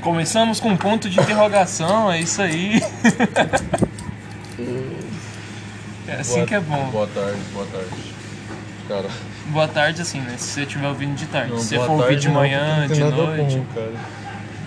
Começamos 0.00 0.58
com 0.60 0.70
um 0.70 0.76
ponto 0.76 1.08
de 1.08 1.20
interrogação, 1.20 2.10
é 2.10 2.20
isso 2.20 2.40
aí. 2.42 2.80
É 6.08 6.14
assim 6.20 6.34
Boa- 6.34 6.46
que 6.46 6.54
é 6.54 6.60
bom. 6.60 6.90
Boa 6.90 7.06
tarde, 7.06 7.38
boa 7.52 7.66
tarde. 7.66 7.88
Cara, 8.88 9.08
Boa 9.46 9.68
tarde, 9.68 10.02
assim, 10.02 10.20
né? 10.20 10.34
Se 10.36 10.48
você 10.50 10.62
estiver 10.62 10.88
ouvindo 10.88 11.14
de 11.14 11.26
tarde. 11.26 11.50
não, 11.52 11.58
se 11.58 11.68
você 11.68 11.76
for 11.76 11.90
ouvir 11.90 12.18
de 12.18 12.28
manhã, 12.28 12.86
de 12.88 13.00
não 13.00 13.10
nada 13.10 13.22
noite. 13.22 13.56
bom, 13.56 13.64
cara. 13.74 13.92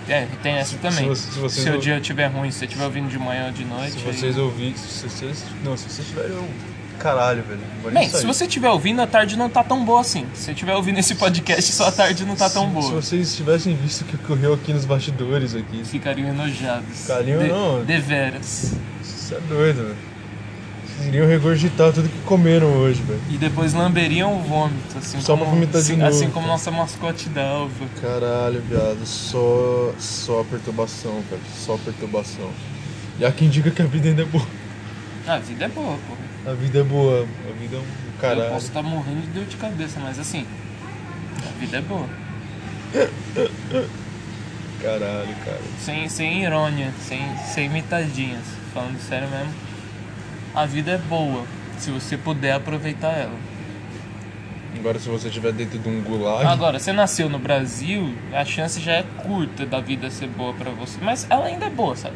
É, 0.08 0.26
tem 0.42 0.54
essa 0.54 0.76
também. 0.78 1.14
se 1.14 1.38
vocês 1.38 1.64
se 1.64 1.70
o 1.70 1.78
dia 1.78 1.98
estiver 1.98 2.26
ruim, 2.28 2.50
se 2.50 2.58
você 2.60 2.64
estiver 2.64 2.84
ouvindo 2.84 3.08
de 3.08 3.18
manhã 3.18 3.46
ou 3.46 3.52
de 3.52 3.64
noite. 3.64 3.92
Se 4.00 4.08
aí- 4.08 4.16
vocês 4.16 4.38
ouvirem, 4.38 4.74
se 4.76 5.08
vocês, 5.08 5.44
não, 5.64 5.76
se 5.76 5.88
vocês 5.90 6.06
tiverem, 6.08 6.30
eu- 6.32 6.48
caralho, 6.98 7.42
velho. 7.42 7.60
Bem, 7.92 8.08
se 8.08 8.26
você 8.26 8.44
estiver 8.46 8.70
ouvindo, 8.70 9.00
a 9.00 9.06
tarde 9.06 9.36
não 9.36 9.48
tá 9.48 9.62
tão 9.62 9.84
boa 9.84 10.00
assim. 10.00 10.26
Se 10.34 10.42
você 10.44 10.50
estiver 10.52 10.74
ouvindo 10.74 10.98
esse 10.98 11.14
podcast, 11.14 11.72
sua 11.72 11.92
tarde 11.92 12.24
não 12.24 12.34
tá 12.36 12.50
tão 12.50 12.66
Se- 12.66 12.72
boa. 12.72 12.82
Se 12.84 12.92
vocês 12.92 13.36
tivessem 13.36 13.74
visto 13.76 14.02
o 14.02 14.04
que 14.04 14.16
ocorreu 14.16 14.54
aqui 14.54 14.72
nos 14.72 14.84
bastidores 14.84 15.54
aqui, 15.54 15.84
Ficariam 15.84 16.28
enojados. 16.28 16.86
Ficariam, 17.02 17.42
de, 17.42 17.48
não. 17.48 17.84
Deveras. 17.84 18.72
isso 19.02 19.34
é 19.34 19.40
doido, 19.48 19.82
velho. 19.84 19.96
Vocês 20.96 21.08
iriam 21.08 21.26
regurgitar 21.28 21.92
tudo 21.92 22.08
que 22.08 22.18
comeram 22.20 22.68
hoje, 22.68 23.02
velho. 23.02 23.20
E 23.30 23.36
depois 23.36 23.74
lamberiam 23.74 24.34
o 24.38 24.42
vômito, 24.42 24.96
assim 24.98 25.20
Só 25.20 25.36
como, 25.36 25.66
de 25.66 25.76
assim, 25.76 25.96
novo, 25.96 26.08
assim 26.08 26.30
como 26.30 26.46
nossa 26.46 26.70
mascote 26.70 27.28
da 27.28 27.46
Alva. 27.46 27.84
Caralho, 28.00 28.62
viado, 28.62 29.04
só, 29.04 29.92
só 29.98 30.42
perturbação, 30.44 31.22
cara, 31.28 31.42
só 31.54 31.76
perturbação. 31.76 32.50
E 33.18 33.24
há 33.26 33.30
quem 33.32 33.48
diga 33.50 33.70
que 33.70 33.82
a 33.82 33.86
vida 33.86 34.08
ainda 34.08 34.22
é 34.22 34.24
boa. 34.24 34.46
A 35.26 35.38
vida 35.38 35.64
é 35.66 35.68
boa, 35.68 35.98
pô. 36.08 36.25
A 36.46 36.52
vida 36.52 36.78
é 36.78 36.82
boa, 36.84 37.26
a 37.48 37.52
vida 37.60 37.76
é 37.76 37.78
um 37.78 37.82
Eu 37.82 38.20
caralho. 38.20 38.50
posso 38.50 38.66
estar 38.66 38.82
morrendo 38.82 39.22
de 39.22 39.26
dor 39.28 39.44
de 39.44 39.56
cabeça, 39.56 39.98
mas 39.98 40.18
assim, 40.18 40.46
a 41.44 41.58
vida 41.58 41.78
é 41.78 41.80
boa. 41.80 42.08
Caralho, 44.80 45.34
cara. 45.44 45.60
Sem, 45.80 46.08
sem 46.08 46.44
irônia, 46.44 46.92
sem, 47.00 47.20
sem 47.38 47.68
mitadinhas. 47.68 48.44
Falando 48.72 48.98
sério 49.00 49.28
mesmo. 49.28 49.52
A 50.54 50.64
vida 50.66 50.92
é 50.92 50.98
boa, 50.98 51.44
se 51.78 51.90
você 51.90 52.16
puder 52.16 52.52
aproveitar 52.52 53.12
ela. 53.12 53.34
Agora 54.78 54.98
se 54.98 55.08
você 55.08 55.28
estiver 55.28 55.52
dentro 55.52 55.78
de 55.78 55.88
um 55.88 56.00
gulag, 56.02 56.46
Agora, 56.46 56.78
você 56.78 56.92
nasceu 56.92 57.28
no 57.30 57.38
Brasil, 57.38 58.14
a 58.32 58.44
chance 58.44 58.78
já 58.78 58.92
é 58.92 59.02
curta 59.18 59.64
da 59.66 59.80
vida 59.80 60.10
ser 60.10 60.28
boa 60.28 60.52
pra 60.54 60.70
você. 60.70 60.98
Mas 61.02 61.26
ela 61.28 61.46
ainda 61.46 61.66
é 61.66 61.70
boa, 61.70 61.96
sabe? 61.96 62.14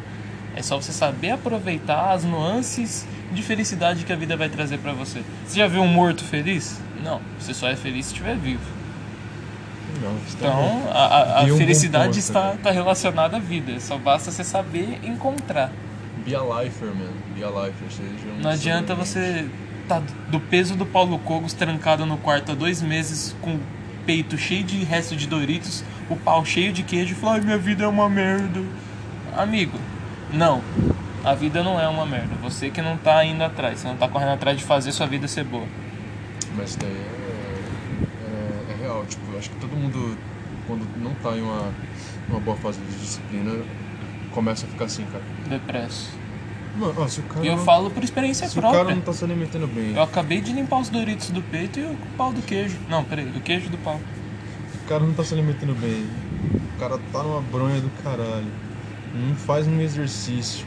É 0.55 0.61
só 0.61 0.79
você 0.81 0.91
saber 0.91 1.31
aproveitar 1.31 2.11
as 2.11 2.23
nuances 2.23 3.05
de 3.31 3.41
felicidade 3.41 4.03
que 4.03 4.11
a 4.11 4.15
vida 4.15 4.35
vai 4.35 4.49
trazer 4.49 4.77
pra 4.79 4.91
você. 4.93 5.23
Você 5.45 5.57
já 5.59 5.67
viu 5.67 5.81
um 5.81 5.87
morto 5.87 6.23
feliz? 6.23 6.79
Não, 7.03 7.21
você 7.39 7.53
só 7.53 7.67
é 7.69 7.75
feliz 7.75 8.05
se 8.07 8.11
estiver 8.13 8.35
vivo. 8.35 8.61
não, 10.01 10.15
está 10.27 10.49
bom. 10.49 10.79
Então, 10.81 10.91
a, 10.93 11.05
a- 11.05 11.39
a 11.41 11.43
E 11.47 11.51
um 11.51 11.57
felicidade 11.57 12.05
ponto, 12.07 12.17
está, 12.19 12.47
né? 12.49 12.53
está 12.55 12.71
relacionada 12.71 13.37
à 13.37 13.39
vida. 13.39 13.79
Só 13.79 13.97
basta 13.97 14.31
você 14.31 14.43
saber 14.43 14.99
encontrar. 15.03 15.71
Be 16.25 16.35
a 16.35 16.39
lifer, 16.41 16.87
man. 16.89 17.11
Be 17.35 17.43
a 17.43 17.47
lifer. 17.49 17.89
Seja 17.89 18.09
um 18.37 18.41
Não 18.41 18.49
adianta 18.51 18.93
você 18.93 19.47
tá 19.87 20.01
do 20.29 20.39
peso 20.39 20.75
do 20.75 20.85
Paulo 20.85 21.17
Cogos 21.19 21.53
trancado 21.53 22.05
no 22.05 22.17
quarto 22.17 22.51
há 22.51 22.55
dois 22.55 22.81
meses 22.81 23.35
com 23.41 23.55
o 23.55 23.59
peito 24.05 24.37
cheio 24.37 24.63
de 24.63 24.83
resto 24.83 25.15
de 25.15 25.27
Doritos, 25.27 25.83
o 26.09 26.15
pau 26.15 26.43
cheio 26.45 26.71
de 26.73 26.83
queijo 26.83 27.13
e 27.13 27.15
falar, 27.15 27.41
minha 27.41 27.57
vida 27.57 27.83
é 27.83 27.87
uma 27.87 28.07
merda. 28.09 28.61
Amigo, 29.35 29.77
não. 30.33 30.61
A 31.23 31.35
vida 31.35 31.61
não 31.63 31.79
é 31.79 31.87
uma 31.87 32.05
merda. 32.05 32.33
Você 32.41 32.69
que 32.71 32.81
não 32.81 32.97
tá 32.97 33.23
indo 33.23 33.43
atrás, 33.43 33.79
você 33.79 33.87
não 33.87 33.95
tá 33.95 34.07
correndo 34.07 34.31
atrás 34.33 34.57
de 34.57 34.63
fazer 34.63 34.91
sua 34.91 35.05
vida 35.05 35.27
ser 35.27 35.43
boa. 35.43 35.65
Mas 36.57 36.71
isso 36.71 36.79
daí 36.79 36.89
é, 36.89 38.71
é, 38.71 38.73
é 38.73 38.83
real. 38.83 39.05
Tipo, 39.05 39.31
eu 39.31 39.37
acho 39.39 39.49
que 39.51 39.55
todo 39.57 39.71
mundo, 39.75 40.17
quando 40.67 40.87
não 41.01 41.13
tá 41.15 41.37
em 41.37 41.41
uma, 41.41 41.71
uma 42.29 42.39
boa 42.39 42.57
fase 42.57 42.79
de 42.79 42.97
disciplina, 42.97 43.51
começa 44.31 44.65
a 44.65 44.69
ficar 44.69 44.85
assim, 44.85 45.05
cara. 45.05 45.23
Depresso. 45.47 46.09
Mano, 46.75 46.93
ó, 46.97 47.07
se 47.07 47.19
o 47.19 47.23
cara. 47.23 47.45
E 47.45 47.49
eu 47.49 47.57
não- 47.57 47.63
falo 47.65 47.91
por 47.91 48.03
experiência 48.03 48.47
se 48.47 48.57
o 48.57 48.61
própria. 48.61 48.83
cara 48.83 48.95
não 48.95 49.01
tá 49.01 49.13
se 49.13 49.23
alimentando 49.23 49.67
bem, 49.67 49.93
Eu 49.93 50.01
acabei 50.03 50.41
de 50.41 50.53
limpar 50.53 50.79
os 50.79 50.89
Doritos 50.89 51.29
do 51.29 51.41
peito 51.41 51.79
e 51.79 51.83
o 51.83 51.97
pau 52.17 52.31
do 52.31 52.41
queijo. 52.41 52.77
Não, 52.89 53.03
peraí, 53.03 53.27
o 53.27 53.41
queijo 53.41 53.69
do 53.69 53.77
pau. 53.77 53.99
o 54.83 54.87
cara 54.87 55.03
não 55.03 55.13
tá 55.13 55.23
se 55.23 55.33
alimentando 55.33 55.75
bem, 55.75 56.07
o 56.75 56.79
cara 56.79 56.97
tá 57.11 57.21
numa 57.23 57.41
bronha 57.41 57.79
do 57.81 57.89
caralho, 58.01 58.47
não 59.13 59.35
faz 59.35 59.67
um 59.67 59.79
exercício, 59.79 60.65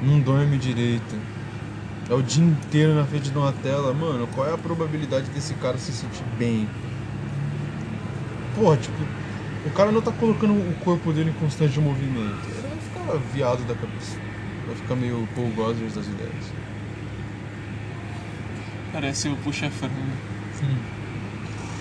não 0.00 0.20
dorme 0.20 0.58
direito, 0.58 1.16
é 2.10 2.14
o 2.14 2.22
dia 2.22 2.44
inteiro 2.44 2.94
na 2.94 3.04
frente 3.04 3.30
de 3.30 3.38
uma 3.38 3.52
tela, 3.52 3.94
mano, 3.94 4.26
qual 4.34 4.46
é 4.46 4.52
a 4.52 4.58
probabilidade 4.58 5.30
desse 5.30 5.54
cara 5.54 5.78
se 5.78 5.92
sentir 5.92 6.24
bem? 6.38 6.68
Porra, 8.54 8.76
tipo, 8.76 8.96
o 9.64 9.70
cara 9.70 9.92
não 9.92 10.02
tá 10.02 10.10
colocando 10.12 10.52
o 10.52 10.74
corpo 10.84 11.12
dele 11.12 11.30
em 11.30 11.34
constante 11.34 11.78
movimento. 11.80 12.36
Ele 12.44 12.68
vai 12.68 12.78
ficar 12.78 13.18
viado 13.32 13.66
da 13.66 13.74
cabeça. 13.74 14.18
Vai 14.66 14.74
ficar 14.76 14.96
meio 14.96 15.28
Paul 15.34 15.48
Gosers 15.50 15.94
das 15.94 16.06
ideias. 16.06 16.52
Parece 18.92 19.28
o 19.28 19.36
puxa-frango. 19.36 19.94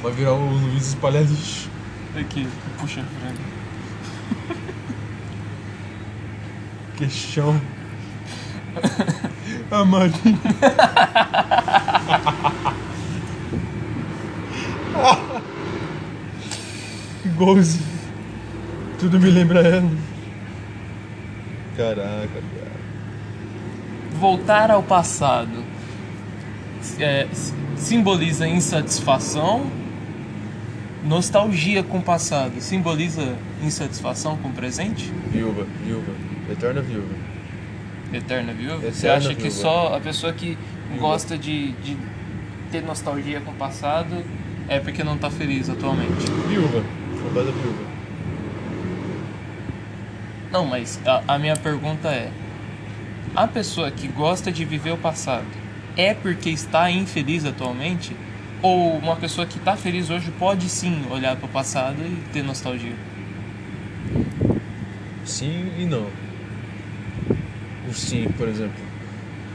Vai 0.02 0.12
virar 0.14 0.34
o 0.34 0.46
Luiz 0.46 0.88
espalhar 0.88 1.24
lixo. 1.24 1.70
Aqui, 2.18 2.48
o 2.48 2.80
puxa-frango. 2.80 3.42
Queixão. 7.02 7.60
A 9.72 9.84
Marinha. 9.84 10.38
Igualzinho. 17.26 17.88
Tudo 19.00 19.20
me 19.20 19.32
lembra 19.32 19.62
ela. 19.62 19.90
Caraca, 21.76 22.28
cara. 22.28 22.72
Voltar 24.20 24.70
ao 24.70 24.84
passado 24.84 25.64
é, 27.00 27.28
simboliza 27.78 28.48
insatisfação. 28.48 29.66
Nostalgia 31.04 31.82
com 31.82 31.98
o 31.98 32.04
passado 32.04 32.62
simboliza 32.62 33.36
insatisfação 33.64 34.38
com 34.38 34.50
o 34.50 34.54
presente? 34.54 35.12
Viúva, 35.32 35.66
viúva. 35.84 36.31
Eterna 36.52 36.82
viúva. 36.82 37.16
Eterna 38.14 38.54
viúva? 38.54 38.78
Você 38.92 39.08
Eterna 39.08 39.18
acha 39.18 39.36
que 39.36 39.42
viúva. 39.44 39.56
só 39.58 39.96
a 39.96 40.00
pessoa 40.00 40.34
que 40.34 40.58
Viúva. 40.90 41.08
gosta 41.08 41.38
de, 41.38 41.72
de 41.74 41.98
ter 42.72 42.82
nostalgia 42.84 43.40
com 43.42 43.52
o 43.52 43.56
passado 43.56 44.24
é 44.68 44.80
porque 44.80 45.04
não 45.04 45.18
tá 45.18 45.30
feliz 45.30 45.70
atualmente? 45.70 46.30
Viúva. 46.48 46.84
Saudade 47.22 47.48
da 47.48 47.52
viúva. 47.54 47.92
Não, 50.52 50.66
mas 50.66 51.00
a, 51.06 51.36
a 51.36 51.40
minha 51.40 51.56
pergunta 51.56 52.10
é: 52.10 52.30
a 53.36 53.48
pessoa 53.48 53.90
que 53.92 54.08
gosta 54.08 54.52
de 54.52 54.66
viver 54.66 54.92
o 54.92 54.98
passado 54.98 55.48
é 55.96 56.14
porque 56.14 56.50
está 56.50 56.90
infeliz 56.92 57.46
atualmente? 57.46 58.16
Ou 58.62 58.96
uma 58.98 59.16
pessoa 59.16 59.48
que 59.48 59.58
está 59.58 59.76
feliz 59.76 60.10
hoje 60.12 60.30
pode 60.38 60.70
sim 60.70 61.06
olhar 61.10 61.36
para 61.36 61.46
o 61.48 61.50
passado 61.50 62.00
e 62.04 62.22
ter 62.32 62.44
nostalgia? 62.44 62.94
Sim 65.26 65.72
e 65.80 65.86
não. 65.86 66.06
O 67.92 67.94
sim, 67.94 68.28
por 68.38 68.48
exemplo. 68.48 68.92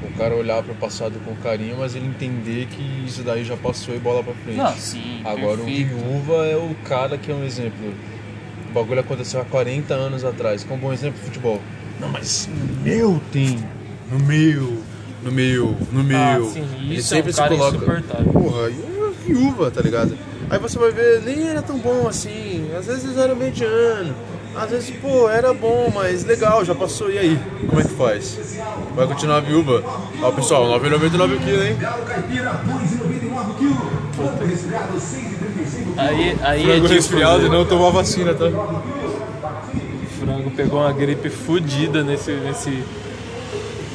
O 0.03 0.19
cara 0.19 0.37
olhar 0.37 0.63
pro 0.63 0.75
passado 0.75 1.15
com 1.25 1.35
carinho, 1.37 1.77
mas 1.79 1.97
ele 1.97 2.07
entender 2.07 2.67
que 2.67 2.83
isso 3.07 3.23
daí 3.23 3.45
já 3.45 3.57
passou 3.57 3.95
e 3.95 3.99
bola 3.99 4.23
pra 4.23 4.35
frente. 4.35 4.57
Não, 4.57 4.73
sim. 4.75 5.23
Agora 5.25 5.57
perfeito. 5.57 5.95
o 5.95 5.99
viúva 5.99 6.47
é 6.47 6.57
o 6.57 6.75
cara 6.85 7.17
que 7.17 7.31
é 7.31 7.35
um 7.35 7.43
exemplo. 7.43 7.95
O 8.71 8.73
bagulho 8.75 9.01
aconteceu 9.01 9.41
há 9.41 9.45
40 9.45 9.95
anos 9.95 10.25
atrás. 10.25 10.67
É 10.69 10.73
um 10.73 10.77
bom 10.77 10.93
exemplo 10.93 11.19
futebol. 11.19 11.61
Não, 11.99 12.09
mas 12.11 12.47
no 12.49 12.83
meu 12.85 13.21
tem. 13.33 13.59
No 14.13 14.19
meu. 14.19 14.83
No 15.23 15.33
meu. 15.33 15.77
No 15.91 16.05
meu. 16.05 16.19
Ah, 16.19 16.51
sim, 16.53 16.69
Ele 16.79 16.97
isso 16.97 17.15
é 17.15 17.19
um 17.19 17.23
sempre 17.23 17.33
se 17.33 17.43
coloca. 17.43 17.79
Porra, 18.33 18.69
e 18.69 18.75
é 18.75 19.27
viúva, 19.27 19.71
tá 19.71 19.81
ligado? 19.81 20.17
Aí 20.51 20.59
você 20.59 20.79
vai 20.79 20.93
ver, 20.93 21.23
nem 21.23 21.49
era 21.49 21.63
tão 21.63 21.79
bom 21.79 22.07
assim. 22.07 22.71
Às 22.77 22.87
vezes 22.87 23.17
era 23.17 23.35
mediano. 23.35 24.15
Às 24.57 24.71
vezes, 24.71 24.91
pô, 25.03 25.29
era 25.29 25.53
bom, 25.53 25.93
mas 25.95 26.25
legal, 26.25 26.65
já 26.65 26.75
passou. 26.75 27.11
E 27.11 27.19
aí? 27.19 27.39
Como 27.69 27.79
é 27.79 27.85
que 27.85 27.91
faz? 27.95 28.57
Vai 28.95 29.07
continuar 29.07 29.41
viúva? 29.41 29.85
Ó, 30.23 30.33
pessoal, 30.33 30.67
9,99 30.81 31.39
kg, 31.39 31.69
hein? 31.69 31.77
Aí, 35.99 36.39
aí 36.43 36.63
é 36.63 36.65
Frango 36.65 36.83
tipo, 36.83 36.95
resfriado 36.95 37.47
e 37.47 37.49
não 37.51 37.65
tomar 37.67 37.91
vacina, 37.91 38.33
tá? 38.35 38.47
O 38.47 40.07
frango 40.21 40.51
pegou 40.51 40.81
uma 40.81 40.93
gripe 40.93 41.29
fodida 41.29 42.03
nesse, 42.03 42.33
nesse 42.33 42.83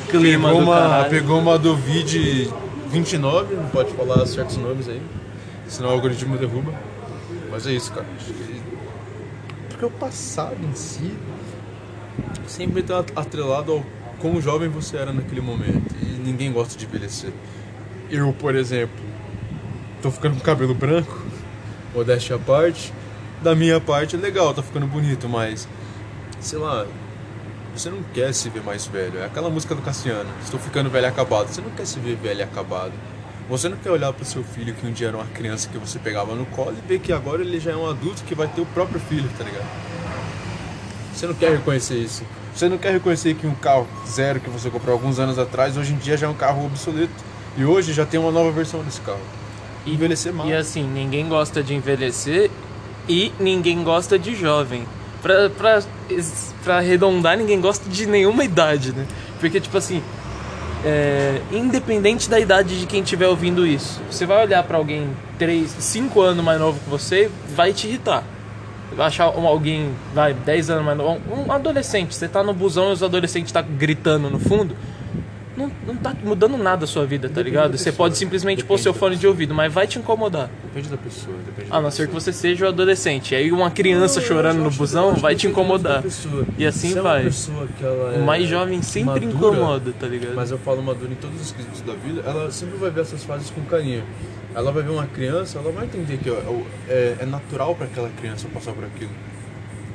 clima 0.09 0.50
Pegou 0.50 0.62
uma, 0.62 0.75
caralho. 0.80 1.09
pegou 1.09 1.39
uma 1.39 1.57
Dovid 1.57 2.53
29, 2.88 3.56
não 3.56 3.65
pode 3.65 3.94
falar 3.94 4.25
certos 4.27 4.57
nomes 4.57 4.88
aí, 4.88 5.01
senão 5.68 5.89
o 5.89 5.94
algoritmo 5.94 6.38
derruba. 6.38 6.71
Mas 7.50 7.65
é 7.65 7.71
isso, 7.71 7.91
cara. 7.91 8.06
Porque 9.81 9.95
o 9.95 10.00
passado 10.00 10.63
em 10.63 10.75
si 10.75 11.12
sempre 12.45 12.83
tá 12.83 13.04
atrelado 13.16 13.72
ao 13.72 13.86
quão 14.19 14.39
jovem 14.39 14.69
você 14.69 14.95
era 14.95 15.12
naquele 15.12 15.42
momento. 15.42 15.95
E 16.04 16.06
ninguém 16.24 16.51
gosta 16.51 16.78
de 16.78 16.86
envelhecer. 16.86 17.33
Eu, 18.07 18.31
por 18.31 18.54
exemplo, 18.54 19.04
tô 20.00 20.12
ficando 20.12 20.36
com 20.36 20.42
cabelo 20.42 20.75
branco, 20.75 21.19
modéstia 21.95 22.36
à 22.36 22.39
parte, 22.39 22.94
da 23.42 23.56
minha 23.56 23.81
parte, 23.81 24.16
legal, 24.16 24.54
tá 24.54 24.62
ficando 24.62 24.86
bonito, 24.86 25.28
mas. 25.28 25.68
Sei 26.39 26.60
lá. 26.60 26.86
Você 27.75 27.89
não 27.89 28.04
quer 28.13 28.36
se 28.36 28.50
ver 28.50 28.62
mais 28.62 28.86
velho. 28.86 29.18
É 29.18 29.25
aquela 29.25 29.50
música 29.50 29.74
do 29.74 29.81
Cassiano. 29.81 30.30
Estou 30.44 30.60
ficando 30.60 30.92
velho 30.92 31.07
acabado. 31.07 31.48
Você 31.48 31.62
não 31.62 31.72
quer 31.72 31.88
se 31.88 32.00
ver 32.00 32.18
velho 32.18 32.44
acabado. 32.44 32.94
Você 33.49 33.67
não 33.67 33.75
quer 33.77 33.91
olhar 33.91 34.13
pro 34.13 34.23
seu 34.23 34.43
filho 34.43 34.73
que 34.73 34.85
um 34.88 34.91
dia 34.91 35.09
era 35.09 35.17
uma 35.17 35.25
criança 35.27 35.67
que 35.69 35.77
você 35.77 35.99
pegava 35.99 36.33
no 36.35 36.45
colo 36.45 36.73
e 36.77 36.88
ver 36.88 36.99
que 36.99 37.11
agora 37.11 37.41
ele 37.41 37.59
já 37.59 37.71
é 37.71 37.75
um 37.75 37.89
adulto 37.89 38.23
que 38.23 38.33
vai 38.33 38.47
ter 38.47 38.61
o 38.61 38.65
próprio 38.67 38.99
filho, 38.99 39.29
tá 39.38 39.43
ligado? 39.43 39.65
Você 41.13 41.27
não 41.27 41.33
quer 41.33 41.51
reconhecer 41.51 41.95
isso. 41.97 42.23
Você 42.55 42.69
não 42.69 42.77
quer 42.77 42.91
reconhecer 42.93 43.33
que 43.35 43.45
um 43.45 43.53
carro 43.55 43.88
zero 44.07 44.39
que 44.39 44.49
você 44.49 44.69
comprou 44.69 44.93
alguns 44.93 45.19
anos 45.19 45.38
atrás, 45.38 45.75
hoje 45.77 45.93
em 45.93 45.97
dia 45.97 46.15
já 46.17 46.27
é 46.27 46.29
um 46.29 46.33
carro 46.33 46.65
obsoleto. 46.65 47.11
E 47.57 47.65
hoje 47.65 47.91
já 47.93 48.05
tem 48.05 48.19
uma 48.19 48.31
nova 48.31 48.51
versão 48.51 48.81
desse 48.83 49.01
carro. 49.01 49.19
E- 49.85 49.93
Envelhecer 49.93 50.33
mal. 50.33 50.47
E 50.47 50.53
assim, 50.53 50.83
ninguém 50.83 51.27
gosta 51.27 51.61
de 51.61 51.73
envelhecer 51.73 52.49
e 53.09 53.33
ninguém 53.39 53.83
gosta 53.83 54.17
de 54.17 54.33
jovem. 54.35 54.85
Pra, 55.21 55.49
pra, 55.49 55.83
pra 56.63 56.77
arredondar, 56.77 57.38
ninguém 57.38 57.59
gosta 57.59 57.89
de 57.89 58.05
nenhuma 58.05 58.43
idade, 58.45 58.93
né? 58.93 59.05
Porque, 59.39 59.59
tipo 59.59 59.77
assim, 59.77 60.01
é, 60.86 61.42
independente 61.51 62.30
da 62.30 62.39
idade 62.39 62.80
de 62.80 62.86
quem 62.86 63.01
estiver 63.01 63.28
ouvindo 63.28 63.66
isso, 63.66 64.01
você 64.10 64.25
vai 64.25 64.44
olhar 64.44 64.63
pra 64.63 64.78
alguém 64.78 65.10
3, 65.38 65.69
5 65.69 66.22
anos 66.22 66.44
mais 66.44 66.60
novo 66.60 66.80
que 66.80 66.89
você, 66.89 67.30
vai 67.56 67.74
te 67.74 67.88
irritar. 67.88 68.24
Vai 68.95 69.07
achar 69.07 69.25
alguém, 69.25 69.92
vai, 70.13 70.33
10 70.33 70.69
anos 70.69 70.86
mais 70.86 70.98
novo, 70.98 71.22
um 71.31 71.51
adolescente, 71.51 72.13
você 72.13 72.28
tá 72.28 72.44
no 72.44 72.54
busão 72.54 72.89
e 72.89 72.94
os 72.94 73.04
adolescentes 73.04 73.51
tá 73.51 73.62
gritando 73.62 74.30
no 74.30 74.39
fundo, 74.39 74.75
não, 75.62 75.72
não 75.88 75.96
tá 75.96 76.16
mudando 76.24 76.58
nada 76.58 76.86
a 76.86 76.88
sua 76.88 77.06
vida, 77.06 77.28
tá 77.28 77.36
Depende 77.36 77.50
ligado? 77.50 77.72
da 77.72 77.78
Você 77.78 77.92
pode 77.92 78.18
simplesmente 78.18 78.63
pôr 78.63 78.75
Depende 78.75 78.84
seu 78.84 78.94
da 78.94 79.00
fone 79.00 79.16
de 79.16 79.28
ouvido, 79.28 79.54
mas 79.54 79.72
vai 79.74 79.88
te 79.88 80.00
incomodar. 80.00 80.50
Depende 80.63 80.90
da 80.90 80.98
pessoa, 80.98 81.36
depende 81.46 81.72
A 81.72 81.81
não 81.81 81.92
ser 81.92 82.08
que 82.08 82.13
você 82.13 82.34
seja 82.34 82.66
o 82.66 82.68
adolescente. 82.68 83.36
Aí 83.36 83.52
uma 83.52 83.72
criança 83.72 84.22
chorando 84.22 84.60
no 84.60 84.72
busão 84.72 85.13
vai 85.16 85.36
te 85.36 85.48
incomodar. 85.48 86.04
E 86.58 86.66
assim 86.66 86.94
vai. 86.96 87.24
Pessoa 87.24 87.68
que 87.78 87.84
ela 87.84 88.12
O 88.12 88.16
é 88.16 88.18
mais 88.19 88.48
jovem 88.48 88.81
sempre 88.81 89.25
madura, 89.25 89.56
incomoda, 89.56 89.94
tá 90.00 90.08
ligado? 90.08 90.36
Mas 90.36 90.52
eu 90.52 90.58
falo 90.58 90.81
madura 90.81 91.12
em 91.12 91.16
todos 91.16 91.40
os 91.42 91.52
quesitos 91.52 91.81
da 91.81 91.94
vida, 91.94 92.22
ela 92.25 92.52
sempre 92.52 92.78
vai 92.78 92.90
ver 92.90 93.02
essas 93.02 93.24
fases 93.24 93.50
com 93.50 93.62
carinho. 93.62 94.04
Ela 94.54 94.72
vai 94.72 94.84
ver 94.84 94.90
uma 94.90 95.08
criança, 95.08 95.60
ela 95.60 95.72
vai 95.72 95.86
entender 95.86 96.18
que 96.18 96.30
ó, 96.30 96.38
é, 96.90 97.18
é 97.19 97.25
natural 97.25 97.74
para 97.75 97.86
aquela 97.86 98.10
criança 98.10 98.48
passar 98.54 98.74
por 98.74 98.84
aquilo. 98.84 99.12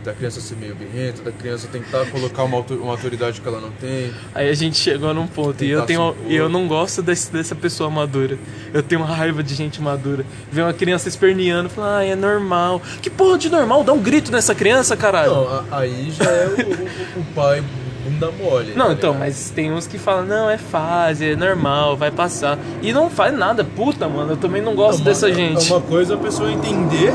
Da 0.07 0.13
criança 0.13 0.41
ser 0.41 0.55
meio 0.57 0.73
birrenta, 0.77 1.21
da 1.21 1.33
criança 1.33 1.67
tentar 1.67 2.07
colocar 2.07 2.45
uma, 2.45 2.59
auto- 2.59 2.75
uma 2.75 2.93
autoridade 2.93 3.41
que 3.41 3.49
ela 3.49 3.61
não 3.61 3.73
tem. 3.73 4.13
Aí 4.33 4.49
a 4.49 4.55
gente 4.55 4.77
chegou 4.79 5.13
num 5.13 5.27
ponto 5.27 5.65
e 5.65 5.71
eu 5.71 5.83
tenho 5.85 6.15
eu 6.29 6.49
não 6.49 6.69
gosto 6.69 7.03
desse, 7.03 7.33
dessa 7.33 7.57
pessoa 7.57 7.91
madura. 7.91 8.39
Eu 8.73 8.85
tenho 8.85 9.01
uma 9.03 9.13
raiva 9.13 9.43
de 9.43 9.53
gente 9.55 9.83
madura. 9.83 10.25
Ver 10.53 10.63
uma 10.63 10.73
criança 10.73 11.09
esperneando, 11.09 11.69
falar, 11.69 11.99
ah, 11.99 12.05
é 12.07 12.15
normal. 12.15 12.81
Que 13.03 13.11
porra 13.11 13.37
de 13.37 13.51
normal? 13.51 13.83
Dá 13.83 13.93
um 13.93 14.01
grito 14.01 14.31
nessa 14.31 14.55
criança, 14.55 14.97
caralho. 14.97 15.35
Não, 15.35 15.65
aí 15.73 16.09
já 16.13 16.25
é 16.31 16.47
o, 16.47 16.51
o- 16.53 17.21
o 17.23 17.25
pai 17.35 17.65
bunda 18.05 18.31
mole. 18.31 18.75
Não, 18.77 18.87
tá 18.87 18.93
então, 18.93 19.13
mas 19.15 19.51
tem 19.51 19.73
uns 19.73 19.89
que 19.89 19.99
falam, 19.99 20.25
não, 20.25 20.49
é 20.49 20.57
fase, 20.57 21.31
é 21.33 21.35
normal, 21.35 21.97
vai 21.97 22.13
passar. 22.13 22.57
E 22.81 22.93
não 22.93 23.11
faz 23.11 23.37
nada, 23.37 23.65
puta, 23.65 24.09
mano, 24.09 24.35
eu 24.35 24.37
também 24.37 24.63
não 24.63 24.77
gosto 24.77 25.01
uma- 25.01 25.07
dessa 25.07 25.33
gente. 25.35 25.69
É 25.69 25.75
uma 25.75 25.83
coisa 25.83 26.15
a 26.15 26.17
pessoa 26.17 26.49
entender, 26.53 27.11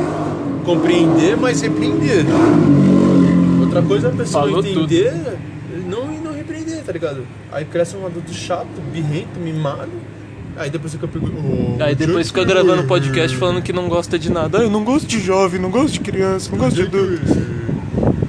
compreender, 0.75 1.35
mas 1.38 1.62
repreender. 1.62 2.25
Outra 3.59 3.81
coisa 3.81 4.07
é 4.07 4.12
a 4.12 4.13
pessoa 4.15 4.44
Falou 4.45 4.59
entender 4.65 5.13
não, 5.88 6.12
e 6.13 6.18
não 6.18 6.33
repreender, 6.33 6.81
tá 6.83 6.91
ligado? 6.91 7.25
Aí 7.51 7.65
cresce 7.65 7.95
um 7.97 8.06
adulto 8.06 8.33
chato, 8.33 8.68
birrento, 8.91 9.39
mimado. 9.39 9.91
Aí 10.57 10.69
depois 10.69 10.94
fica 10.94 11.07
perguntando. 11.07 11.75
"Oh, 11.79 11.83
Aí 11.83 11.95
depois 11.95 12.27
fica 12.27 12.44
gravando 12.44 12.83
podcast 12.83 13.35
falando 13.38 13.62
que 13.62 13.71
não 13.73 13.88
gosta 13.88 14.19
de 14.19 14.29
nada. 14.31 14.59
Ah, 14.59 14.63
eu 14.63 14.69
não 14.69 14.83
gosto 14.83 15.07
de 15.07 15.19
jovem, 15.19 15.59
não 15.59 15.71
gosto 15.71 15.94
de 15.94 16.00
criança, 16.01 16.51
não 16.51 16.57
gosto 16.57 16.75
de 16.75 16.81
adulto. 16.83 17.21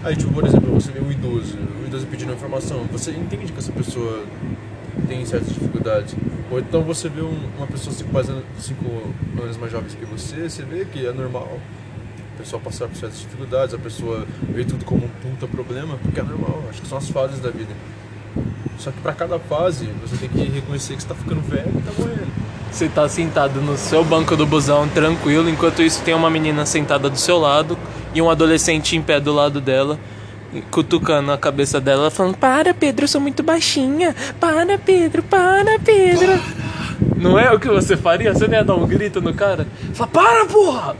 Aí, 0.05 0.17
tipo, 0.17 0.33
por 0.33 0.47
exemplo, 0.47 0.73
você 0.73 0.91
vê 0.93 1.01
um 1.01 1.11
idoso, 1.11 1.57
o 1.83 1.87
idoso 1.87 2.07
pedindo 2.07 2.33
informação, 2.33 2.81
você 2.91 3.11
entende 3.13 3.53
que 3.53 3.59
essa 3.59 3.73
pessoa 3.73 4.23
tem 5.09 5.25
certas 5.25 5.49
dificuldades. 5.49 6.15
Ou 6.51 6.59
então 6.61 6.83
você 6.83 7.09
vê 7.09 7.23
um- 7.23 7.39
uma 7.57 7.67
pessoa 7.67 7.95
cinco, 7.95 8.13
mais 8.13 8.29
anos, 8.29 8.43
cinco 8.61 8.85
anos 9.43 9.57
mais 9.57 9.73
jovem 9.73 9.89
que 9.89 10.05
você, 10.07 10.49
você 10.49 10.63
vê 10.63 10.85
que 10.85 11.05
é 11.07 11.13
normal 11.13 11.59
a 12.35 12.39
pessoa 12.39 12.61
passar 12.63 12.89
por 12.89 12.97
certas 12.97 13.21
dificuldades, 13.21 13.75
a 13.75 13.79
pessoa 13.79 14.27
vê 14.49 14.65
tudo 14.65 14.85
como 14.85 15.05
um 15.05 15.09
puta 15.09 15.47
problema, 15.47 15.99
porque 16.03 16.21
é 16.21 16.23
normal, 16.23 16.65
acho 16.71 16.83
que 16.83 16.89
são 16.89 16.99
as 16.99 17.09
fases 17.09 17.41
da 17.41 17.51
vida. 17.51 17.73
Só 18.79 18.91
que 18.91 19.01
pra 19.01 19.13
cada 19.13 19.39
fase, 19.39 19.89
você 20.01 20.17
tem 20.17 20.29
que 20.29 20.43
reconhecer 20.51 20.97
que 20.97 21.03
você 21.03 21.09
tá 21.09 21.15
ficando 21.15 21.41
velho 21.43 21.69
e 21.69 21.83
tá 21.83 21.93
morrendo. 21.99 22.33
Você 22.71 22.89
tá 22.89 23.09
sentado 23.09 23.61
no 23.61 23.77
seu 23.77 24.03
banco 24.03 24.35
do 24.35 24.47
busão, 24.47 24.89
tranquilo, 24.89 25.49
enquanto 25.49 25.83
isso 25.83 26.03
tem 26.03 26.15
uma 26.15 26.31
menina 26.31 26.65
sentada 26.65 27.11
do 27.11 27.19
seu 27.19 27.39
lado 27.39 27.79
e 28.15 28.23
um 28.23 28.31
adolescente 28.31 28.97
em 28.97 29.03
pé 29.03 29.21
do 29.21 29.33
lado 29.33 29.61
dela, 29.61 29.99
cutucando 30.71 31.31
a 31.33 31.39
cabeça 31.39 31.81
dela, 31.81 32.11
falando: 32.11 32.37
Para, 32.37 32.73
Pedro, 32.73 33.05
eu 33.05 33.09
sou 33.09 33.21
muito 33.21 33.43
baixinha. 33.43 34.17
Para, 34.41 34.79
Pedro, 34.79 35.23
para, 35.23 35.79
Pedro. 35.79 36.41
Não 37.17 37.39
é 37.39 37.53
o 37.53 37.61
que 37.61 37.69
você 37.69 37.97
faria? 37.97 38.33
Você 38.33 38.49
não 38.49 38.55
ia 38.55 38.65
dar 38.65 38.75
um 38.75 38.87
grito 38.87 39.21
no 39.21 39.33
cara? 39.33 39.67
Fala, 39.95 40.11
para, 40.11 40.47
porra! 40.47 40.97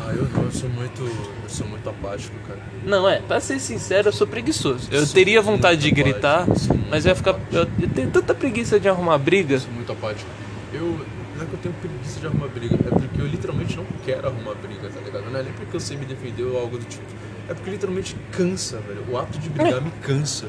Ah, 0.00 0.12
eu 0.14 0.28
não, 0.34 0.44
eu 0.44 0.47
sou 0.58 0.68
muito. 0.68 1.02
Eu 1.02 1.48
sou 1.48 1.66
muito 1.66 1.88
apático, 1.88 2.34
cara. 2.46 2.60
Não, 2.84 3.08
é, 3.08 3.20
pra 3.20 3.40
ser 3.40 3.60
sincero, 3.60 4.08
eu 4.08 4.12
sou 4.12 4.26
preguiçoso. 4.26 4.88
Eu 4.90 5.06
teria 5.06 5.40
vontade 5.40 5.80
de 5.80 5.90
gritar, 5.90 6.42
apático, 6.42 6.78
mas 6.90 7.04
eu 7.06 7.10
ia 7.10 7.16
ficar. 7.16 7.38
Eu, 7.52 7.68
eu 7.80 7.88
tenho 7.94 8.10
tanta 8.10 8.34
preguiça 8.34 8.78
de 8.80 8.88
arrumar 8.88 9.18
briga. 9.18 9.54
Eu 9.54 9.60
sou 9.60 9.72
muito 9.72 9.92
apático. 9.92 10.28
Eu. 10.72 10.98
Não 11.36 11.44
é 11.44 11.46
que 11.46 11.54
eu 11.54 11.58
tenho 11.62 11.74
preguiça 11.76 12.18
de 12.18 12.26
arrumar 12.26 12.48
briga, 12.48 12.74
é 12.74 12.90
porque 12.90 13.20
eu 13.20 13.26
literalmente 13.26 13.76
não 13.76 13.86
quero 14.04 14.26
arrumar 14.26 14.54
briga, 14.54 14.88
tá 14.88 15.00
ligado? 15.04 15.30
Não 15.30 15.38
é 15.38 15.42
nem 15.44 15.52
porque 15.52 15.76
eu 15.76 15.80
sei 15.80 15.96
me 15.96 16.04
defender 16.04 16.42
ou 16.42 16.58
algo 16.58 16.78
do 16.78 16.84
tipo. 16.84 17.04
É 17.48 17.54
porque 17.54 17.70
literalmente 17.70 18.16
cansa, 18.32 18.78
velho. 18.78 19.04
O 19.08 19.16
ato 19.16 19.38
de 19.38 19.48
brigar 19.48 19.80
me 19.80 19.92
cansa. 20.02 20.46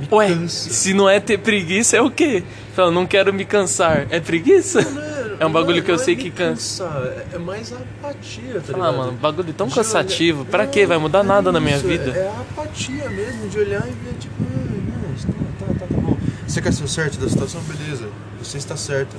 Me 0.00 0.06
Ué, 0.12 0.28
cansa. 0.28 0.70
se 0.70 0.94
não 0.94 1.08
é 1.10 1.18
ter 1.18 1.38
preguiça, 1.38 1.96
é 1.96 2.00
o 2.00 2.10
quê? 2.10 2.44
Fala, 2.74 2.92
não 2.92 3.06
quero 3.06 3.34
me 3.34 3.44
cansar. 3.44 4.06
É 4.08 4.20
preguiça? 4.20 4.80
É 4.80 5.09
um 5.46 5.52
bagulho 5.52 5.78
não 5.78 5.84
que 5.84 5.90
eu 5.90 5.96
não 5.96 6.04
sei 6.04 6.16
me 6.16 6.22
que 6.22 6.30
cansa. 6.30 6.84
É, 7.32 7.36
é 7.36 7.38
mais 7.38 7.72
a 7.72 7.76
apatia, 7.76 8.60
tá 8.60 8.72
Ah, 8.74 8.92
mano, 8.92 9.12
bagulho 9.12 9.52
tão 9.54 9.66
De 9.68 9.74
cansativo. 9.74 10.40
olhar- 10.42 10.50
Pra 10.50 10.66
quê? 10.66 10.84
Vai 10.86 10.98
mudar 10.98 11.20
é 11.20 11.22
nada 11.22 11.50
na 11.52 11.60
minha 11.60 11.76
isso, 11.76 11.86
vida? 11.86 12.10
É, 12.10 12.18
é 12.20 12.28
a 12.28 12.40
apatia 12.40 13.08
mesmo, 13.10 13.48
de 13.48 13.58
olhar 13.58 13.86
e 13.86 13.90
ver, 13.90 14.14
tipo, 14.18 14.34
ah, 14.42 15.06
não, 15.06 15.14
isso 15.14 15.26
tá, 15.26 15.66
tá, 15.66 15.86
tá, 15.86 16.00
bom. 16.00 16.16
Você 16.46 16.60
quer 16.60 16.72
ser 16.72 16.84
o 16.84 16.88
certo 16.88 17.18
da 17.18 17.28
situação? 17.28 17.60
Beleza. 17.62 18.08
Você 18.42 18.58
está 18.58 18.76
certo. 18.76 19.16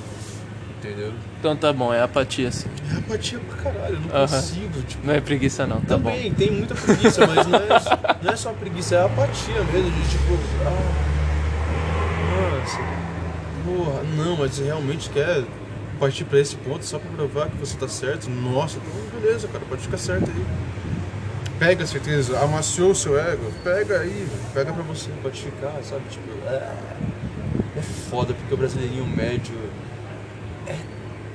Entendeu? 0.78 1.12
Então 1.38 1.56
tá 1.56 1.72
bom, 1.72 1.94
é 1.94 2.02
apatia 2.02 2.50
sim. 2.50 2.66
É 2.92 2.98
apatia 2.98 3.38
pra 3.38 3.70
caralho, 3.72 3.94
eu 3.94 4.00
não 4.00 4.08
Aham. 4.16 4.26
consigo, 4.26 4.82
tipo. 4.82 5.06
Não 5.06 5.14
é 5.14 5.20
preguiça 5.20 5.64
não, 5.64 5.80
tá 5.80 5.96
bom. 5.96 6.10
Também 6.10 6.32
tem 6.34 6.50
muita 6.50 6.74
preguiça, 6.74 7.24
mas 7.24 7.46
não 7.46 7.56
é, 7.58 7.68
não 8.20 8.32
é 8.32 8.36
só 8.36 8.52
preguiça, 8.52 8.96
é 8.96 9.04
apatia 9.04 9.62
mesmo, 9.72 9.90
de 9.92 10.08
tipo, 10.10 10.36
ah, 10.66 12.60
nossa, 12.60 12.78
porra, 13.64 14.02
não, 14.16 14.36
mas 14.36 14.52
você 14.54 14.64
realmente 14.64 15.08
quer 15.10 15.44
partir 16.02 16.24
pra 16.24 16.40
esse 16.40 16.56
ponto 16.56 16.84
só 16.84 16.98
pra 16.98 17.08
provar 17.12 17.48
que 17.48 17.56
você 17.56 17.76
tá 17.76 17.86
certo? 17.86 18.28
Nossa, 18.28 18.76
então 18.78 19.20
beleza, 19.20 19.46
cara, 19.46 19.64
pode 19.68 19.82
ficar 19.82 19.98
certo 19.98 20.28
aí. 20.28 20.44
Pega 21.60 21.84
a 21.84 21.86
certeza, 21.86 22.40
amaciou 22.40 22.90
o 22.90 22.94
seu 22.94 23.16
ego, 23.16 23.52
pega 23.62 24.00
aí, 24.00 24.26
pega 24.52 24.72
pra 24.72 24.82
você, 24.82 25.10
pode 25.22 25.40
ficar, 25.40 25.80
sabe, 25.84 26.02
tipo, 26.10 26.24
é, 26.48 26.72
é 27.78 27.82
foda, 28.10 28.34
porque 28.34 28.52
o 28.52 28.56
brasileirinho 28.56 29.06
médio 29.06 29.54
é 30.66 30.76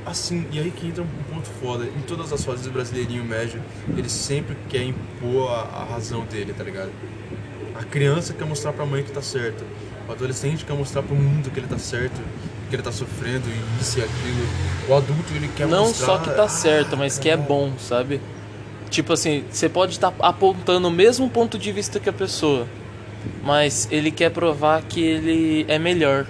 assim, 0.05 0.45
e 0.51 0.59
aí 0.59 0.69
que 0.69 0.87
entra 0.87 1.01
um 1.01 1.33
ponto 1.33 1.47
foda. 1.61 1.85
Em 1.85 2.01
todas 2.01 2.33
as 2.33 2.43
fases 2.43 2.65
do 2.65 2.71
brasileirinho 2.73 3.23
médio, 3.23 3.61
ele 3.95 4.09
sempre 4.09 4.57
quer 4.67 4.83
impor 4.83 5.49
a, 5.49 5.61
a 5.61 5.85
razão 5.85 6.25
dele, 6.25 6.53
tá 6.53 6.65
ligado? 6.65 6.91
A 7.73 7.85
criança 7.85 8.33
quer 8.33 8.45
mostrar 8.45 8.73
pra 8.73 8.85
mãe 8.85 9.01
que 9.01 9.13
tá 9.13 9.21
certo. 9.21 9.63
O 10.09 10.11
adolescente 10.11 10.65
quer 10.65 10.75
mostrar 10.75 11.03
pro 11.03 11.15
mundo 11.15 11.49
que 11.49 11.57
ele 11.57 11.67
tá 11.67 11.77
certo, 11.77 12.19
que 12.69 12.75
ele 12.75 12.83
tá 12.83 12.91
sofrendo, 12.91 13.43
e 13.47 13.81
isso 13.81 13.99
e 13.99 14.03
aquilo. 14.03 14.47
O 14.87 14.95
adulto, 14.95 15.33
ele 15.35 15.49
quer 15.55 15.67
Não 15.67 15.87
mostrar... 15.87 16.05
só 16.05 16.17
que 16.19 16.29
tá 16.31 16.47
certo, 16.47 16.97
mas 16.97 17.17
que 17.17 17.29
é 17.29 17.37
bom, 17.37 17.73
sabe? 17.79 18.21
Tipo 18.89 19.13
assim, 19.13 19.43
você 19.49 19.67
pode 19.67 19.93
estar 19.93 20.13
apontando 20.19 20.87
o 20.87 20.91
mesmo 20.91 21.29
ponto 21.29 21.57
de 21.57 21.71
vista 21.71 21.99
que 21.99 22.09
a 22.09 22.13
pessoa, 22.13 22.67
mas 23.43 23.87
ele 23.91 24.11
quer 24.11 24.31
provar 24.31 24.81
que 24.83 25.01
ele 25.01 25.65
é 25.67 25.77
melhor. 25.77 26.25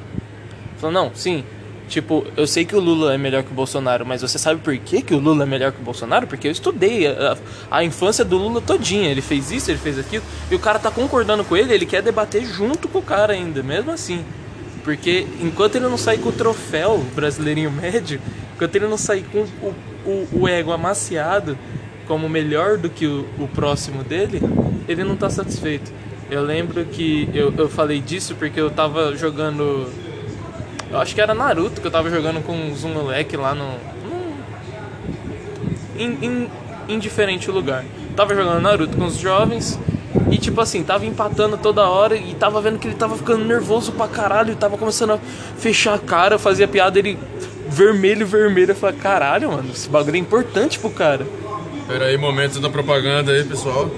Fala, 0.77 0.93
não, 0.93 1.11
sim. 1.13 1.43
Tipo, 1.87 2.25
eu 2.35 2.45
sei 2.45 2.65
que 2.65 2.75
o 2.75 2.79
Lula 2.81 3.13
é 3.13 3.17
melhor 3.17 3.43
que 3.43 3.51
o 3.51 3.53
Bolsonaro, 3.53 4.05
mas 4.05 4.21
você 4.21 4.37
sabe 4.37 4.59
por 4.59 4.77
que, 4.77 5.01
que 5.01 5.13
o 5.13 5.19
Lula 5.19 5.43
é 5.43 5.45
melhor 5.45 5.71
que 5.71 5.79
o 5.79 5.83
Bolsonaro? 5.83 6.27
Porque 6.27 6.47
eu 6.47 6.51
estudei 6.51 7.07
a, 7.07 7.37
a 7.71 7.83
infância 7.83 8.25
do 8.25 8.37
Lula 8.37 8.59
todinha. 8.59 9.09
Ele 9.09 9.21
fez 9.21 9.51
isso, 9.51 9.71
ele 9.71 9.77
fez 9.77 9.97
aquilo, 9.97 10.23
e 10.51 10.55
o 10.55 10.59
cara 10.59 10.79
tá 10.79 10.91
concordando 10.91 11.45
com 11.45 11.55
ele, 11.55 11.73
ele 11.73 11.85
quer 11.85 12.01
debater 12.01 12.43
junto 12.43 12.89
com 12.89 12.99
o 12.99 13.01
cara 13.01 13.33
ainda, 13.33 13.63
mesmo 13.63 13.91
assim. 13.91 14.25
Porque 14.87 15.27
enquanto 15.41 15.75
ele 15.75 15.89
não 15.89 15.97
sair 15.97 16.17
com 16.17 16.29
o 16.29 16.31
troféu 16.31 16.99
brasileirinho 17.13 17.69
médio, 17.69 18.21
enquanto 18.55 18.73
ele 18.73 18.87
não 18.87 18.97
sair 18.97 19.25
com 19.25 19.39
o, 19.61 19.75
o, 20.05 20.27
o 20.31 20.47
ego 20.47 20.71
amaciado 20.71 21.57
como 22.07 22.29
melhor 22.29 22.77
do 22.77 22.89
que 22.89 23.05
o, 23.05 23.27
o 23.37 23.49
próximo 23.49 24.01
dele, 24.01 24.39
ele 24.87 25.03
não 25.03 25.17
tá 25.17 25.29
satisfeito. 25.29 25.91
Eu 26.31 26.41
lembro 26.41 26.85
que 26.85 27.29
eu, 27.33 27.53
eu 27.57 27.67
falei 27.67 27.99
disso 27.99 28.33
porque 28.35 28.61
eu 28.61 28.71
tava 28.71 29.13
jogando. 29.17 29.91
Eu 30.89 30.99
acho 30.99 31.13
que 31.13 31.19
era 31.19 31.33
Naruto 31.33 31.81
que 31.81 31.87
eu 31.87 31.91
tava 31.91 32.09
jogando 32.09 32.41
com 32.41 32.53
uns 32.53 32.85
moleque 32.85 33.35
lá 33.35 33.53
no. 33.53 33.75
diferente 36.97 37.51
lugar. 37.51 37.83
tava 38.15 38.33
jogando 38.33 38.61
Naruto 38.61 38.95
com 38.95 39.03
os 39.03 39.17
jovens. 39.17 39.77
Tipo 40.47 40.61
assim, 40.61 40.81
tava 40.81 41.05
empatando 41.05 41.57
toda 41.57 41.85
hora 41.89 42.15
e 42.15 42.33
tava 42.33 42.61
vendo 42.61 42.79
que 42.79 42.87
ele 42.87 42.95
tava 42.95 43.17
ficando 43.17 43.43
nervoso 43.43 43.91
pra 43.91 44.07
caralho. 44.07 44.55
Tava 44.55 44.77
começando 44.77 45.11
a 45.11 45.19
fechar 45.57 45.95
a 45.95 45.99
cara, 45.99 46.39
fazia 46.39 46.65
piada, 46.65 46.97
ele 46.97 47.19
vermelho, 47.67 48.25
vermelho. 48.25 48.71
Eu 48.71 48.75
falei, 48.77 48.97
caralho, 48.97 49.51
mano, 49.51 49.69
esse 49.73 49.89
bagulho 49.89 50.15
é 50.15 50.19
importante 50.19 50.79
pro 50.79 50.89
cara. 50.89 51.27
Pera 51.85 52.05
aí, 52.05 52.17
momento 52.17 52.61
da 52.61 52.69
propaganda 52.69 53.33
aí, 53.33 53.43
pessoal. 53.43 53.91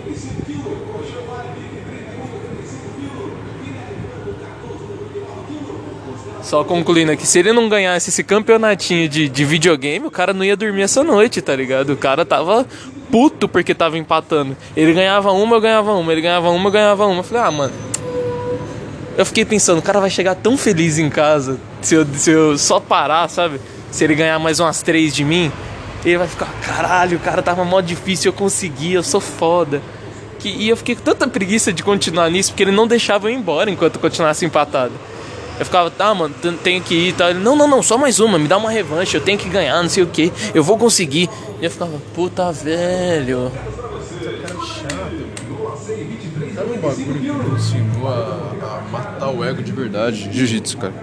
Só 6.42 6.64
concluindo 6.64 7.12
aqui, 7.12 7.28
se 7.28 7.38
ele 7.38 7.54
não 7.54 7.70
ganhasse 7.70 8.10
esse 8.10 8.24
campeonatinho 8.24 9.08
de, 9.08 9.30
de 9.30 9.46
videogame, 9.46 10.08
o 10.08 10.10
cara 10.10 10.34
não 10.34 10.44
ia 10.44 10.58
dormir 10.58 10.82
essa 10.82 11.04
noite, 11.04 11.44
tá 11.44 11.56
ligado? 11.56 11.94
O 11.94 11.98
cara 11.98 12.26
tava 12.26 12.66
puto 13.12 13.48
porque 13.48 13.74
tava 13.74 13.98
empatando. 13.98 14.56
Ele 14.76 14.94
ganhava 14.94 15.32
uma, 15.32 15.56
eu 15.56 15.62
ganhava 15.62 15.94
uma, 15.94 16.12
ele 16.12 16.22
ganhava 16.22 16.50
uma, 16.50 16.68
eu 16.68 16.72
ganhava 16.72 17.06
uma. 17.06 17.20
Eu 17.20 17.24
falei, 17.24 17.44
ah, 17.44 17.52
mano. 17.52 17.74
Eu 19.18 19.26
fiquei 19.26 19.44
pensando, 19.44 19.80
o 19.80 19.82
cara 19.82 20.00
vai 20.00 20.10
chegar 20.10 20.36
tão 20.36 20.58
feliz 20.58 20.98
em 20.98 21.10
casa 21.10 21.60
se 21.82 21.96
eu, 21.96 22.06
se 22.14 22.32
eu 22.32 22.58
só 22.58 22.80
parar, 22.80 23.28
sabe? 23.30 23.60
Se 23.92 24.04
ele 24.04 24.16
ganhar 24.16 24.40
mais 24.40 24.60
umas 24.60 24.82
três 24.82 25.14
de 25.14 25.26
mim, 25.26 25.52
ele 26.06 26.18
vai 26.18 26.28
ficar, 26.28 26.48
caralho, 26.62 27.18
o 27.18 27.20
cara 27.20 27.42
tava 27.42 27.66
mó 27.66 27.82
difícil, 27.82 28.30
eu 28.30 28.34
consegui, 28.34 28.94
eu 28.94 29.04
sou 29.04 29.20
foda. 29.20 29.82
Que, 30.40 30.50
e 30.50 30.70
eu 30.70 30.78
fiquei 30.78 30.96
com 30.96 31.02
tanta 31.02 31.28
preguiça 31.28 31.74
de 31.74 31.84
continuar 31.84 32.30
nisso, 32.30 32.52
porque 32.52 32.64
ele 32.64 32.72
não 32.72 32.88
deixava 32.88 33.28
eu 33.28 33.34
ir 33.34 33.36
embora 33.36 33.70
enquanto 33.70 33.96
eu 33.96 34.02
continuasse 34.02 34.46
empatado. 34.46 34.94
Eu 35.60 35.66
ficava, 35.66 35.92
tá, 35.92 36.16
mano, 36.16 36.34
tenho 36.64 36.82
que 36.82 36.96
ir 36.96 37.10
e 37.10 37.14
tal. 37.14 37.30
Ele, 37.30 37.40
não, 37.40 37.54
não, 37.56 37.68
não, 37.68 37.84
só 37.84 37.98
mais 37.98 38.20
uma, 38.22 38.40
me 38.40 38.48
dá 38.48 38.58
uma 38.58 38.72
revanche, 38.72 39.18
eu 39.18 39.22
tenho 39.22 39.38
que 39.38 39.50
ganhar, 39.50 39.82
não 39.84 39.90
sei 39.90 40.04
o 40.04 40.08
que, 40.08 40.32
eu 40.54 40.64
vou 40.64 40.78
conseguir. 40.78 41.30
E 41.62 41.66
eu 41.66 41.70
ficava, 41.70 42.00
puta 42.16 42.50
velho. 42.52 43.52
Sabe 46.56 46.72
um 46.72 46.78
bagulho 46.78 47.20
que 47.20 47.32
me 47.32 47.56
ensinou 47.56 48.08
a, 48.08 48.54
a 48.62 48.92
matar 48.92 49.30
o 49.30 49.44
ego 49.44 49.62
de 49.62 49.72
verdade? 49.72 50.30
Jiu-jitsu, 50.32 50.78
cara. 50.78 50.94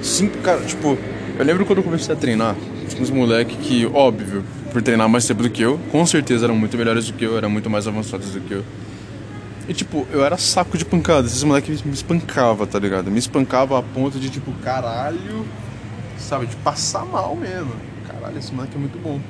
Sim, 0.00 0.28
cara, 0.28 0.60
tipo, 0.60 0.96
eu 1.38 1.44
lembro 1.44 1.64
quando 1.64 1.78
eu 1.78 1.84
comecei 1.84 2.14
a 2.14 2.16
treinar, 2.16 2.54
tinha 2.88 3.02
uns 3.02 3.10
moleques 3.10 3.56
que, 3.56 3.86
óbvio, 3.86 4.44
por 4.70 4.82
treinar 4.82 5.08
mais 5.08 5.26
tempo 5.26 5.42
do 5.42 5.50
que 5.50 5.62
eu, 5.62 5.80
com 5.90 6.04
certeza 6.06 6.46
eram 6.46 6.54
muito 6.54 6.76
melhores 6.76 7.06
do 7.06 7.14
que 7.14 7.24
eu, 7.24 7.36
eram 7.36 7.50
muito 7.50 7.68
mais 7.68 7.88
avançados 7.88 8.30
do 8.30 8.40
que 8.40 8.52
eu. 8.52 8.64
E 9.66 9.72
tipo, 9.72 10.06
eu 10.10 10.24
era 10.24 10.36
saco 10.36 10.76
de 10.76 10.84
pancada. 10.84 11.26
Esses 11.26 11.42
moleques 11.42 11.82
me 11.82 11.92
espancavam, 11.92 12.66
tá 12.66 12.78
ligado? 12.78 13.10
Me 13.10 13.18
espancava 13.18 13.78
a 13.78 13.82
ponto 13.82 14.18
de 14.18 14.28
tipo, 14.28 14.52
caralho, 14.62 15.46
sabe? 16.18 16.46
De 16.46 16.56
passar 16.56 17.06
mal 17.06 17.34
mesmo. 17.34 17.74
Caralho, 18.06 18.38
esse 18.38 18.52
moleque 18.52 18.76
é 18.76 18.78
muito 18.78 18.98
bom. 18.98 19.20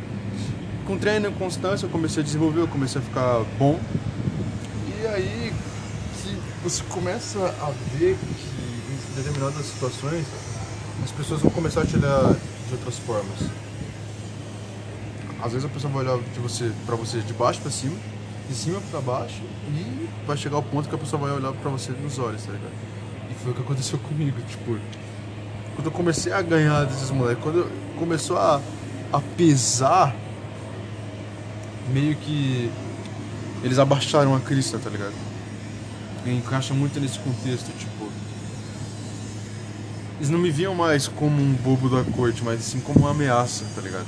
Com 0.87 0.99
treino 0.99 1.31
constância 1.33 1.87
eu 1.87 1.91
comecei 1.91 2.23
a 2.23 2.25
desenvolver, 2.25 2.61
eu 2.63 2.69
comecei 2.69 3.01
a 3.01 3.05
ficar 3.05 3.45
bom. 3.59 3.79
E 4.89 5.07
aí 5.07 5.53
que 6.23 6.37
você 6.63 6.83
começa 6.89 7.39
a 7.39 7.71
ver 7.97 8.17
que 8.17 9.13
em 9.13 9.17
determinadas 9.17 9.67
situações 9.67 10.27
as 11.03 11.11
pessoas 11.13 11.41
vão 11.41 11.51
começar 11.51 11.83
a 11.83 11.87
te 11.87 11.97
olhar 11.97 12.35
de 12.67 12.73
outras 12.73 12.99
formas. 12.99 13.39
Às 15.41 15.53
vezes 15.53 15.65
a 15.65 15.69
pessoa 15.69 15.93
vai 15.93 16.05
olhar 16.05 16.19
de 16.19 16.41
você, 16.41 16.73
pra 16.87 16.97
você 16.97 17.21
de 17.21 17.33
baixo 17.35 17.61
para 17.61 17.71
cima 17.71 17.97
de 18.49 18.55
cima 18.55 18.81
para 18.91 19.01
baixo 19.01 19.43
e 19.69 20.09
vai 20.27 20.37
chegar 20.37 20.57
ao 20.57 20.63
ponto 20.63 20.89
que 20.89 20.95
a 20.95 20.99
pessoa 20.99 21.21
vai 21.23 21.33
olhar 21.33 21.53
para 21.53 21.71
você 21.71 21.93
nos 21.93 22.19
olhos, 22.19 22.43
tá 22.45 22.53
ligado? 22.53 22.73
E 23.31 23.35
foi 23.43 23.53
o 23.53 23.55
que 23.55 23.63
aconteceu 23.63 23.99
comigo, 23.99 24.41
tipo, 24.43 24.79
quando 25.75 25.87
eu 25.87 25.93
comecei 25.93 26.33
a 26.33 26.43
ganhar 26.43 26.85
desses 26.85 27.11
moleques, 27.11 27.43
quando 27.43 27.71
começou 27.99 28.39
a, 28.39 28.61
a 29.13 29.21
pesar, 29.37 30.15
meio 31.93 32.15
que 32.17 32.71
eles 33.63 33.79
abaixaram 33.79 34.35
a 34.35 34.41
crista, 34.41 34.79
tá 34.79 34.91
ligado? 34.91 35.15
E 36.27 36.31
encaixa 36.31 36.75
muito 36.75 37.01
nesse 37.01 37.19
contexto, 37.19 37.71
tipo, 37.79 38.09
eles 40.17 40.31
não 40.31 40.39
me 40.39 40.51
viam 40.51 40.75
mais 40.75 41.09
como 41.09 41.43
um 41.43 41.53
bobo 41.55 41.89
da 41.89 42.05
corte, 42.13 42.43
mas 42.45 42.61
sim 42.61 42.81
como 42.81 43.01
uma 43.01 43.11
ameaça, 43.11 43.65
tá 43.75 43.81
ligado? 43.81 44.07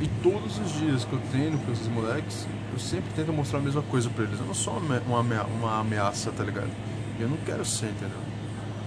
E 0.00 0.08
todos 0.22 0.58
os 0.58 0.72
dias 0.78 1.04
que 1.04 1.12
eu 1.12 1.20
treino 1.30 1.58
com 1.58 1.72
esses 1.72 1.88
moleques, 1.88 2.46
eu 2.76 2.80
sempre 2.80 3.10
tento 3.16 3.32
mostrar 3.32 3.58
a 3.58 3.62
mesma 3.62 3.80
coisa 3.80 4.10
pra 4.10 4.24
eles. 4.24 4.38
Eu 4.38 4.44
não 4.44 4.52
sou 4.52 4.76
uma, 4.76 5.00
uma 5.44 5.80
ameaça, 5.80 6.30
tá 6.30 6.44
ligado? 6.44 6.68
Eu 7.18 7.26
não 7.26 7.38
quero 7.38 7.64
ser, 7.64 7.86
entendeu? 7.86 8.18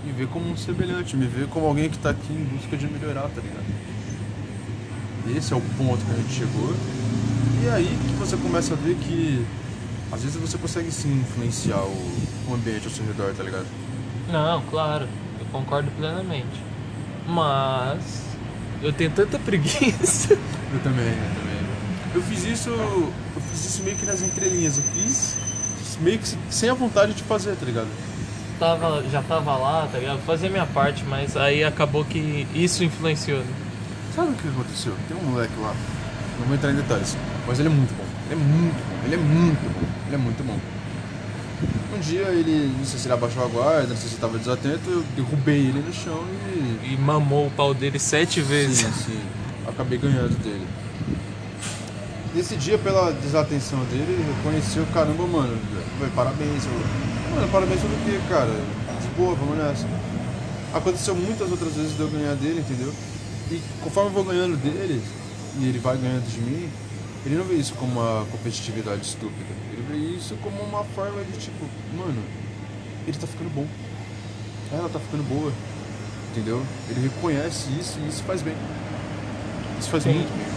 Me 0.06 0.12
ver 0.12 0.28
como 0.28 0.48
um 0.48 0.56
semelhante, 0.56 1.18
me 1.18 1.26
ver 1.26 1.48
como 1.48 1.66
alguém 1.66 1.90
que 1.90 1.98
tá 1.98 2.12
aqui 2.12 2.32
em 2.32 2.44
busca 2.44 2.78
de 2.78 2.86
melhorar, 2.86 3.24
tá 3.24 3.42
ligado? 3.42 3.66
Esse 5.36 5.54
é 5.54 5.58
o 5.58 5.62
ponto 5.76 6.06
que 6.06 6.12
a 6.12 6.16
gente 6.18 6.34
chegou. 6.34 6.76
E 7.64 7.68
é 7.68 7.72
aí 7.72 8.00
que 8.08 8.14
você 8.14 8.38
começa 8.38 8.76
a 8.76 8.78
ver 8.78 8.96
que 8.96 9.44
às 10.12 10.22
vezes 10.22 10.40
você 10.40 10.58
consegue 10.60 10.92
sim 10.92 11.22
influenciar 11.22 11.82
o, 11.82 12.18
o 12.48 12.54
ambiente 12.54 12.86
ao 12.86 12.92
seu 12.92 13.04
redor, 13.06 13.34
tá 13.34 13.44
ligado? 13.44 13.66
Não, 14.32 14.62
claro, 14.70 15.08
eu 15.40 15.46
concordo 15.52 15.90
plenamente. 15.98 16.64
Mas 17.28 18.22
eu 18.84 18.94
tenho 18.94 19.10
tanta 19.10 19.40
preguiça. 19.40 20.34
Eu 20.34 20.80
também, 20.84 21.08
eu 21.08 21.36
também. 21.42 21.50
Eu 22.14 22.22
fiz 22.22 22.44
isso 22.44 22.70
fiz 23.52 23.66
isso 23.66 23.84
meio 23.84 23.98
que 23.98 24.06
nas 24.06 24.22
entrelinhas. 24.22 24.78
Eu 24.78 24.84
fiz 24.96 25.38
meio 26.02 26.20
que 26.20 26.30
sem 26.50 26.70
a 26.70 26.74
vontade 26.74 27.14
de 27.14 27.24
fazer, 27.24 27.56
tá 27.56 27.66
ligado? 27.66 27.88
Tava, 28.60 29.04
já 29.10 29.22
tava 29.22 29.56
lá, 29.56 29.88
tá 29.92 29.98
ligado? 29.98 30.20
Fazia 30.26 30.50
minha 30.50 30.66
parte, 30.66 31.04
mas 31.06 31.38
aí 31.38 31.64
acabou 31.64 32.04
que 32.04 32.48
isso 32.54 32.84
influenciou. 32.84 33.40
Né? 33.40 33.54
Sabe 34.16 34.32
o 34.32 34.34
que 34.34 34.48
aconteceu? 34.48 34.94
Tem 35.08 35.16
um 35.16 35.24
moleque 35.32 35.54
lá, 35.62 35.74
não 36.40 36.46
vou 36.48 36.56
entrar 36.56 36.72
em 36.72 36.76
detalhes, 36.76 37.16
mas 37.48 37.60
ele 37.60 37.70
é 37.70 37.72
muito 37.72 37.96
bom. 37.96 38.04
Ele 38.26 38.34
é 38.34 38.38
muito 38.38 38.76
bom, 38.76 39.06
ele 39.06 39.16
é 39.16 39.18
muito 39.18 39.74
bom, 39.74 39.88
ele 40.08 40.16
é 40.16 40.18
muito 40.18 40.44
bom. 40.46 40.60
Um 41.96 42.00
dia 42.00 42.22
ele, 42.30 42.74
não 42.78 42.86
sei 42.86 43.00
se 43.00 43.08
ele 43.08 43.14
abaixou 43.14 43.44
a 43.44 43.48
guarda, 43.48 43.88
não 43.88 43.98
sei 43.98 44.08
se 44.08 44.16
ele 44.16 44.22
tava 44.22 44.38
desatento, 44.38 44.90
eu 44.90 45.04
derrubei 45.16 45.60
ele 45.60 45.80
no 45.86 45.94
chão 45.94 46.24
e. 46.54 46.94
E 46.94 46.98
mamou 46.98 47.48
o 47.48 47.52
pau 47.52 47.74
dele 47.74 48.00
sete 48.00 48.42
vezes. 48.42 48.80
Sim, 48.80 48.92
sim. 48.92 49.20
Acabei 49.68 49.98
ganhando 49.98 50.38
dele. 50.44 50.66
Nesse 52.34 52.56
dia, 52.56 52.78
pela 52.78 53.12
desatenção 53.12 53.80
dele, 53.86 54.06
ele 54.08 54.34
reconheceu, 54.36 54.86
caramba, 54.94 55.26
mano, 55.26 55.58
parabéns. 56.16 56.64
Eu, 56.64 57.36
mano, 57.36 57.52
parabéns 57.52 57.82
pelo 57.82 57.98
quê, 58.06 58.20
cara? 58.30 58.52
De 59.02 59.08
boa, 59.18 59.34
vamos 59.34 59.58
nessa. 59.58 59.88
Aconteceu 60.72 61.16
muitas 61.16 61.50
outras 61.50 61.74
vezes 61.74 61.96
de 61.96 62.00
eu 62.00 62.08
ganhar 62.08 62.36
dele, 62.36 62.60
entendeu? 62.60 62.94
E 63.50 63.60
conforme 63.82 64.12
eu 64.12 64.14
vou 64.14 64.24
ganhando 64.24 64.56
dele, 64.58 65.02
e 65.60 65.66
ele 65.66 65.80
vai 65.80 65.98
ganhando 65.98 66.30
de 66.32 66.40
mim, 66.40 66.70
ele 67.26 67.36
não 67.36 67.46
vê 67.46 67.56
isso 67.56 67.74
como 67.74 68.00
uma 68.00 68.24
competitividade 68.32 69.02
estúpida. 69.02 69.50
Ele 69.74 69.84
vê 69.90 70.16
isso 70.16 70.36
como 70.44 70.62
uma 70.62 70.84
forma 70.84 71.24
de 71.24 71.32
tipo, 71.32 71.66
mano, 71.98 72.22
ele 73.08 73.18
tá 73.18 73.26
ficando 73.26 73.50
bom. 73.56 73.66
Ela 74.72 74.88
tá 74.88 75.00
ficando 75.00 75.24
boa. 75.24 75.52
Entendeu? 76.32 76.64
Ele 76.92 77.02
reconhece 77.02 77.70
isso 77.80 77.98
e 78.06 78.08
isso 78.08 78.22
faz 78.22 78.44
bem. 78.44 78.56
Isso 79.80 79.90
faz 79.90 80.04
Sim. 80.04 80.14
muito 80.14 80.38
bem 80.38 80.49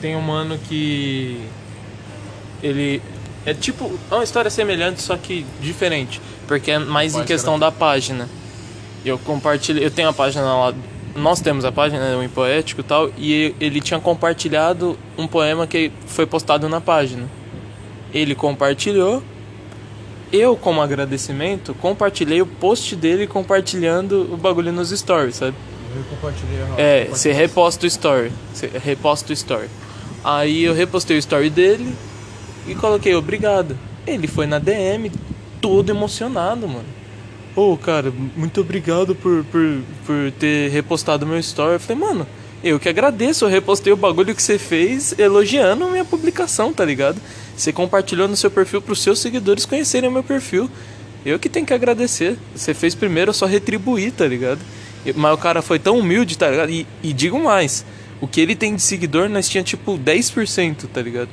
tem 0.00 0.16
um 0.16 0.20
mano 0.20 0.58
que. 0.58 1.40
Ele. 2.62 3.02
É 3.44 3.54
tipo. 3.54 3.98
É 4.10 4.14
uma 4.14 4.24
história 4.24 4.50
semelhante, 4.50 5.02
só 5.02 5.16
que 5.16 5.44
diferente. 5.60 6.20
Porque 6.46 6.70
é 6.70 6.78
mais 6.78 7.14
em 7.14 7.24
questão 7.24 7.58
da 7.58 7.70
página. 7.72 8.28
Eu 9.04 9.18
compartilhei. 9.18 9.84
Eu 9.84 9.90
tenho 9.90 10.08
a 10.08 10.12
página 10.12 10.44
lá. 10.44 10.74
Nós 11.14 11.40
temos 11.40 11.64
a 11.64 11.72
página, 11.72 12.10
né, 12.10 12.16
o 12.16 12.22
Impoético 12.22 12.82
e 12.82 12.84
tal. 12.84 13.10
E 13.16 13.54
ele 13.58 13.80
tinha 13.80 13.98
compartilhado 13.98 14.98
um 15.16 15.26
poema 15.26 15.66
que 15.66 15.90
foi 16.06 16.26
postado 16.26 16.68
na 16.68 16.80
página. 16.80 17.28
Ele 18.12 18.34
compartilhou. 18.34 19.22
Eu, 20.32 20.56
como 20.56 20.82
agradecimento, 20.82 21.72
compartilhei 21.74 22.42
o 22.42 22.46
post 22.46 22.96
dele 22.96 23.28
compartilhando 23.28 24.28
o 24.32 24.36
bagulho 24.36 24.72
nos 24.72 24.90
stories, 24.90 25.36
sabe? 25.36 25.54
Eu 25.96 26.04
compartilhei 26.04 26.60
a 26.60 26.80
É, 26.80 27.04
você 27.06 27.32
reposta 27.32 27.84
o 27.84 27.86
story. 27.86 28.32
Você 28.52 28.70
reposta 28.82 29.30
o 29.30 29.32
story. 29.32 29.68
Aí 30.22 30.64
eu 30.64 30.74
repostei 30.74 31.16
o 31.16 31.18
story 31.18 31.48
dele 31.50 31.94
e 32.66 32.74
coloquei 32.74 33.14
obrigado. 33.14 33.76
Ele 34.06 34.26
foi 34.26 34.46
na 34.46 34.58
DM 34.58 35.10
todo 35.60 35.90
emocionado, 35.90 36.68
mano. 36.68 36.84
Ô, 37.54 37.72
oh, 37.72 37.76
cara, 37.76 38.12
muito 38.36 38.60
obrigado 38.60 39.14
por, 39.14 39.42
por, 39.44 39.80
por 40.04 40.32
ter 40.38 40.70
repostado 40.70 41.26
meu 41.26 41.38
story. 41.38 41.74
Eu 41.74 41.80
falei, 41.80 42.02
mano, 42.02 42.26
eu 42.62 42.78
que 42.78 42.88
agradeço. 42.88 43.44
Eu 43.44 43.48
repostei 43.48 43.92
o 43.92 43.96
bagulho 43.96 44.34
que 44.34 44.42
você 44.42 44.58
fez 44.58 45.18
elogiando 45.18 45.88
minha 45.88 46.04
publicação, 46.04 46.72
tá 46.72 46.84
ligado? 46.84 47.20
Você 47.56 47.72
compartilhou 47.72 48.28
no 48.28 48.36
seu 48.36 48.50
perfil 48.50 48.82
para 48.82 48.92
os 48.92 49.00
seus 49.00 49.18
seguidores 49.20 49.64
conhecerem 49.64 50.10
o 50.10 50.12
meu 50.12 50.22
perfil. 50.22 50.68
Eu 51.24 51.38
que 51.38 51.48
tenho 51.48 51.64
que 51.64 51.72
agradecer. 51.72 52.36
Você 52.54 52.74
fez 52.74 52.94
primeiro, 52.94 53.30
eu 53.30 53.34
só 53.34 53.46
retribuir, 53.46 54.12
tá 54.12 54.26
ligado? 54.26 54.60
Mas 55.14 55.34
o 55.34 55.38
cara 55.38 55.62
foi 55.62 55.78
tão 55.78 55.98
humilde, 55.98 56.36
tá 56.36 56.48
ligado? 56.50 56.70
E, 56.70 56.86
e 57.02 57.12
digo 57.12 57.38
mais 57.42 57.84
o 58.20 58.26
que 58.26 58.40
ele 58.40 58.56
tem 58.56 58.74
de 58.74 58.82
seguidor, 58.82 59.28
nós 59.28 59.48
tinha 59.48 59.62
tipo 59.62 59.98
10%, 59.98 60.86
tá 60.92 61.02
ligado? 61.02 61.28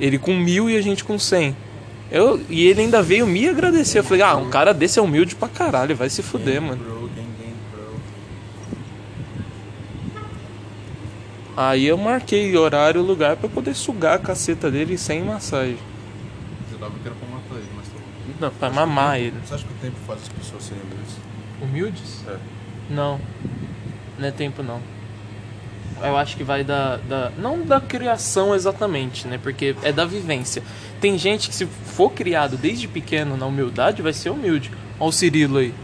Ele 0.00 0.18
com 0.18 0.34
mil 0.34 0.68
e 0.68 0.76
a 0.76 0.80
gente 0.82 1.02
com 1.02 1.18
100. 1.18 1.56
Eu, 2.10 2.40
e 2.48 2.66
ele 2.66 2.82
ainda 2.82 3.02
veio 3.02 3.26
me 3.26 3.48
agradecer. 3.48 3.98
Eu 3.98 4.04
falei, 4.04 4.22
ah, 4.22 4.36
um 4.36 4.48
cara 4.48 4.72
desse 4.72 4.98
é 4.98 5.02
humilde 5.02 5.34
pra 5.34 5.48
caralho, 5.48 5.96
vai 5.96 6.08
se 6.08 6.22
fuder, 6.22 6.60
mano. 6.60 6.98
Aí 11.56 11.86
eu 11.86 11.98
marquei 11.98 12.56
horário 12.56 13.00
e 13.00 13.04
lugar 13.04 13.36
pra 13.36 13.48
poder 13.48 13.74
sugar 13.74 14.14
a 14.14 14.18
caceta 14.18 14.70
dele 14.70 14.96
sem 14.96 15.24
massagem. 15.24 15.76
Eu 16.70 16.78
tava 16.78 16.94
querendo 17.02 17.18
pra 17.18 17.28
matar 17.28 17.56
ele, 17.56 17.68
mas. 17.74 17.86
Não, 18.40 18.50
pra 18.50 18.70
mamar 18.70 19.18
ele. 19.18 19.34
Você 19.44 19.54
acha 19.54 19.64
que 19.64 19.72
o 19.72 19.76
tempo 19.82 19.96
faz 20.06 20.22
as 20.22 20.28
pessoas 20.28 20.62
serem 20.62 20.82
humildes? 20.84 21.16
Humildes? 21.60 22.24
É. 22.28 22.57
Não. 22.88 23.20
Não 24.18 24.28
é 24.28 24.30
tempo 24.30 24.62
não. 24.62 24.80
Eu 26.02 26.16
acho 26.16 26.36
que 26.36 26.44
vai 26.44 26.62
da, 26.62 26.96
da. 26.96 27.32
Não 27.38 27.62
da 27.62 27.80
criação 27.80 28.54
exatamente, 28.54 29.26
né? 29.26 29.38
Porque 29.42 29.74
é 29.82 29.92
da 29.92 30.04
vivência. 30.04 30.62
Tem 31.00 31.18
gente 31.18 31.48
que 31.48 31.54
se 31.54 31.66
for 31.66 32.10
criado 32.10 32.56
desde 32.56 32.86
pequeno 32.86 33.36
na 33.36 33.46
humildade, 33.46 34.02
vai 34.02 34.12
ser 34.12 34.30
humilde. 34.30 34.70
Olha 34.98 35.08
o 35.08 35.12
Cirilo 35.12 35.58
aí. 35.58 35.74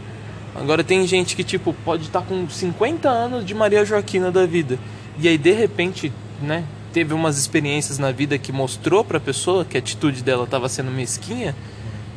Agora 0.55 0.83
tem 0.83 1.05
gente 1.05 1.35
que, 1.35 1.43
tipo, 1.43 1.73
pode 1.73 2.03
estar 2.03 2.21
com 2.21 2.47
50 2.47 3.09
anos 3.09 3.45
de 3.45 3.53
Maria 3.53 3.83
Joaquina 3.83 4.31
da 4.31 4.45
vida. 4.45 4.79
E 5.19 5.27
aí, 5.27 5.37
de 5.37 5.51
repente, 5.51 6.11
né? 6.41 6.63
Teve 6.93 7.13
umas 7.13 7.37
experiências 7.37 7.99
na 7.99 8.09
vida 8.13 8.37
que 8.37 8.53
mostrou 8.53 9.03
pra 9.03 9.19
pessoa 9.19 9.65
que 9.65 9.75
a 9.75 9.81
atitude 9.81 10.23
dela 10.23 10.45
estava 10.45 10.69
sendo 10.69 10.89
mesquinha. 10.91 11.53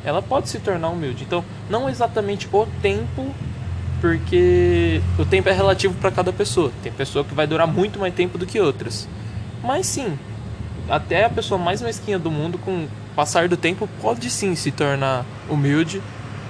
Ela 0.04 0.22
pode 0.22 0.48
se 0.48 0.60
tornar 0.60 0.88
humilde. 0.88 1.24
Então, 1.24 1.44
não 1.68 1.90
exatamente 1.90 2.48
o 2.52 2.66
tempo 2.80 3.34
porque 4.00 5.00
o 5.18 5.24
tempo 5.24 5.48
é 5.48 5.52
relativo 5.52 5.94
para 5.94 6.10
cada 6.10 6.32
pessoa. 6.32 6.72
Tem 6.82 6.92
pessoa 6.92 7.24
que 7.24 7.34
vai 7.34 7.46
durar 7.46 7.66
muito 7.66 7.98
mais 7.98 8.14
tempo 8.14 8.38
do 8.38 8.46
que 8.46 8.60
outras. 8.60 9.08
Mas 9.62 9.86
sim, 9.86 10.18
até 10.88 11.24
a 11.24 11.30
pessoa 11.30 11.58
mais 11.58 11.82
mesquinha 11.82 12.18
do 12.18 12.30
mundo, 12.30 12.58
com 12.58 12.84
o 12.84 12.88
passar 13.14 13.48
do 13.48 13.56
tempo, 13.56 13.88
pode 14.00 14.30
sim 14.30 14.54
se 14.54 14.70
tornar 14.70 15.26
humilde, 15.48 16.00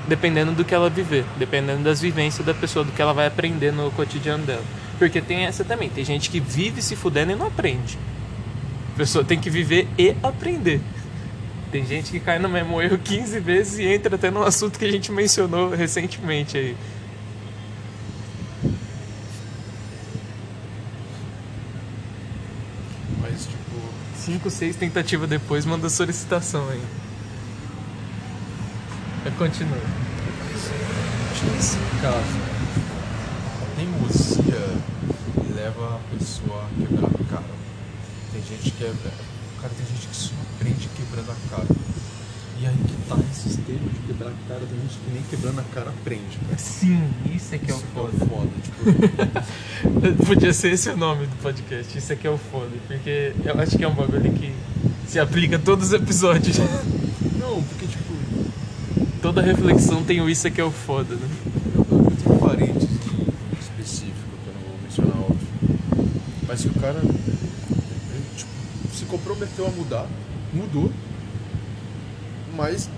dependendo 0.06 0.52
do 0.52 0.64
que 0.64 0.74
ela 0.74 0.88
viver, 0.88 1.24
dependendo 1.38 1.82
das 1.82 2.00
vivências 2.00 2.44
da 2.44 2.54
pessoa, 2.54 2.84
do 2.84 2.92
que 2.92 3.00
ela 3.00 3.12
vai 3.12 3.26
aprender 3.26 3.72
no 3.72 3.90
cotidiano 3.90 4.44
dela. 4.44 4.64
Porque 4.98 5.20
tem 5.20 5.46
essa 5.46 5.64
também, 5.64 5.88
tem 5.88 6.04
gente 6.04 6.28
que 6.28 6.40
vive 6.40 6.82
se 6.82 6.96
fudendo 6.96 7.32
e 7.32 7.34
não 7.34 7.46
aprende. 7.46 7.98
A 8.94 8.98
pessoa 8.98 9.24
tem 9.24 9.38
que 9.38 9.48
viver 9.48 9.86
e 9.96 10.14
aprender. 10.22 10.80
Tem 11.70 11.84
gente 11.84 12.10
que 12.10 12.18
cai 12.18 12.38
no 12.38 12.48
mesmo 12.48 12.80
erro 12.80 12.98
15 12.98 13.38
vezes 13.40 13.78
e 13.78 13.84
entra 13.84 14.16
até 14.16 14.30
no 14.30 14.42
assunto 14.42 14.78
que 14.78 14.84
a 14.84 14.90
gente 14.90 15.12
mencionou 15.12 15.70
recentemente 15.70 16.56
aí. 16.56 16.76
Mas, 23.20 23.42
tipo, 23.42 23.80
5, 24.38 24.50
6 24.50 24.76
tentativas 24.76 25.28
depois, 25.28 25.64
manda 25.66 25.88
solicitação 25.90 26.68
aí. 26.68 26.83
Eu 29.25 29.33
continuo. 29.33 29.75
nesse 31.54 31.76
caso, 32.00 32.38
a 33.62 33.76
teimosia 33.76 35.54
leva 35.57 35.97
a 35.97 36.16
pessoa 36.16 36.64
a 36.64 36.80
quebrar 36.80 37.09
a 37.09 37.25
cara. 37.30 37.54
Tem 38.33 38.42
gente 38.42 38.71
que 38.71 38.85
é. 38.85 38.95
Cara, 39.61 39.73
tem 39.76 39.87
gente 39.87 40.07
que 40.07 40.16
só 40.16 40.35
aprende 40.54 40.88
quebrando 40.97 41.33
a 41.33 41.57
cara. 41.57 41.66
E 42.60 42.66
aí 42.66 42.74
que 42.76 43.08
tá 43.08 43.16
esse 43.30 43.48
sistema 43.50 43.78
de 43.78 44.06
quebrar 44.06 44.30
a 44.30 44.48
cara, 44.48 44.60
tem 44.60 44.80
gente 44.80 44.98
que 44.98 45.10
nem 45.12 45.22
quebrando 45.30 45.60
a 45.60 45.64
cara 45.74 45.90
aprende, 45.90 46.38
cara. 46.44 46.58
Sim, 46.58 47.08
isso 47.34 47.54
é 47.54 47.58
que 47.58 47.70
é 47.70 47.74
o 47.74 47.76
Isso 47.76 47.86
foda. 47.94 48.12
foda. 48.26 48.48
Tipo, 48.62 50.24
Podia 50.26 50.52
ser 50.52 50.72
esse 50.72 50.90
o 50.90 50.96
nome 50.96 51.26
do 51.26 51.36
podcast, 51.42 51.96
isso 51.96 52.12
aqui 52.12 52.26
é 52.26 52.30
o 52.30 52.38
foda. 52.38 52.72
Porque 52.86 53.32
eu 53.44 53.60
acho 53.60 53.78
que 53.78 53.84
é 53.84 53.88
um 53.88 53.94
bagulho 53.94 54.32
que 54.32 54.52
se 55.06 55.20
aplica 55.20 55.56
a 55.56 55.58
todos 55.58 55.88
os 55.88 55.92
episódios. 55.92 56.58
não, 57.38 57.62
porque 57.62 57.86
tipo, 57.86 58.08
Toda 59.22 59.42
reflexão 59.42 60.04
tem 60.04 60.20
o 60.20 60.28
isso 60.30 60.46
aqui 60.46 60.60
é 60.60 60.64
o 60.64 60.70
foda, 60.70 61.14
né? 61.16 61.28
eu, 61.74 61.86
eu, 61.90 62.04
eu 62.04 62.10
tenho 62.12 62.34
um 62.34 62.38
parênteses 62.38 62.88
específico 63.60 64.14
que 64.44 64.48
eu 64.48 64.54
não 64.54 64.60
vou 64.60 64.78
mencionar, 64.82 65.16
óbvio. 65.18 66.18
Mas 66.46 66.60
que 66.62 66.68
o 66.68 66.74
cara 66.74 66.98
ele, 67.00 68.24
tipo, 68.36 68.50
se 68.94 69.04
comprometeu 69.06 69.66
a 69.66 69.70
mudar, 69.70 70.06
mudou, 70.52 70.92
mas 72.59 72.90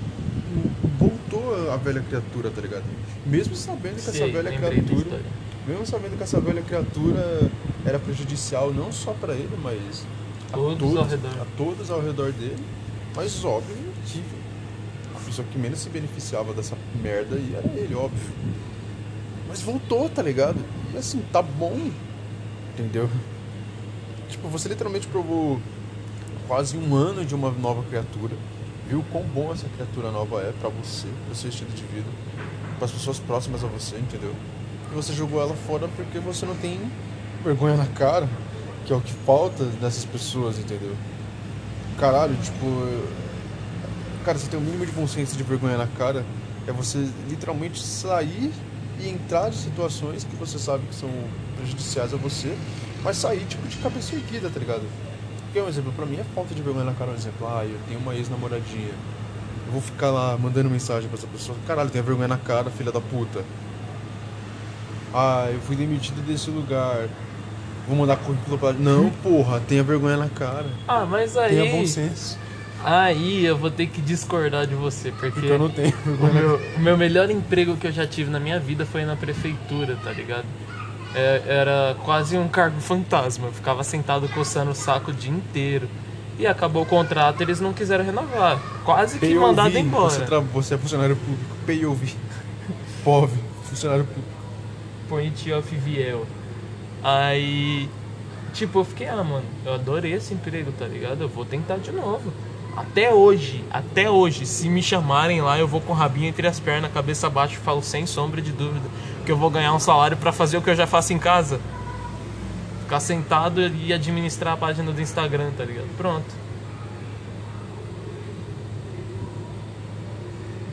voltou 0.99 1.71
a 1.71 1.77
velha 1.77 2.01
criatura, 2.01 2.51
tá 2.51 2.63
ligado? 2.63 2.85
Mesmo 3.27 3.55
sabendo 3.55 3.95
que 3.95 4.01
essa 4.01 4.13
Sei, 4.13 4.33
velha 4.33 4.51
criatura. 4.51 5.21
Mesmo 5.69 5.87
sabendo 5.87 6.17
que 6.17 6.23
essa 6.23 6.41
velha 6.41 6.63
criatura 6.63 7.51
era 7.85 7.99
prejudicial 7.99 8.73
não 8.73 8.91
só 8.91 9.13
pra 9.13 9.35
ele, 9.35 9.55
mas 9.63 10.07
a 10.51 10.57
Todos 10.57 10.97
ao 10.97 11.05
redor. 11.05 11.31
a 11.43 11.45
todos 11.57 11.91
ao 11.91 12.01
redor 12.01 12.33
dele. 12.33 12.65
Mas 13.15 13.45
óbvio 13.45 13.77
que 14.07 14.23
a 15.15 15.21
pessoa 15.21 15.47
que 15.53 15.59
menos 15.59 15.79
se 15.81 15.91
beneficiava 15.91 16.55
dessa 16.55 16.77
merda 17.03 17.37
aí 17.37 17.55
era 17.55 17.69
ele, 17.79 17.95
óbvio. 17.95 18.33
Mas 19.47 19.61
voltou, 19.61 20.09
tá 20.09 20.23
ligado? 20.23 20.59
E 20.95 20.97
assim, 20.97 21.23
tá 21.31 21.43
bom. 21.43 21.91
Entendeu? 22.73 23.11
Tipo, 24.31 24.49
você 24.49 24.69
literalmente 24.71 25.07
provou 25.07 25.61
quase 26.49 26.79
um 26.79 26.95
ano 26.95 27.25
de 27.27 27.35
uma 27.35 27.51
nova 27.51 27.83
criatura. 27.83 28.35
Viu 28.91 29.05
quão 29.13 29.23
bom 29.23 29.53
essa 29.53 29.69
criatura 29.69 30.11
nova 30.11 30.41
é 30.43 30.53
pra 30.61 30.69
você, 30.69 31.07
pro 31.25 31.35
seu 31.37 31.49
estilo 31.49 31.71
de 31.71 31.85
vida, 31.85 32.09
pras 32.77 32.91
pessoas 32.91 33.21
próximas 33.21 33.63
a 33.63 33.69
você, 33.69 33.95
entendeu? 33.95 34.35
E 34.91 34.95
você 34.97 35.13
jogou 35.13 35.41
ela 35.41 35.55
fora 35.55 35.87
porque 35.95 36.19
você 36.19 36.45
não 36.45 36.57
tem 36.57 36.81
vergonha 37.45 37.77
na 37.77 37.87
cara, 37.87 38.29
que 38.85 38.93
é 38.93 38.97
o 38.97 39.01
que 39.01 39.13
falta 39.13 39.65
dessas 39.65 40.05
pessoas, 40.05 40.59
entendeu? 40.59 40.97
Caralho, 42.01 42.35
tipo. 42.43 42.67
Cara, 44.25 44.37
você 44.37 44.51
tem 44.51 44.59
o 44.59 44.63
mínimo 44.63 44.85
de 44.85 44.91
consciência 44.91 45.37
de 45.37 45.45
vergonha 45.45 45.79
na 45.79 45.87
cara, 45.87 46.27
é 46.67 46.73
você 46.73 46.99
literalmente 47.29 47.81
sair 47.81 48.53
e 48.99 49.09
entrar 49.09 49.51
de 49.51 49.57
situações 49.57 50.25
que 50.25 50.35
você 50.35 50.59
sabe 50.59 50.85
que 50.89 50.97
são 50.97 51.09
prejudiciais 51.57 52.13
a 52.13 52.17
você, 52.17 52.59
mas 53.05 53.19
sair, 53.19 53.45
tipo, 53.45 53.69
de 53.69 53.77
cabeça 53.77 54.17
erguida, 54.17 54.51
tá 54.51 54.59
ligado? 54.59 54.83
Porque 55.51 55.61
um 55.61 55.69
exemplo, 55.69 55.93
pra 55.93 56.07
mim 56.07 56.17
é 56.17 56.25
falta 56.33 56.55
de 56.55 56.63
vergonha 56.63 56.85
na 56.85 56.93
cara, 56.93 57.11
um 57.11 57.15
exemplo, 57.15 57.45
ah, 57.49 57.65
eu 57.65 57.77
tenho 57.89 57.99
uma 57.99 58.15
ex-namoradinha. 58.15 58.95
Eu 59.67 59.73
vou 59.73 59.81
ficar 59.83 60.11
lá 60.13 60.39
mandando 60.39 60.71
mensagem 60.71 61.09
pra 61.09 61.19
essa 61.19 61.27
pessoa, 61.27 61.59
caralho, 61.67 61.91
tenha 61.91 62.05
vergonha 62.05 62.29
na 62.29 62.39
cara, 62.39 62.71
filha 62.71 62.93
da 62.93 63.01
puta. 63.01 63.45
Ah, 65.13 65.49
eu 65.53 65.59
fui 65.63 65.75
demitido 65.75 66.25
desse 66.25 66.51
lugar. 66.51 67.09
Vou 67.89 67.97
mandar 67.97 68.17
currículo 68.17 68.57
pra. 68.59 68.73
Não, 68.73 69.11
porra, 69.25 69.61
tenha 69.67 69.83
vergonha 69.83 70.17
na 70.17 70.29
cara. 70.29 70.67
Ah, 70.87 71.05
mas 71.05 71.33
Tenha 71.33 71.65
bom 71.73 71.81
aí. 71.81 71.87
senso. 71.89 72.39
Aí 72.85 73.45
eu 73.45 73.59
vou 73.59 73.71
ter 73.71 73.89
que 73.89 74.01
discordar 74.01 74.69
de 74.69 74.75
você, 74.77 75.11
porque. 75.11 75.33
Porque 75.33 75.49
eu 75.49 75.59
não 75.59 75.69
tenho 75.69 75.93
O 76.07 76.11
vergonha 76.17 76.33
na 76.33 76.41
meu, 76.41 76.57
o 76.77 76.81
meu 76.81 76.97
melhor 76.97 77.29
emprego 77.29 77.77
que 77.77 77.89
eu 77.89 77.93
já 77.93 78.07
tive 78.07 78.31
na 78.31 78.39
minha 78.39 78.61
vida 78.61 78.87
foi 78.87 79.05
na 79.05 79.17
prefeitura, 79.17 79.99
tá 80.03 80.13
ligado? 80.13 80.47
É, 81.15 81.43
era 81.47 81.97
quase 82.05 82.37
um 82.39 82.49
cargo 82.49 82.81
fantasma. 82.81 83.49
Eu 83.49 83.53
ficava 83.53 83.83
sentado 83.83 84.29
coçando 84.29 84.71
o 84.71 84.75
saco 84.75 85.11
o 85.11 85.15
dia 85.15 85.31
inteiro. 85.31 85.89
E 86.39 86.47
acabou 86.47 86.85
o 86.85 86.87
contrato, 86.87 87.43
eles 87.43 87.61
não 87.61 87.73
quiseram 87.73 88.03
renovar. 88.05 88.59
Quase 88.85 89.19
que 89.19 89.27
POV, 89.27 89.41
mandado 89.41 89.77
embora. 89.77 90.09
Você, 90.09 90.41
você 90.41 90.75
é 90.75 90.79
funcionário 90.79 91.17
público. 91.17 91.55
POV. 91.67 92.15
POV. 93.05 93.39
Funcionário 93.65 94.05
público. 94.05 94.29
Point 95.07 95.53
of 95.53 95.77
Viel. 95.77 96.27
Aí, 97.03 97.91
tipo, 98.55 98.79
eu 98.79 98.85
fiquei, 98.85 99.09
ah, 99.09 99.23
mano, 99.23 99.45
eu 99.67 99.75
adorei 99.75 100.15
esse 100.15 100.33
emprego, 100.33 100.73
tá 100.73 100.87
ligado? 100.87 101.21
Eu 101.21 101.29
vou 101.29 101.45
tentar 101.45 101.77
de 101.77 101.93
novo. 101.93 102.33
Até 102.77 103.13
hoje, 103.13 103.65
até 103.71 104.09
hoje, 104.09 104.47
se 104.47 104.69
me 104.69 104.83
chamarem 104.83 105.43
lá, 105.43 105.59
eu 105.59 105.67
vou 105.67 105.81
com 105.81 105.93
o 105.93 105.97
rabinho 105.97 106.29
entre 106.29 106.47
as 106.47 106.61
pernas, 106.61 106.93
cabeça 106.93 107.27
abaixo 107.27 107.55
e 107.55 107.59
falo 107.59 107.83
sem 107.83 108.07
sombra 108.07 108.41
de 108.41 108.53
dúvida 108.53 108.89
que 109.25 109.31
eu 109.33 109.37
vou 109.37 109.51
ganhar 109.51 109.73
um 109.75 109.79
salário 109.81 110.17
pra 110.17 110.33
fazer 110.33 110.57
o 110.57 110.63
que 110.63 110.71
eu 110.71 110.75
já 110.75 110.87
faço 110.87 111.13
em 111.13 111.19
casa. 111.19 111.61
Ficar 112.83 113.01
sentado 113.01 113.61
e 113.61 113.93
administrar 113.93 114.55
a 114.55 114.57
página 114.57 114.91
do 114.93 115.01
Instagram, 115.01 115.51
tá 115.57 115.65
ligado? 115.65 115.87
Pronto. 115.97 116.27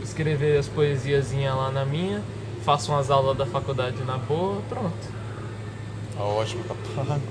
Escrever 0.02 0.58
as 0.58 0.68
poesiazinhas 0.68 1.56
lá 1.56 1.70
na 1.72 1.86
minha, 1.86 2.22
faço 2.64 2.92
umas 2.92 3.12
aulas 3.12 3.38
da 3.38 3.46
faculdade 3.46 3.98
na 4.04 4.18
boa, 4.18 4.62
pronto. 4.68 5.18
Tá 6.16 6.24
ótimo, 6.24 6.64
tá 6.64 6.76
pago. 6.96 7.22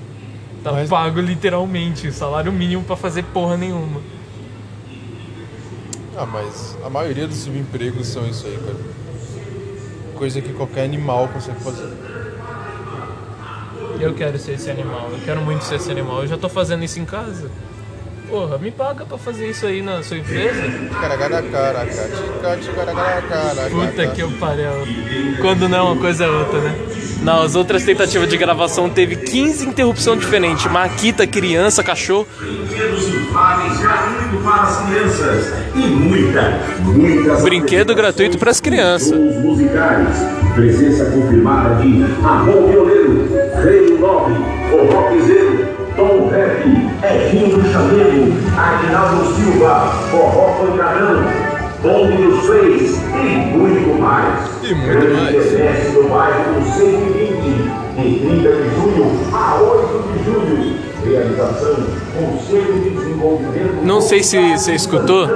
Tá 0.63 0.71
Mas- 0.71 0.89
pago 0.89 1.19
literalmente, 1.19 2.11
salário 2.11 2.51
mínimo 2.51 2.83
pra 2.83 2.95
fazer 2.95 3.23
porra 3.23 3.57
nenhuma. 3.57 4.01
Ah, 6.17 6.25
mas 6.25 6.75
a 6.83 6.89
maioria 6.89 7.27
dos 7.27 7.37
subempregos 7.37 8.07
são 8.07 8.25
isso 8.27 8.47
aí, 8.47 8.57
cara. 8.57 8.77
Coisa 10.17 10.41
que 10.41 10.51
qualquer 10.51 10.83
animal 10.83 11.27
consegue 11.27 11.59
fazer. 11.61 11.89
Eu 13.99 14.15
quero 14.15 14.39
ser 14.39 14.53
esse 14.53 14.69
animal, 14.69 15.09
eu 15.11 15.19
quero 15.23 15.41
muito 15.41 15.63
ser 15.63 15.75
esse 15.75 15.91
animal. 15.91 16.21
Eu 16.21 16.27
já 16.27 16.37
tô 16.37 16.49
fazendo 16.49 16.83
isso 16.83 16.99
em 16.99 17.05
casa. 17.05 17.51
Porra, 18.29 18.57
me 18.57 18.71
paga 18.71 19.05
pra 19.05 19.17
fazer 19.17 19.49
isso 19.49 19.65
aí 19.65 19.81
na 19.81 20.03
sua 20.03 20.17
empresa? 20.17 20.61
Puta 23.69 24.07
que 24.07 24.21
eu 24.21 24.31
pariu. 24.31 24.67
Quando 25.41 25.69
não 25.69 25.77
é 25.77 25.81
uma 25.81 25.95
coisa 25.95 26.25
é 26.25 26.29
outra, 26.29 26.59
né? 26.59 26.75
Não, 27.21 27.41
as 27.41 27.55
outras 27.55 27.83
tentativas 27.83 28.29
de 28.29 28.37
gravação 28.37 28.89
teve 28.89 29.15
15 29.15 29.67
interrupções 29.67 30.19
diferentes. 30.19 30.69
Maquita, 30.71 31.25
criança, 31.25 31.83
cachorro. 31.83 32.27
brinquedos 32.39 33.07
infláveis 33.07 33.79
gratuito 37.95 38.37
para 38.37 38.51
as 38.51 38.61
crianças 38.61 39.11
e 39.11 39.39
Brinquedo. 39.55 40.37
Presença 40.53 41.05
confirmada 41.11 41.75
de 41.81 42.03
Amor 42.23 42.69
Violeiro, 42.69 43.27
Reino 43.63 43.99
9, 43.99 44.33
o 44.73 44.91
Rockzeiro, 44.91 45.56
Tom 45.97 46.29
Rap, 46.29 46.61
Edinho 47.03 47.57
do 47.57 47.71
Chamego, 47.71 48.31
Aguinaldo 48.55 49.33
Silva, 49.33 49.91
Forró 50.11 50.53
Pancadão, 50.59 51.23
Bonde 51.81 52.17
dos 52.17 52.45
Três 52.45 52.97
e 53.15 53.57
muito 53.57 53.99
mais. 53.99 54.47
E 54.61 54.75
muito 54.75 54.91
Grande 54.91 55.13
mais. 55.13 55.49
quermesse 55.49 55.91
do 55.93 56.07
bairro 56.07 56.53
do 56.53 56.65
120, 56.67 57.97
de 57.97 58.19
30 58.19 58.49
de 58.51 58.75
junho 58.75 59.19
a 59.33 59.55
8 59.55 60.03
de 60.13 60.23
julho. 60.23 60.77
Realização, 61.03 61.75
Conselho 62.19 62.81
de 62.83 62.89
Desenvolvimento... 62.89 63.83
Não 63.83 64.01
sei 64.01 64.21
se 64.21 64.37
você 64.57 64.73
escutou, 64.75 65.27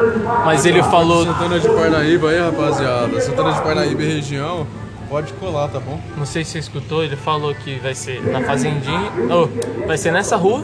mas 0.43 0.65
ele 0.65 0.84
falou. 0.84 1.24
Santana 1.26 1.60
de 1.60 1.69
Parnaíba 1.69 2.30
aí, 2.30 2.39
rapaziada. 2.39 3.21
Santana 3.21 3.54
de 3.54 3.62
Parnaíba 3.62 4.04
e 4.04 4.15
região, 4.15 4.67
pode 5.12 5.34
colar, 5.34 5.67
tá 5.67 5.78
bom? 5.78 6.00
Não 6.15 6.26
sei 6.26 6.45
se 6.45 6.52
você 6.52 6.60
escutou, 6.60 7.04
ele 7.04 7.17
falou 7.17 7.54
que 7.54 7.76
vai 7.80 7.93
ser 7.93 8.24
na 8.24 8.41
fazendinha. 8.43 9.12
Oh, 9.30 9.86
vai 9.86 9.97
ser 9.97 10.10
nessa 10.10 10.38
rua, 10.38 10.63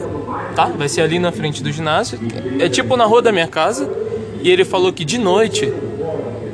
tá? 0.56 0.64
Vai 0.64 0.88
ser 0.88 1.02
ali 1.02 1.18
na 1.18 1.30
frente 1.30 1.62
do 1.62 1.70
ginásio. 1.70 2.18
É 2.58 2.66
tipo 2.66 2.96
na 2.96 3.04
rua 3.04 3.20
da 3.20 3.30
minha 3.30 3.46
casa. 3.46 3.90
E 4.40 4.50
ele 4.50 4.64
falou 4.64 4.90
que 4.90 5.04
de 5.04 5.18
noite 5.18 5.70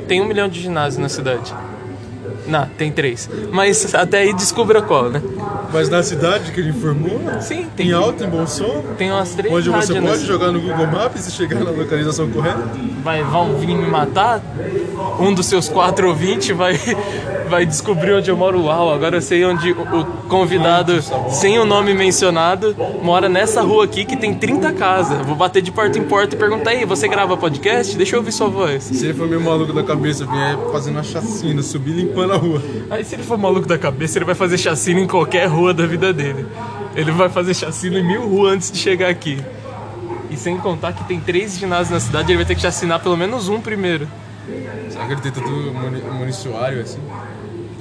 tem 0.09 0.21
um 0.21 0.25
milhão 0.25 0.49
de 0.49 0.61
ginásios 0.61 0.97
na 0.97 1.07
cidade. 1.07 1.55
Não, 2.45 2.67
tem 2.67 2.91
três. 2.91 3.29
Mas 3.51 3.95
até 3.95 4.19
aí 4.19 4.33
descubra 4.33 4.81
qual, 4.81 5.09
né? 5.09 5.21
Mas 5.71 5.89
na 5.89 6.03
cidade 6.03 6.51
que 6.51 6.59
ele 6.59 6.69
informou, 6.69 7.19
Sim, 7.41 7.67
tem, 7.75 7.89
em 7.89 7.91
alto, 7.93 8.23
em 8.23 8.29
bom 8.29 8.45
som, 8.45 8.83
tem 8.97 9.11
umas 9.11 9.33
três 9.33 9.53
onde 9.53 9.69
você 9.69 9.99
pode 9.99 10.25
jogar 10.25 10.51
no 10.51 10.59
Google 10.59 10.87
Maps 10.87 11.27
e 11.27 11.31
chegar 11.31 11.63
na 11.63 11.71
localização 11.71 12.29
correta. 12.29 12.59
vai, 13.03 13.23
vão 13.23 13.55
vir 13.55 13.75
me 13.75 13.87
matar, 13.87 14.41
um 15.19 15.33
dos 15.33 15.47
seus 15.47 15.67
quatro 15.67 16.07
ouvintes 16.07 16.55
vai, 16.55 16.79
vai 17.49 17.65
descobrir 17.65 18.13
onde 18.13 18.29
eu 18.29 18.37
moro. 18.37 18.63
Uau, 18.63 18.93
agora 18.93 19.17
eu 19.17 19.21
sei 19.21 19.45
onde 19.45 19.71
o, 19.71 20.05
convidado, 20.27 21.01
sem 21.29 21.57
o 21.59 21.65
nome 21.65 21.93
mencionado, 21.93 22.75
mora 23.01 23.29
nessa 23.29 23.61
rua 23.61 23.85
aqui 23.85 24.05
que 24.05 24.15
tem 24.17 24.33
30 24.33 24.73
casas. 24.73 25.25
Vou 25.25 25.35
bater 25.35 25.61
de 25.61 25.71
porta 25.71 25.97
em 25.97 26.03
porta 26.03 26.35
e 26.35 26.37
perguntar 26.37 26.71
aí, 26.71 26.85
você 26.85 27.07
grava 27.07 27.37
podcast? 27.37 27.95
Deixa 27.95 28.15
eu 28.15 28.19
ouvir 28.19 28.31
sua 28.31 28.47
voz. 28.47 28.83
Se 28.83 29.05
ele 29.05 29.13
for 29.13 29.27
meio 29.27 29.41
maluco 29.41 29.73
da 29.73 29.83
cabeça, 29.83 30.25
vier 30.25 30.57
fazendo 30.71 30.95
uma 30.95 31.03
chacina, 31.03 31.61
subir 31.61 31.93
limpando 31.93 32.33
a 32.33 32.37
rua. 32.37 32.61
Aí 32.89 33.03
se 33.03 33.15
ele 33.15 33.23
for 33.23 33.37
maluco 33.37 33.67
da 33.67 33.77
cabeça, 33.77 34.17
ele 34.17 34.25
vai 34.25 34.35
fazer 34.35 34.57
chacina 34.57 34.99
em 34.99 35.07
qualquer 35.07 35.47
rua 35.47 35.73
da 35.73 35.85
vida 35.85 36.11
dele. 36.11 36.45
Ele 36.95 37.11
vai 37.11 37.29
fazer 37.29 37.53
chacina 37.53 37.99
em 37.99 38.07
mil 38.07 38.27
ruas 38.27 38.53
antes 38.53 38.71
de 38.71 38.77
chegar 38.77 39.09
aqui. 39.09 39.39
E 40.29 40.37
sem 40.37 40.57
contar 40.57 40.93
que 40.93 41.03
tem 41.03 41.19
três 41.19 41.57
ginásios 41.57 41.89
na 41.89 41.99
cidade, 41.99 42.31
ele 42.31 42.37
vai 42.37 42.45
ter 42.45 42.55
que 42.55 42.61
chacinar 42.61 42.99
pelo 42.99 43.15
menos 43.15 43.47
um 43.47 43.61
primeiro. 43.61 44.07
Será 44.89 45.05
que 45.05 45.13
ele 45.13 45.21
tem 45.21 45.31
tanto 45.31 45.49
muni 45.49 46.01
municiário 46.01 46.81
assim? 46.81 46.99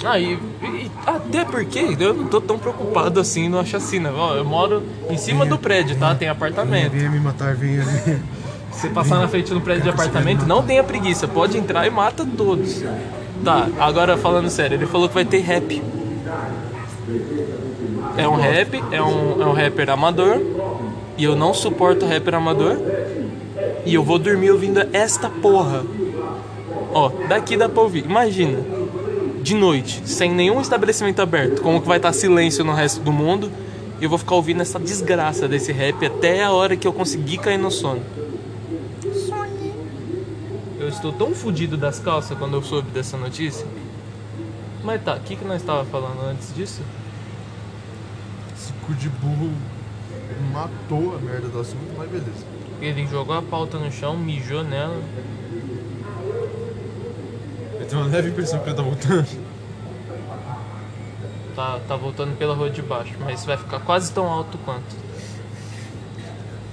Ah, 0.03 0.19
e, 0.19 0.33
e 0.63 0.91
até 1.07 1.45
porque 1.45 1.97
eu 1.99 2.15
não 2.15 2.27
tô 2.27 2.41
tão 2.41 2.59
preocupado 2.59 3.21
assim 3.21 3.49
numa 3.49 3.65
chacina. 3.65 4.11
Ó, 4.15 4.35
eu 4.35 4.45
moro 4.45 4.83
em 5.09 5.17
cima 5.17 5.47
do 5.47 5.59
prédio, 5.59 5.97
tá? 5.97 6.15
Tem 6.15 6.29
apartamento. 6.29 6.93
Venha 6.93 7.11
me 7.11 7.21
matar, 7.21 7.55
venha, 7.55 7.83
venha. 7.83 8.23
Se 8.73 8.89
passar 8.89 9.19
na 9.19 9.29
frente 9.29 9.53
do 9.55 9.61
prédio 9.61 9.85
de 9.85 9.91
apartamento, 9.91 10.45
não 10.47 10.63
tenha 10.63 10.83
preguiça. 10.83 11.29
Pode 11.29 11.57
entrar 11.57 11.87
e 11.87 11.91
mata 11.91 12.27
todos. 12.37 12.83
Tá, 13.45 13.69
agora 13.79 14.17
falando 14.17 14.49
sério, 14.51 14.77
ele 14.77 14.87
falou 14.87 15.09
que 15.09 15.15
vai 15.15 15.25
ter 15.25 15.41
rap. 15.41 15.83
É 18.17 18.29
um 18.29 18.37
rap, 18.37 18.83
é 18.91 19.03
um, 19.03 19.43
é 19.43 19.47
um 19.47 19.53
rapper 19.53 19.91
amador. 19.91 20.41
E 21.17 21.25
eu 21.25 21.37
não 21.37 21.55
suporto 21.55 22.07
rapper 22.07 22.35
amador. 22.35 22.77
E 23.87 23.95
eu 23.95 24.03
vou 24.03 24.19
dormir 24.19 24.51
ouvindo 24.51 24.87
esta 24.93 25.29
porra. 25.29 25.83
Ó, 26.93 27.11
daqui 27.29 27.57
dá 27.57 27.69
pra 27.69 27.83
ouvir. 27.83 28.05
Imagina, 28.05 28.59
de 29.45 29.55
noite, 29.55 30.01
sem 30.09 30.33
nenhum 30.33 30.59
estabelecimento 30.59 31.21
aberto, 31.21 31.61
como 31.61 31.79
que 31.79 31.87
vai 31.87 31.99
estar 31.99 32.15
silêncio 32.15 32.65
no 32.65 32.73
resto 32.73 33.03
do 33.03 33.13
mundo. 33.13 33.53
E 34.01 34.05
eu 34.05 34.09
vou 34.09 34.19
ficar 34.19 34.37
ouvindo 34.37 34.63
essa 34.63 34.81
desgraça 34.81 35.47
desse 35.47 35.71
rap 35.71 36.05
até 36.05 36.43
a 36.43 36.51
hora 36.51 36.77
que 36.79 36.89
eu 36.89 36.93
conseguir 36.95 37.37
cair 37.39 37.59
no 37.59 37.71
sono. 37.71 38.03
Eu 40.81 40.89
estou 40.89 41.13
tão 41.13 41.35
fudido 41.35 41.77
das 41.77 41.99
calças 41.99 42.37
quando 42.39 42.55
eu 42.55 42.63
soube 42.63 42.91
dessa 42.91 43.19
notícia. 43.19 43.67
Mas 44.83 45.03
tá, 45.03 45.15
o 45.15 45.21
que, 45.21 45.37
que 45.37 45.45
nós 45.45 45.61
estava 45.61 45.85
falando 45.85 46.23
antes 46.23 46.55
disso? 46.55 46.81
Esse 48.57 48.73
cu 48.87 48.95
de 48.95 49.11
burro 49.11 49.53
matou 50.53 51.15
a 51.17 51.19
merda 51.19 51.49
do 51.49 51.61
assunto, 51.61 51.95
mas 51.99 52.09
beleza. 52.09 52.47
Ele 52.81 53.07
jogou 53.07 53.37
a 53.37 53.43
pauta 53.43 53.79
no 53.79 53.93
chão, 53.93 54.17
mijou 54.17 54.65
nela. 54.65 55.03
Tenho 57.95 58.07
uma 58.07 58.13
leve 58.13 58.31
impressão 58.31 58.59
que 58.59 58.69
ele 58.69 58.75
tá 58.75 58.83
voltando. 58.83 59.29
Tá, 61.55 61.79
tá 61.87 61.95
voltando 61.95 62.37
pela 62.37 62.53
rua 62.53 62.69
de 62.69 62.83
baixo, 62.83 63.15
mas 63.21 63.45
vai 63.45 63.57
ficar 63.57 63.79
quase 63.79 64.11
tão 64.11 64.27
alto 64.27 64.59
quanto. 64.65 64.97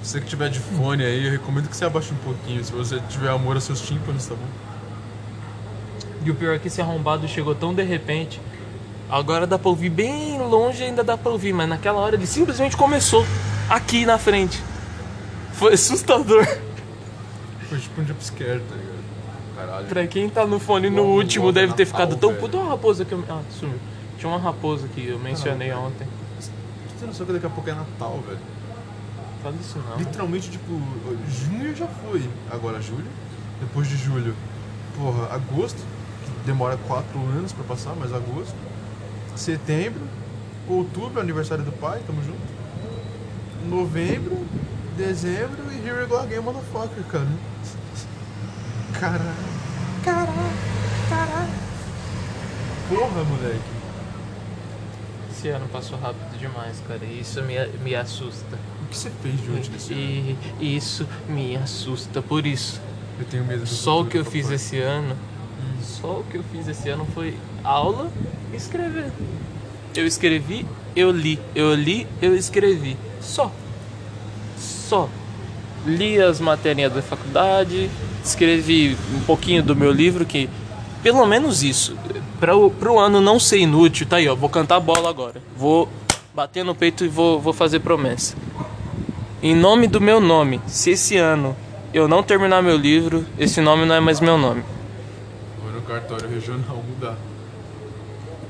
Você 0.01 0.19
que 0.19 0.25
tiver 0.25 0.49
de 0.49 0.57
fone 0.57 1.03
aí, 1.05 1.23
eu 1.23 1.31
recomendo 1.31 1.69
que 1.69 1.77
você 1.77 1.85
abaixe 1.85 2.11
um 2.11 2.17
pouquinho, 2.17 2.63
se 2.63 2.71
você 2.71 2.99
tiver 3.07 3.29
amor 3.29 3.53
aos 3.53 3.65
seus 3.65 3.81
tímpanos, 3.81 4.25
tá 4.25 4.33
bom? 4.33 4.47
E 6.25 6.31
o 6.31 6.33
pior 6.33 6.55
é 6.55 6.57
que 6.57 6.69
esse 6.69 6.81
arrombado 6.81 7.27
chegou 7.27 7.53
tão 7.53 7.71
de 7.71 7.83
repente. 7.83 8.41
Agora 9.07 9.45
dá 9.45 9.59
pra 9.59 9.69
ouvir 9.69 9.91
bem 9.91 10.39
longe, 10.39 10.81
ainda 10.81 11.03
dá 11.03 11.15
pra 11.15 11.31
ouvir, 11.31 11.53
mas 11.53 11.69
naquela 11.69 11.99
hora 11.99 12.15
ele 12.15 12.25
simplesmente 12.25 12.75
começou 12.75 13.23
aqui 13.69 14.07
na 14.07 14.17
frente. 14.17 14.59
Foi 15.53 15.73
assustador. 15.73 16.47
Foi 17.69 17.77
tipo 17.77 18.01
um 18.01 18.07
jumpscare, 18.07 18.59
tá 18.61 18.75
ligado? 18.75 18.90
Caralho. 19.61 19.87
Pra 19.87 20.07
quem 20.07 20.29
tá 20.29 20.45
no 20.45 20.59
fone 20.59 20.89
no 20.89 21.03
último 21.03 21.51
deve 21.51 21.73
ter 21.73 21.85
ficado 21.85 22.15
tão 22.15 22.33
puto. 22.33 22.57
Olha 22.57 22.65
uma 22.65 22.71
raposa 22.71 23.05
que 23.05 23.11
eu. 23.11 23.23
Ah, 23.29 23.41
sumiu. 23.59 23.77
Tinha 24.17 24.31
uma 24.31 24.39
raposa 24.39 24.87
que 24.87 25.07
eu 25.07 25.19
mencionei 25.19 25.71
ontem. 25.71 26.07
Você 26.39 26.51
tem 26.99 27.07
noção 27.07 27.25
que 27.25 27.33
daqui 27.33 27.45
a 27.45 27.49
pouco 27.49 27.69
é 27.69 27.73
Natal, 27.73 28.19
velho? 28.27 28.39
Fala 29.43 29.55
isso 29.59 29.79
não. 29.89 29.97
Literalmente, 29.97 30.49
tipo, 30.49 30.81
junho 31.29 31.75
já 31.75 31.87
foi. 31.87 32.27
Agora 32.51 32.81
julho. 32.81 33.07
Depois 33.59 33.87
de 33.87 33.95
julho, 33.95 34.35
porra, 34.97 35.35
agosto, 35.35 35.77
que 35.77 36.47
demora 36.47 36.77
quatro 36.87 37.19
anos 37.19 37.51
pra 37.51 37.63
passar, 37.63 37.93
mas 37.95 38.13
agosto. 38.13 38.55
Setembro. 39.35 40.01
Outubro, 40.67 41.19
aniversário 41.19 41.63
do 41.63 41.71
pai, 41.71 42.01
tamo 42.07 42.23
junto. 42.23 42.39
Novembro, 43.67 44.45
dezembro 44.97 45.71
e 45.71 45.87
here 45.87 45.99
we 45.99 46.05
go 46.05 46.17
again, 46.17 46.39
motherfucker, 46.39 47.03
cara. 47.03 47.27
Caralho. 48.99 49.50
Caralho. 50.03 50.31
Caralho. 51.09 51.51
Porra, 52.89 53.23
moleque. 53.23 53.61
Esse 55.31 55.49
ano 55.49 55.67
passou 55.69 55.97
rápido 55.99 56.37
demais, 56.37 56.81
cara. 56.87 57.03
E 57.03 57.19
isso 57.21 57.41
me, 57.43 57.55
me 57.83 57.95
assusta. 57.95 58.57
O 58.83 58.87
que 58.89 58.97
você 58.97 59.09
fez 59.21 59.41
de 59.41 59.49
útil 59.49 59.71
nesse 59.73 59.93
ano? 59.93 60.37
E 60.59 60.75
isso 60.75 61.07
me 61.27 61.55
assusta. 61.57 62.21
Por 62.21 62.45
isso, 62.45 62.81
Eu 63.19 63.25
tenho 63.25 63.43
medo 63.45 63.61
do 63.61 63.67
só 63.67 64.01
o 64.01 64.05
que 64.05 64.17
eu 64.17 64.23
papai. 64.23 64.41
fiz 64.41 64.51
esse 64.51 64.79
ano. 64.79 65.15
Só 65.81 66.19
o 66.19 66.23
que 66.23 66.37
eu 66.37 66.43
fiz 66.51 66.67
esse 66.67 66.89
ano 66.89 67.07
foi 67.13 67.37
aula 67.63 68.11
e 68.51 68.55
escrever. 68.55 69.11
Eu 69.95 70.05
escrevi, 70.05 70.65
eu 70.95 71.11
li. 71.11 71.39
Eu 71.55 71.73
li, 71.73 72.07
eu 72.21 72.35
escrevi. 72.35 72.97
Só. 73.21 73.51
Só. 74.57 75.09
Li 75.85 76.21
as 76.21 76.39
matérias 76.39 76.93
da 76.93 77.01
faculdade, 77.01 77.89
escrevi 78.23 78.97
um 79.15 79.21
pouquinho 79.21 79.63
do 79.63 79.75
meu 79.75 79.91
livro, 79.91 80.25
que 80.25 80.49
pelo 81.01 81.25
menos 81.25 81.63
isso. 81.63 81.97
Para 82.39 82.55
o 82.55 82.99
ano 82.99 83.21
não 83.21 83.39
ser 83.39 83.59
inútil, 83.59 84.05
tá 84.07 84.17
aí, 84.17 84.27
ó. 84.27 84.35
Vou 84.35 84.49
cantar 84.49 84.79
bola 84.79 85.09
agora. 85.09 85.41
Vou 85.55 85.89
bater 86.33 86.63
no 86.63 86.73
peito 86.73 87.03
e 87.05 87.07
vou, 87.07 87.39
vou 87.39 87.53
fazer 87.53 87.79
promessa. 87.79 88.35
Em 89.43 89.55
nome 89.55 89.87
do 89.87 89.99
meu 89.99 90.19
nome, 90.19 90.61
se 90.67 90.91
esse 90.91 91.17
ano 91.17 91.55
eu 91.93 92.07
não 92.07 92.23
terminar 92.23 92.61
meu 92.61 92.77
livro, 92.77 93.25
esse 93.37 93.59
nome 93.59 93.85
não 93.85 93.95
é 93.95 93.99
mais 93.99 94.19
meu 94.19 94.37
nome. 94.37 94.63
Vou 95.61 95.71
no 95.71 95.81
cartório 95.81 96.29
regional 96.29 96.83
mudar. 96.87 97.17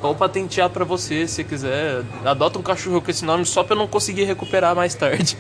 Ou 0.02 0.16
patentear 0.16 0.70
pra 0.70 0.84
você, 0.84 1.28
se 1.28 1.44
quiser. 1.44 2.04
Adota 2.26 2.60
um 2.60 2.64
cachorro 2.64 3.02
com 3.02 3.12
esse 3.12 3.24
nome 3.24 3.46
só 3.46 3.64
pra 3.64 3.76
eu 3.76 3.80
não 3.80 3.88
conseguir 3.88 4.24
recuperar 4.24 4.76
mais 4.76 4.96
tarde. 4.96 5.38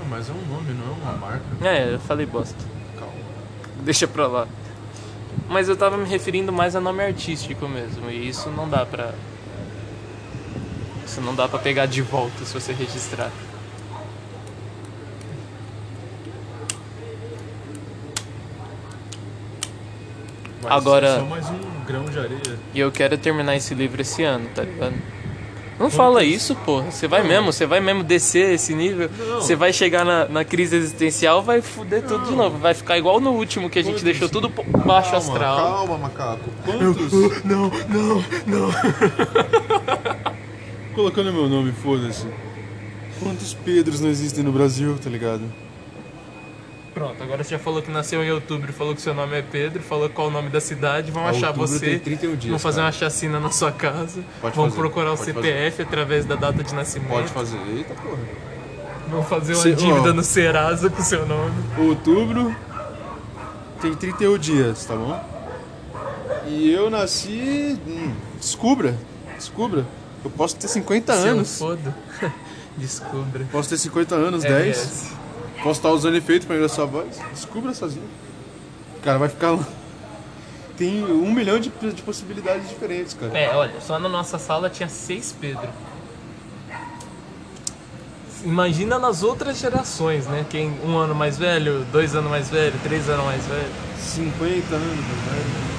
mas 0.11 0.29
é 0.29 0.33
um 0.33 0.45
nome, 0.53 0.73
não 0.73 0.87
é 0.93 0.97
uma 1.01 1.13
marca. 1.13 1.45
É, 1.65 1.93
eu 1.93 1.99
falei 2.01 2.25
bosta. 2.25 2.57
Calma. 2.99 3.13
Deixa 3.81 4.05
pra 4.05 4.27
lá. 4.27 4.45
Mas 5.47 5.69
eu 5.69 5.77
tava 5.77 5.95
me 5.97 6.05
referindo 6.07 6.51
mais 6.51 6.75
a 6.75 6.81
nome 6.81 7.01
artístico 7.01 7.65
mesmo. 7.67 8.09
E 8.09 8.27
isso 8.27 8.49
não 8.49 8.67
dá 8.69 8.85
pra. 8.85 9.13
Isso 11.05 11.21
não 11.21 11.33
dá 11.33 11.47
pra 11.47 11.57
pegar 11.59 11.85
de 11.85 12.01
volta 12.01 12.43
se 12.43 12.53
você 12.53 12.73
registrar. 12.73 13.31
Mas 20.63 20.71
Agora- 20.71 21.07
é 21.07 21.19
Só 21.19 21.25
mais 21.25 21.49
um 21.49 21.85
grão 21.85 22.05
de 22.05 22.19
areia. 22.19 22.59
E 22.73 22.79
eu 22.79 22.91
quero 22.91 23.17
terminar 23.17 23.55
esse 23.55 23.73
livro 23.73 24.01
esse 24.01 24.23
ano, 24.23 24.47
tá 24.53 24.63
ligado? 24.63 24.93
Não 25.79 25.89
fala 25.89 26.23
isso, 26.23 26.55
pô. 26.55 26.81
Você 26.83 27.07
vai 27.07 27.23
mesmo, 27.23 27.51
você 27.51 27.65
vai 27.65 27.79
mesmo 27.79 28.03
descer 28.03 28.53
esse 28.53 28.73
nível. 28.73 29.09
Você 29.35 29.55
vai 29.55 29.73
chegar 29.73 30.05
na, 30.05 30.27
na 30.27 30.45
crise 30.45 30.75
existencial, 30.75 31.41
vai 31.41 31.61
fuder 31.61 32.03
tudo 32.03 32.25
de 32.25 32.35
novo. 32.35 32.57
Vai 32.59 32.73
ficar 32.73 32.97
igual 32.97 33.19
no 33.19 33.31
último 33.31 33.69
que 33.69 33.79
a 33.79 33.83
gente 33.83 34.03
deixou 34.03 34.29
tudo 34.29 34.51
baixo 34.85 35.15
astral. 35.15 35.57
Calma, 35.57 35.97
macaco. 35.97 36.49
Quantos? 36.65 37.43
Não, 37.43 37.71
não, 37.89 38.23
não. 38.45 38.71
colocando 40.93 41.33
meu 41.33 41.49
nome, 41.49 41.71
foda-se. 41.71 42.27
Quantos 43.19 43.53
Pedros 43.53 43.99
não 43.99 44.09
existem 44.09 44.43
no 44.43 44.51
Brasil, 44.51 44.97
tá 45.01 45.09
ligado? 45.09 45.43
Pronto, 46.93 47.23
agora 47.23 47.41
você 47.43 47.51
já 47.51 47.59
falou 47.59 47.81
que 47.81 47.89
nasceu 47.89 48.21
em 48.23 48.29
outubro, 48.31 48.73
falou 48.73 48.93
que 48.93 49.01
seu 49.01 49.13
nome 49.13 49.37
é 49.37 49.41
Pedro, 49.41 49.81
falou 49.81 50.09
qual 50.09 50.27
o 50.27 50.31
nome 50.31 50.49
da 50.49 50.59
cidade, 50.59 51.09
vão 51.09 51.25
Ah, 51.25 51.29
achar 51.29 51.51
você, 51.53 51.79
tem 51.79 51.99
31 51.99 52.35
dias, 52.35 52.49
vão 52.49 52.59
fazer 52.59 52.75
cara. 52.77 52.87
uma 52.87 52.91
chacina 52.91 53.39
na 53.39 53.49
sua 53.49 53.71
casa, 53.71 54.21
Pode 54.41 54.55
vão 54.57 54.65
fazer, 54.65 54.77
procurar 54.77 55.13
o 55.13 55.17
pode 55.17 55.25
CPF 55.31 55.81
através 55.83 56.25
da 56.25 56.35
data 56.35 56.61
de 56.61 56.75
nascimento, 56.75 57.09
Pode 57.09 57.29
fazer. 57.29 57.57
Eita 57.75 57.93
porra. 57.93 58.17
vão 59.09 59.23
fazer 59.23 59.53
uma 59.53 59.63
Se- 59.63 59.73
dívida 59.73 60.11
no 60.13 60.21
Serasa 60.21 60.89
com 60.89 61.01
seu 61.01 61.25
nome. 61.25 61.53
Outubro 61.77 62.53
tem 63.81 63.93
31 63.95 64.37
dias, 64.37 64.85
tá 64.85 64.95
bom? 64.95 65.17
E 66.47 66.71
eu 66.73 66.89
nasci. 66.89 67.79
Hum, 67.87 68.13
descubra. 68.37 68.97
Descubra. 69.37 69.85
Eu 70.25 70.29
posso 70.29 70.55
ter 70.57 70.67
50 70.67 71.13
Seu 71.15 71.31
anos. 71.31 71.57
foda. 71.57 71.95
Descubra. 72.77 73.45
Posso 73.51 73.69
ter 73.69 73.77
50 73.77 74.15
anos, 74.15 74.43
É 74.43 74.49
10. 74.49 74.77
esse. 74.77 75.20
Posso 75.63 75.79
estar 75.79 75.89
usando 75.91 76.15
efeito 76.15 76.47
pra 76.47 76.55
engraçar 76.55 76.83
a 76.83 76.87
voz. 76.87 77.19
Descubra 77.31 77.73
sozinho. 77.73 78.07
Cara, 79.03 79.17
vai 79.19 79.29
ficar. 79.29 79.51
lá. 79.51 79.65
Tem 80.77 81.03
um 81.03 81.31
milhão 81.31 81.59
de, 81.59 81.69
de 81.69 82.01
possibilidades 82.01 82.67
diferentes, 82.69 83.13
cara. 83.13 83.37
É, 83.37 83.55
olha, 83.55 83.79
só 83.81 83.99
na 83.99 84.09
nossa 84.09 84.39
sala 84.39 84.69
tinha 84.69 84.89
seis 84.89 85.35
Pedro. 85.39 85.69
Imagina 88.43 88.97
nas 88.97 89.21
outras 89.21 89.59
gerações, 89.59 90.25
né? 90.25 90.43
Quem 90.49 90.73
um 90.83 90.97
ano 90.97 91.13
mais 91.13 91.37
velho, 91.37 91.85
dois 91.91 92.15
anos 92.15 92.31
mais 92.31 92.49
velho, 92.49 92.73
três 92.81 93.07
anos 93.07 93.23
mais 93.25 93.45
velho. 93.45 93.69
50 93.99 94.75
anos, 94.75 94.95
velho. 94.95 95.71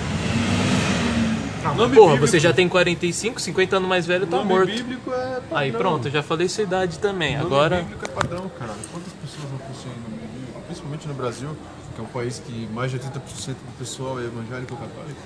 Ah, 1.64 1.74
Nome 1.74 1.94
porra, 1.96 2.12
bíblico. 2.14 2.26
você 2.28 2.38
já 2.40 2.52
tem 2.52 2.68
45, 2.68 3.40
50 3.40 3.76
anos 3.76 3.88
mais 3.88 4.06
velho, 4.06 4.26
tá 4.26 4.36
Nome 4.36 4.48
morto. 4.48 4.66
bíblico 4.72 5.10
é 5.12 5.16
padrão. 5.40 5.58
Aí 5.58 5.72
pronto, 5.72 6.06
eu 6.08 6.12
já 6.12 6.22
falei 6.22 6.48
sua 6.48 6.62
idade 6.62 6.98
também. 7.00 7.34
Nome 7.36 7.46
Agora, 7.46 7.76
bíblico 7.82 8.04
é 8.04 8.08
padrão, 8.08 8.48
cara. 8.58 8.72
Quantas 8.92 9.12
pessoas 9.14 9.50
não 9.50 9.58
possuem 9.58 9.94
nome 9.96 10.18
bíblico? 10.22 10.60
Principalmente 11.02 11.06
no 11.08 11.14
Brasil, 11.14 11.48
que 11.94 12.00
é 12.00 12.04
um 12.04 12.06
país 12.06 12.38
que 12.44 12.68
mais 12.72 12.90
de 12.90 12.98
80% 12.98 13.08
do 13.48 13.78
pessoal 13.78 14.20
é 14.20 14.24
evangélico 14.24 14.74
ou 14.74 14.78
católico. 14.80 15.20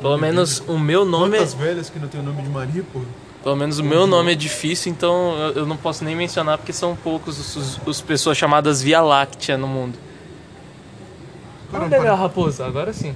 pelo 0.00 0.18
menos 0.18 0.60
o 0.66 0.78
meu 0.78 1.04
nome, 1.04 1.36
é, 1.36 1.40
Quantas 1.40 1.54
velhas 1.54 1.88
que 1.90 1.98
não 1.98 2.08
tem 2.08 2.20
o 2.20 2.24
nome 2.24 2.42
de 2.42 2.48
Maria, 2.48 2.82
porra? 2.92 3.04
pelo 3.42 3.56
menos 3.56 3.78
o 3.78 3.84
meu 3.84 4.06
nome 4.06 4.32
é 4.32 4.34
difícil, 4.34 4.90
então 4.90 5.36
eu- 5.54 5.64
não 5.66 5.76
posso 5.76 6.04
nem 6.04 6.14
mencionar 6.16 6.58
porque 6.58 6.72
são 6.72 6.96
poucos 6.96 7.38
os, 7.38 7.56
os- 7.56 7.80
os 7.86 8.00
pessoas 8.00 8.36
chamadas 8.36 8.82
Via 8.82 9.00
Láctea 9.00 9.56
no 9.56 9.66
mundo. 9.68 9.96
Vamos 11.70 11.88
Caramba, 11.88 11.96
pegar 11.96 12.12
a 12.12 12.16
raposa, 12.16 12.66
agora 12.66 12.92
sim. 12.92 13.14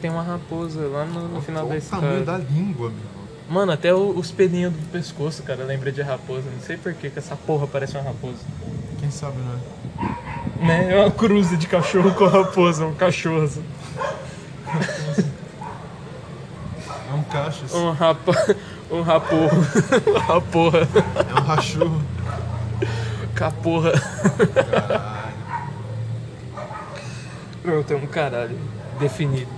Tem 0.00 0.10
uma 0.10 0.22
raposa 0.22 0.80
lá 0.88 1.04
no, 1.06 1.28
no 1.28 1.40
final 1.42 1.66
Olha 1.66 1.80
da 1.80 1.86
o 1.86 1.88
tamanho 1.90 2.20
escada. 2.22 2.38
da 2.38 2.44
língua, 2.52 2.90
meu. 2.90 3.20
Mano, 3.48 3.72
até 3.72 3.92
o- 3.94 4.10
os 4.16 4.30
pelinhos 4.30 4.72
do 4.72 4.90
pescoço, 4.92 5.42
cara, 5.42 5.64
lembra 5.64 5.90
de 5.90 6.02
raposa. 6.02 6.44
Não 6.54 6.60
sei 6.60 6.76
por 6.76 6.92
que 6.94 7.08
que 7.10 7.18
essa 7.18 7.34
porra 7.34 7.66
parece 7.66 7.94
uma 7.96 8.02
raposa. 8.04 8.36
Quem 9.10 9.18
sabe, 9.18 9.38
né? 9.38 9.58
Né? 10.60 10.92
É 10.92 11.00
uma 11.00 11.10
cruza 11.10 11.56
de 11.56 11.66
cachorro 11.66 12.14
com 12.14 12.26
raposa, 12.26 12.86
um 12.86 12.94
cachorro. 12.94 13.50
É 17.08 17.14
um 17.14 17.22
cachos. 17.24 17.74
Um 17.74 17.90
rapa... 17.90 18.32
Um 18.88 19.02
raporro. 19.02 19.66
Raporra. 20.28 20.88
É 21.28 21.40
um 21.40 21.44
rachorro. 21.44 22.02
Caporra. 23.34 23.92
Pronto, 27.62 27.92
é 27.92 27.96
um 27.96 28.06
caralho 28.06 28.58
definido. 29.00 29.50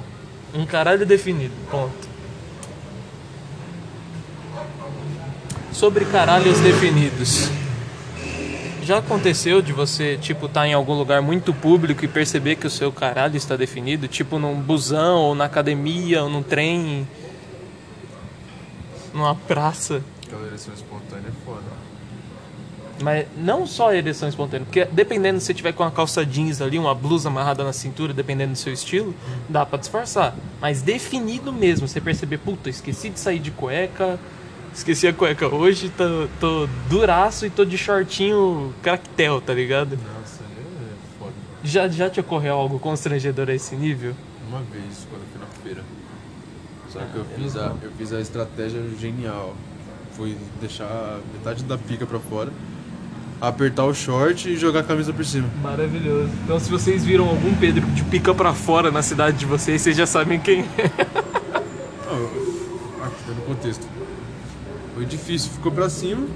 Um 0.55 0.65
caralho 0.65 1.05
definido, 1.05 1.53
ponto. 1.71 2.09
Sobre 5.73 6.07
caralhos 6.07 6.59
definidos. 6.61 7.62
Já 8.83 8.99
aconteceu 8.99 9.63
de 9.63 9.73
você, 9.73 10.19
tipo, 10.21 10.47
estar 10.47 10.67
em 10.67 10.73
algum 10.73 10.95
lugar 10.95 11.23
muito 11.23 11.55
público 11.55 12.05
e 12.05 12.09
perceber 12.09 12.57
que 12.57 12.67
o 12.67 12.71
seu 12.71 12.91
caralho 12.91 13.37
está 13.37 13.55
definido? 13.55 14.09
Tipo, 14.09 14.41
num 14.41 14.61
busão, 14.61 15.21
ou 15.21 15.35
na 15.37 15.45
academia, 15.45 16.25
ou 16.25 16.29
num 16.29 16.43
trem, 16.43 17.07
numa 19.15 19.37
praça. 19.37 20.03
Aquela 20.27 20.49
ereção 20.49 20.75
espontânea 20.75 21.29
é 21.29 21.45
foda. 21.45 21.63
Mas 23.01 23.27
não 23.37 23.69
só 23.69 23.93
ereção 23.93 24.29
espontânea, 24.29 24.65
porque 24.65 24.85
dependendo 24.87 25.39
se 25.39 25.47
você 25.47 25.55
tiver 25.55 25.73
com 25.73 25.85
uma 25.85 25.91
calça 25.91 26.27
jeans 26.27 26.61
ali, 26.61 26.77
uma 26.77 26.95
blusa 26.95 27.29
amarrada 27.29 27.63
na 27.63 27.73
cintura, 27.73 28.13
dependendo 28.13 28.53
do 28.53 28.59
seu 28.59 28.73
estilo, 28.73 29.15
dá 29.49 29.65
pra 29.65 29.79
disfarçar. 29.79 30.35
Mas 30.61 30.83
definido 30.83 31.53
mesmo, 31.53 31.87
você 31.87 32.01
perceber, 32.01 32.39
puta, 32.39 32.69
esqueci 32.69 33.11
de 33.11 33.21
sair 33.21 33.39
de 33.39 33.53
cueca, 33.53 34.19
esqueci 34.75 35.07
a 35.07 35.13
cueca 35.13 35.47
hoje, 35.53 35.91
tô, 35.91 36.27
tô 36.41 36.69
duraço 36.89 37.47
e 37.47 37.51
tô 37.51 37.65
de 37.65 37.77
shortinho 37.79 38.73
cractel, 38.83 39.41
tá 39.41 39.53
ligado? 39.55 39.97
Nossa, 39.97 40.43
é 40.43 41.19
foda. 41.19 41.33
Já, 41.63 41.89
já 41.89 42.09
te 42.11 42.21
ocorreu 42.21 42.55
algo 42.55 42.79
constrangedor 42.79 43.49
a 43.49 43.55
esse 43.55 43.75
nível? 43.77 44.15
Uma 44.49 44.61
vez, 44.71 45.07
quando 45.09 45.23
eu 45.23 45.29
fui 45.33 45.41
na 45.41 45.47
feira. 45.63 45.83
Só 46.91 46.99
que 47.01 47.17
eu 47.17 47.25
fiz, 47.37 47.57
a, 47.57 47.73
eu 47.83 47.91
fiz 47.97 48.13
a 48.13 48.21
estratégia 48.21 48.83
genial. 49.01 49.55
Foi 50.17 50.37
deixar 50.61 51.21
metade 51.33 51.65
da 51.65 51.79
pica 51.79 52.05
pra 52.05 52.19
fora, 52.19 52.53
apertar 53.41 53.85
o 53.87 53.95
short 53.95 54.51
e 54.51 54.57
jogar 54.59 54.81
a 54.81 54.83
camisa 54.83 55.11
por 55.11 55.25
cima. 55.25 55.49
Maravilhoso. 55.63 56.29
Então 56.45 56.61
se 56.61 56.71
vocês 56.71 57.03
viram 57.03 57.29
algum 57.29 57.55
Pedro 57.55 57.87
de 57.93 58.05
pica 58.05 58.35
pra 58.35 58.53
fora 58.53 58.91
na 58.91 59.01
cidade 59.01 59.39
de 59.39 59.47
vocês, 59.47 59.81
vocês 59.81 59.97
já 59.97 60.07
sabem 60.07 60.39
quem 60.39 60.61
é. 60.77 60.91
Não, 62.07 62.19
eu- 62.19 62.63
aqui, 63.05 63.23
dando 63.27 63.47
contexto. 63.47 63.87
Foi 64.95 65.07
difícil, 65.07 65.51
ficou 65.51 65.73
pra 65.73 65.89
cima, 65.89 66.27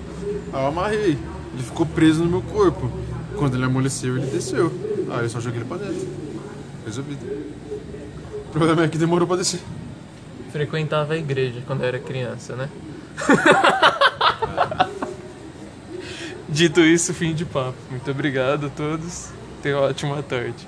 aí 0.53 0.62
eu 0.62 0.66
amarrei. 0.66 1.19
Ele 1.55 1.62
ficou 1.62 1.87
preso 1.87 2.25
no 2.25 2.31
meu 2.31 2.42
corpo. 2.42 2.90
Quando 3.37 3.55
ele 3.55 3.64
amoleceu, 3.64 4.16
ele 4.16 4.27
desceu. 4.27 4.73
Aí 5.11 5.25
eu 5.25 5.31
só 5.31 5.40
joguei 5.40 5.61
ele 5.61 5.69
pra 5.69 5.77
dentro. 5.77 6.07
Resolvido. 6.85 7.25
O 8.47 8.51
problema 8.51 8.85
é 8.85 8.88
que 8.88 8.97
demorou 8.99 9.27
pra 9.27 9.37
descer. 9.37 9.61
Frequentava 10.51 11.14
a 11.14 11.16
igreja 11.16 11.62
quando 11.66 11.83
eu 11.83 11.88
era 11.88 11.99
criança, 11.99 12.57
né? 12.57 12.69
Dito 16.49 16.81
isso, 16.81 17.12
fim 17.12 17.35
de 17.35 17.45
papo. 17.45 17.77
Muito 17.90 18.11
obrigado 18.11 18.66
a 18.66 18.71
todos. 18.71 19.31
Tenham 19.62 19.81
uma 19.81 19.88
ótima 19.88 20.23
tarde. 20.23 20.66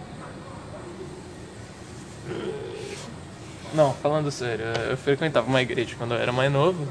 Não, 3.73 3.95
falando 3.95 4.31
sério, 4.31 4.65
eu 4.91 4.97
frequentava 4.97 5.47
uma 5.47 5.63
igreja 5.63 5.95
quando 5.97 6.15
eu 6.15 6.19
era 6.19 6.33
mais 6.33 6.51
novo. 6.51 6.87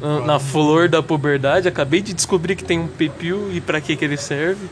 Na- 0.00 0.20
Na 0.20 0.38
flor 0.38 0.88
da 0.88 1.02
puberdade, 1.02 1.66
acabei 1.68 2.00
de 2.00 2.12
descobrir 2.14 2.54
que 2.56 2.64
tem 2.64 2.78
um 2.78 2.86
pipiu 2.86 3.50
e 3.52 3.60
pra 3.60 3.80
que 3.80 3.96
que 3.96 4.04
ele 4.04 4.16
serve. 4.16 4.66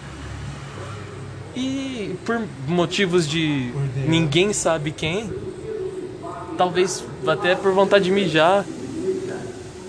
E 1.54 2.14
por 2.24 2.40
motivos 2.68 3.26
de 3.26 3.72
ninguém 4.06 4.52
sabe 4.52 4.90
quem, 4.92 5.32
talvez 6.56 7.02
até 7.26 7.54
por 7.54 7.72
vontade 7.72 8.04
de 8.04 8.10
mijar. 8.10 8.64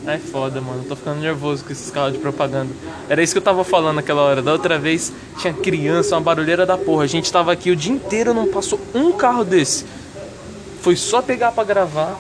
É 0.08 0.17
foda, 0.17 0.62
mano. 0.62 0.86
Tô 0.88 0.95
ficando 0.95 1.19
nervoso 1.19 1.65
com 1.65 1.71
esses 1.73 1.91
carros 1.91 2.13
de 2.13 2.19
propaganda. 2.19 2.71
Era 3.10 3.21
isso 3.21 3.34
que 3.34 3.39
eu 3.39 3.43
tava 3.43 3.65
falando 3.65 3.97
naquela 3.97 4.21
hora. 4.21 4.41
Da 4.41 4.54
outra 4.54 4.80
vez 4.80 5.12
tinha 5.38 5.52
criança, 5.54 6.15
uma 6.15 6.21
barulheira 6.21 6.65
da 6.65 6.78
porra. 6.78 7.04
A 7.04 7.08
gente 7.08 7.30
tava 7.30 7.52
aqui 7.52 7.69
o 7.71 7.76
dia 7.76 7.91
inteiro, 7.91 8.34
não 8.34 8.47
passou 8.47 8.80
um 8.95 9.12
carro 9.12 9.43
desse. 9.43 9.86
Foi 10.82 10.95
só 10.95 11.21
pegar 11.21 11.52
pra 11.52 11.65
gravar. 11.65 12.17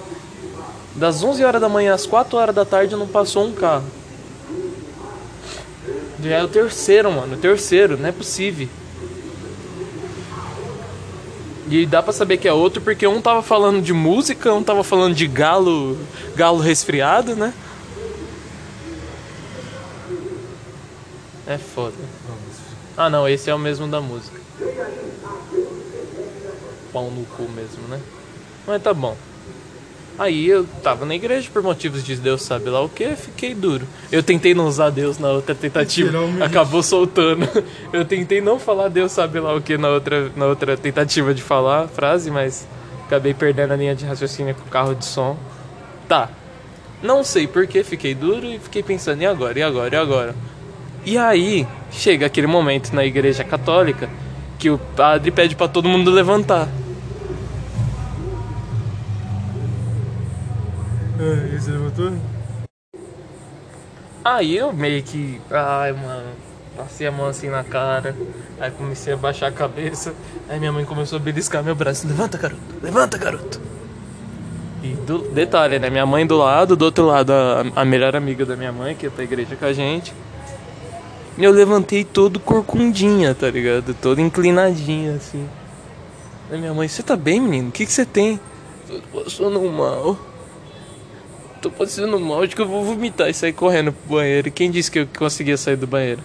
Das 0.97 1.23
11 1.23 1.43
horas 1.45 1.61
da 1.61 1.69
manhã 1.69 1.93
às 1.93 2.05
4 2.07 2.37
horas 2.37 2.55
da 2.55 2.65
tarde 2.65 2.95
não 2.95 3.07
passou 3.07 3.45
um 3.45 3.53
carro. 3.53 3.85
Já 6.23 6.37
é 6.37 6.43
o 6.43 6.47
terceiro, 6.47 7.11
mano. 7.11 7.35
O 7.35 7.37
terceiro, 7.37 7.97
não 7.97 8.09
é 8.09 8.11
possível. 8.11 8.67
E 11.69 11.85
dá 11.85 12.01
pra 12.01 12.11
saber 12.11 12.37
que 12.37 12.47
é 12.47 12.53
outro 12.53 12.81
porque 12.81 13.05
um 13.05 13.21
tava 13.21 13.43
falando 13.43 13.81
de 13.81 13.93
música, 13.93 14.53
um 14.53 14.63
tava 14.63 14.83
falando 14.83 15.13
de 15.13 15.27
galo, 15.27 15.97
galo 16.35 16.59
resfriado, 16.59 17.35
né? 17.35 17.53
É 21.45 21.57
foda. 21.57 21.95
Ah 22.97 23.09
não, 23.09 23.27
esse 23.27 23.49
é 23.49 23.53
o 23.53 23.59
mesmo 23.59 23.87
da 23.87 24.01
música. 24.01 24.39
Pau 26.91 27.11
no 27.11 27.23
cu 27.25 27.43
mesmo, 27.43 27.87
né? 27.87 27.99
Mas 28.65 28.81
tá 28.81 28.93
bom. 28.93 29.15
Aí 30.19 30.47
eu 30.47 30.65
tava 30.81 31.05
na 31.05 31.13
igreja 31.13 31.47
por 31.53 31.61
motivos 31.61 32.03
de 32.03 32.15
Deus 32.15 32.41
sabe 32.41 32.69
lá 32.69 32.81
o 32.81 32.89
que, 32.89 33.15
fiquei 33.15 33.53
duro. 33.53 33.87
Eu 34.11 34.23
tentei 34.23 34.53
não 34.55 34.65
usar 34.65 34.89
Deus 34.89 35.19
na 35.19 35.29
outra 35.29 35.53
tentativa, 35.53 36.07
Literalmente. 36.07 36.43
acabou 36.43 36.81
soltando. 36.81 37.47
Eu 37.93 38.03
tentei 38.03 38.41
não 38.41 38.57
falar 38.57 38.89
Deus 38.89 39.11
sabe 39.11 39.39
lá 39.39 39.55
o 39.55 39.61
que 39.61 39.77
na 39.77 39.89
outra, 39.89 40.31
na 40.35 40.47
outra 40.47 40.75
tentativa 40.75 41.33
de 41.33 41.41
falar 41.43 41.83
a 41.83 41.87
frase, 41.87 42.31
mas 42.31 42.67
acabei 43.05 43.33
perdendo 43.33 43.73
a 43.73 43.75
linha 43.75 43.95
de 43.95 44.05
raciocínio 44.05 44.55
com 44.55 44.63
o 44.63 44.71
carro 44.71 44.95
de 44.95 45.05
som. 45.05 45.37
Tá. 46.07 46.29
Não 47.03 47.23
sei 47.23 47.45
por 47.45 47.67
que 47.67 47.83
fiquei 47.83 48.15
duro 48.15 48.47
e 48.47 48.57
fiquei 48.57 48.81
pensando, 48.81 49.21
e 49.21 49.25
agora, 49.25 49.59
e 49.59 49.61
agora, 49.61 49.95
e 49.95 49.99
agora? 49.99 50.35
E 51.05 51.17
aí, 51.17 51.67
chega 51.91 52.25
aquele 52.25 52.47
momento 52.47 52.91
na 52.91 53.05
igreja 53.05 53.43
católica 53.43 54.09
que 54.57 54.69
o 54.71 54.79
padre 54.79 55.29
pede 55.29 55.55
pra 55.55 55.67
todo 55.67 55.87
mundo 55.87 56.09
levantar. 56.09 56.67
É, 61.19 61.55
e 61.55 61.59
você 61.59 61.71
levantou? 61.71 62.13
Aí 64.23 64.57
eu 64.57 64.71
meio 64.73 65.01
que. 65.01 65.41
Ai, 65.49 65.93
mano. 65.93 66.27
Passei 66.75 67.07
a 67.07 67.11
mão 67.11 67.25
assim 67.25 67.49
na 67.49 67.63
cara. 67.63 68.15
Aí 68.59 68.69
comecei 68.69 69.13
a 69.13 69.17
baixar 69.17 69.47
a 69.47 69.51
cabeça. 69.51 70.13
Aí 70.47 70.59
minha 70.59 70.71
mãe 70.71 70.85
começou 70.85 71.17
a 71.17 71.19
beliscar 71.19 71.63
meu 71.63 71.73
braço. 71.73 72.07
Levanta, 72.07 72.37
garoto. 72.37 72.61
Levanta, 72.83 73.17
garoto. 73.17 73.59
E 74.83 74.89
do, 74.89 75.19
detalhe, 75.29 75.79
né? 75.79 75.89
Minha 75.89 76.05
mãe 76.05 76.25
do 76.27 76.37
lado, 76.37 76.75
do 76.75 76.85
outro 76.85 77.05
lado 77.05 77.31
a, 77.31 77.81
a 77.81 77.83
melhor 77.83 78.15
amiga 78.15 78.45
da 78.45 78.55
minha 78.55 78.71
mãe, 78.71 78.95
que 78.95 79.07
ia 79.07 79.11
pra 79.11 79.23
igreja 79.23 79.55
com 79.55 79.65
a 79.65 79.73
gente. 79.73 80.13
E 81.35 81.43
eu 81.43 81.51
levantei 81.51 82.03
todo 82.03 82.39
corcundinha, 82.39 83.33
tá 83.33 83.49
ligado? 83.49 83.95
Todo 83.95 84.21
inclinadinha, 84.21 85.15
assim. 85.15 85.47
Aí 86.51 86.59
minha 86.59 86.73
mãe, 86.73 86.87
você 86.87 87.01
tá 87.01 87.15
bem, 87.15 87.39
menino? 87.41 87.69
O 87.69 87.71
que 87.71 87.85
que 87.85 87.91
você 87.91 88.05
tem? 88.05 88.39
Tô 88.87 89.23
passando 89.23 89.59
mal. 89.71 90.17
Tô 91.61 91.71
passando 91.71 92.19
mal, 92.19 92.43
acho 92.43 92.55
que 92.55 92.61
eu 92.61 92.67
vou 92.67 92.83
vomitar 92.83 93.29
e 93.29 93.33
sair 93.33 93.53
correndo 93.53 93.91
pro 93.91 94.17
banheiro. 94.17 94.47
E 94.47 94.51
quem 94.51 94.69
disse 94.69 94.91
que 94.91 94.99
eu 94.99 95.07
conseguia 95.17 95.57
sair 95.57 95.75
do 95.75 95.87
banheiro? 95.87 96.21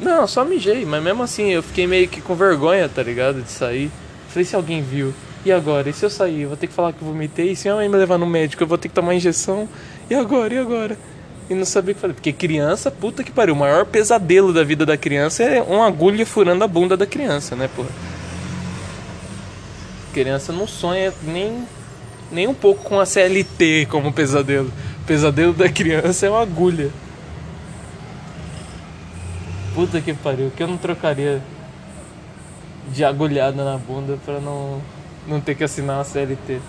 Não, 0.00 0.26
só 0.26 0.44
mijei, 0.44 0.84
mas 0.84 1.02
mesmo 1.02 1.22
assim 1.22 1.50
eu 1.50 1.62
fiquei 1.62 1.86
meio 1.86 2.08
que 2.08 2.20
com 2.20 2.34
vergonha, 2.34 2.88
tá 2.88 3.02
ligado? 3.02 3.42
De 3.42 3.50
sair. 3.50 3.90
Falei, 4.28 4.44
se 4.44 4.54
alguém 4.54 4.82
viu. 4.82 5.14
E 5.44 5.52
agora? 5.52 5.88
E 5.88 5.92
se 5.92 6.04
eu 6.04 6.10
sair? 6.10 6.42
Eu 6.42 6.48
vou 6.48 6.56
ter 6.56 6.66
que 6.66 6.72
falar 6.72 6.92
que 6.92 7.00
eu 7.00 7.08
vomitei? 7.08 7.52
E 7.52 7.56
se 7.56 7.68
a 7.68 7.74
mãe 7.74 7.88
me 7.88 7.96
levar 7.96 8.18
no 8.18 8.26
médico, 8.26 8.62
eu 8.62 8.66
vou 8.66 8.76
ter 8.76 8.88
que 8.88 8.94
tomar 8.94 9.14
injeção? 9.14 9.68
E 10.10 10.14
agora? 10.14 10.52
E 10.54 10.58
agora? 10.58 10.98
E 11.48 11.54
não 11.54 11.64
sabia 11.64 11.92
o 11.92 11.94
que 11.94 12.00
fazer. 12.00 12.14
Porque 12.14 12.32
criança, 12.32 12.90
puta 12.90 13.24
que 13.24 13.30
pariu. 13.32 13.54
O 13.54 13.58
maior 13.58 13.86
pesadelo 13.86 14.52
da 14.52 14.62
vida 14.62 14.84
da 14.84 14.96
criança 14.96 15.42
é 15.42 15.62
uma 15.62 15.86
agulha 15.86 16.26
furando 16.26 16.62
a 16.62 16.68
bunda 16.68 16.96
da 16.96 17.06
criança, 17.06 17.56
né, 17.56 17.68
porra? 17.74 17.88
Criança 20.12 20.52
não 20.52 20.66
sonha 20.66 21.12
nem, 21.22 21.66
nem 22.30 22.46
um 22.46 22.54
pouco 22.54 22.84
com 22.84 23.00
a 23.00 23.06
CLT 23.06 23.86
como 23.90 24.12
pesadelo. 24.12 24.72
O 25.02 25.06
pesadelo 25.06 25.52
da 25.52 25.68
criança 25.68 26.26
é 26.26 26.30
uma 26.30 26.42
agulha. 26.42 26.90
Puta 29.74 30.00
que 30.00 30.12
pariu, 30.12 30.50
que 30.50 30.62
eu 30.62 30.66
não 30.66 30.76
trocaria 30.76 31.42
de 32.92 33.04
agulhada 33.04 33.64
na 33.64 33.78
bunda 33.78 34.18
pra 34.24 34.40
não, 34.40 34.82
não 35.26 35.40
ter 35.40 35.54
que 35.54 35.64
assinar 35.64 35.98
uma 35.98 36.04
CLT. 36.04 36.60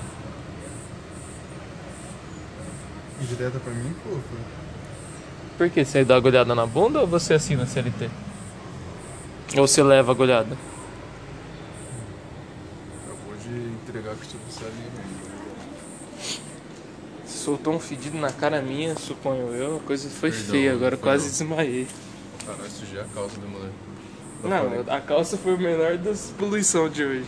Direta 3.21 3.59
pra 3.59 3.73
mim, 3.73 3.93
pô. 4.03 4.17
Por 5.57 5.69
que? 5.69 5.83
Você 5.83 6.05
dá 6.05 6.15
agulhada 6.15 6.55
na 6.55 6.65
bunda 6.65 7.01
ou 7.01 7.07
você 7.07 7.33
assina 7.33 7.63
a 7.63 7.65
CLT? 7.65 8.09
Ou 9.57 9.67
você 9.67 9.83
leva 9.83 10.11
agulhada? 10.11 10.55
Acabou 13.05 13.35
de 13.43 13.73
entregar 13.73 14.15
que 14.15 14.25
estou 14.25 14.39
precisando 14.41 15.08
Soltou 17.49 17.73
um 17.73 17.79
fedido 17.79 18.15
na 18.15 18.31
cara 18.31 18.62
minha, 18.62 18.95
suponho 18.95 19.47
eu. 19.55 19.77
A 19.77 19.79
coisa 19.79 20.07
foi 20.07 20.29
Perdão, 20.29 20.51
feia, 20.51 20.71
agora 20.71 20.95
foi 20.95 21.03
quase 21.03 21.23
não. 21.23 21.31
desmaiei. 21.31 21.88
Caralho, 22.45 22.69
sujei 22.69 23.01
a 23.01 23.05
calça 23.05 23.39
do 23.39 23.47
moleque. 23.47 23.73
Eu 24.43 24.49
Não, 24.51 24.69
falei. 24.69 24.83
a 24.88 25.01
calça 25.01 25.35
foi 25.35 25.55
o 25.55 25.57
menor 25.57 25.97
das 25.97 26.31
poluição 26.38 26.88
de 26.88 27.03
hoje. 27.03 27.25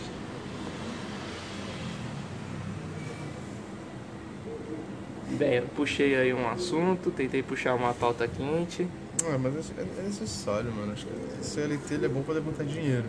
Bem, 5.38 5.54
eu 5.54 5.62
puxei 5.74 6.14
aí 6.14 6.32
um 6.32 6.48
assunto, 6.48 7.10
tentei 7.10 7.42
puxar 7.42 7.74
uma 7.74 7.94
pauta 7.94 8.28
quente. 8.28 8.86
Ah, 9.24 9.38
mas 9.38 9.54
é, 9.76 9.82
é 10.00 10.02
necessário, 10.02 10.70
mano. 10.72 10.92
Acho 10.92 11.06
que 11.06 11.12
o 11.40 11.44
CLT 11.44 11.94
ele 11.94 12.06
é 12.06 12.08
bom 12.08 12.22
pra 12.22 12.34
levantar 12.34 12.64
dinheiro. 12.64 13.04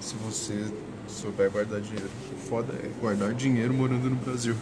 Se 0.00 0.14
você 0.16 0.64
souber 1.08 1.50
guardar 1.50 1.80
dinheiro. 1.80 2.08
O 2.32 2.36
foda 2.48 2.72
é 2.74 2.88
guardar 3.00 3.34
dinheiro 3.34 3.74
morando 3.74 4.08
no 4.08 4.16
Brasil. 4.16 4.54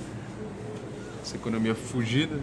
Essa 1.27 1.35
economia 1.35 1.75
fugida. 1.75 2.39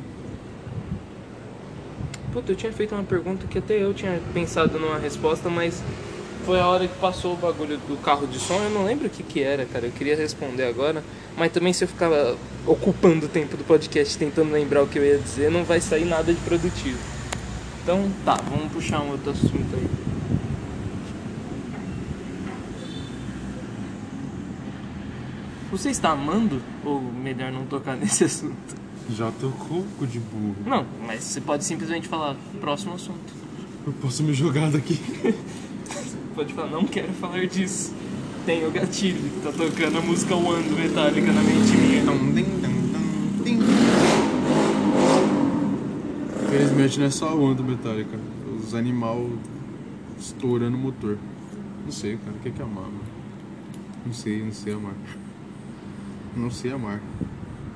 Puta, 2.34 2.52
eu 2.52 2.56
tinha 2.58 2.74
feito 2.74 2.94
uma 2.94 3.04
pergunta 3.06 3.48
que 3.48 3.58
até 3.58 3.82
eu 3.82 3.94
tinha 3.94 4.20
pensado 4.34 4.78
numa 4.78 4.98
resposta, 4.98 5.50
mas 5.50 5.82
foi 6.46 6.60
a 6.60 6.68
hora 6.68 6.86
que 6.86 7.00
passou 7.00 7.32
o 7.32 7.38
bagulho 7.38 7.78
do 7.78 7.96
carro 8.02 8.28
de 8.28 8.38
som, 8.38 8.56
eu 8.56 8.70
não 8.72 8.84
lembro 8.84 9.08
o 9.08 9.10
que 9.10 9.24
que 9.24 9.42
era, 9.42 9.64
cara. 9.64 9.86
Eu 9.86 9.92
queria 9.94 10.18
responder 10.18 10.66
agora, 10.66 11.02
mas 11.38 11.54
também 11.54 11.72
se 11.72 11.86
eu 11.86 11.88
ficar 11.88 12.10
ocupando 12.68 13.28
o 13.28 13.30
tempo 13.30 13.56
do 13.56 13.64
podcast 13.64 14.18
tentando 14.18 14.52
lembrar 14.52 14.84
o 14.84 14.88
que 14.88 15.00
eu 15.00 15.06
ia 15.06 15.18
dizer, 15.18 15.50
não 15.50 15.64
vai 15.64 15.80
sair 15.80 16.04
nada 16.04 16.34
de 16.34 16.42
produtivo. 16.42 17.00
Então, 17.82 18.12
tá, 18.26 18.36
vamos 18.50 18.70
puxar 18.74 19.00
um 19.00 19.12
outro 19.12 19.32
assunto 19.32 19.78
aí. 19.78 20.13
Você 25.74 25.90
está 25.90 26.12
amando 26.12 26.62
ou 26.86 27.02
melhor 27.02 27.52
não 27.52 27.66
tocar 27.66 27.98
nesse 27.98 28.26
assunto? 28.26 28.76
Já 29.10 29.32
tô 29.32 29.48
rouco 29.48 30.06
de 30.06 30.20
burro. 30.20 30.56
Não, 30.68 30.86
mas 31.08 31.24
você 31.24 31.42
pode 31.42 31.66
simplesmente 31.66 32.08
falar 32.08 32.36
próximo 32.62 32.94
assunto. 32.94 33.34
Eu 33.84 33.92
posso 33.94 34.22
me 34.22 34.34
jogar 34.34 34.70
daqui. 34.70 35.00
Pode 36.36 36.52
falar, 36.54 36.72
não 36.72 36.86
quero 36.86 37.14
falar 37.14 37.46
disso. 37.46 37.94
Tem 38.44 38.66
o 38.66 38.72
gatilho, 38.72 39.30
tá 39.44 39.52
tocando 39.52 40.00
a 40.00 40.02
música 40.02 40.36
One 40.36 40.64
do 40.64 40.76
Metallica 40.76 41.32
na 41.32 41.42
mente 41.42 41.78
minha. 41.78 42.04
Infelizmente 46.48 47.00
não 47.00 47.06
é 47.06 47.10
só 47.12 47.30
a 47.30 47.36
onda 47.36 47.62
metálica. 47.62 48.18
Os 48.60 48.74
animal 48.74 49.30
estourando 50.18 50.76
o 50.76 50.80
motor. 50.80 51.20
Não 51.84 51.92
sei, 51.92 52.18
cara. 52.18 52.32
O 52.36 52.40
que 52.40 52.50
é, 52.50 52.52
que 52.52 52.62
é 52.62 52.66
amar, 52.66 52.86
mano? 52.86 53.02
Não 54.08 54.14
sei, 54.14 54.44
não 54.44 54.52
sei 54.52 54.74
amar. 54.74 54.96
Não 56.36 56.50
sei 56.50 56.72
amar. 56.72 57.02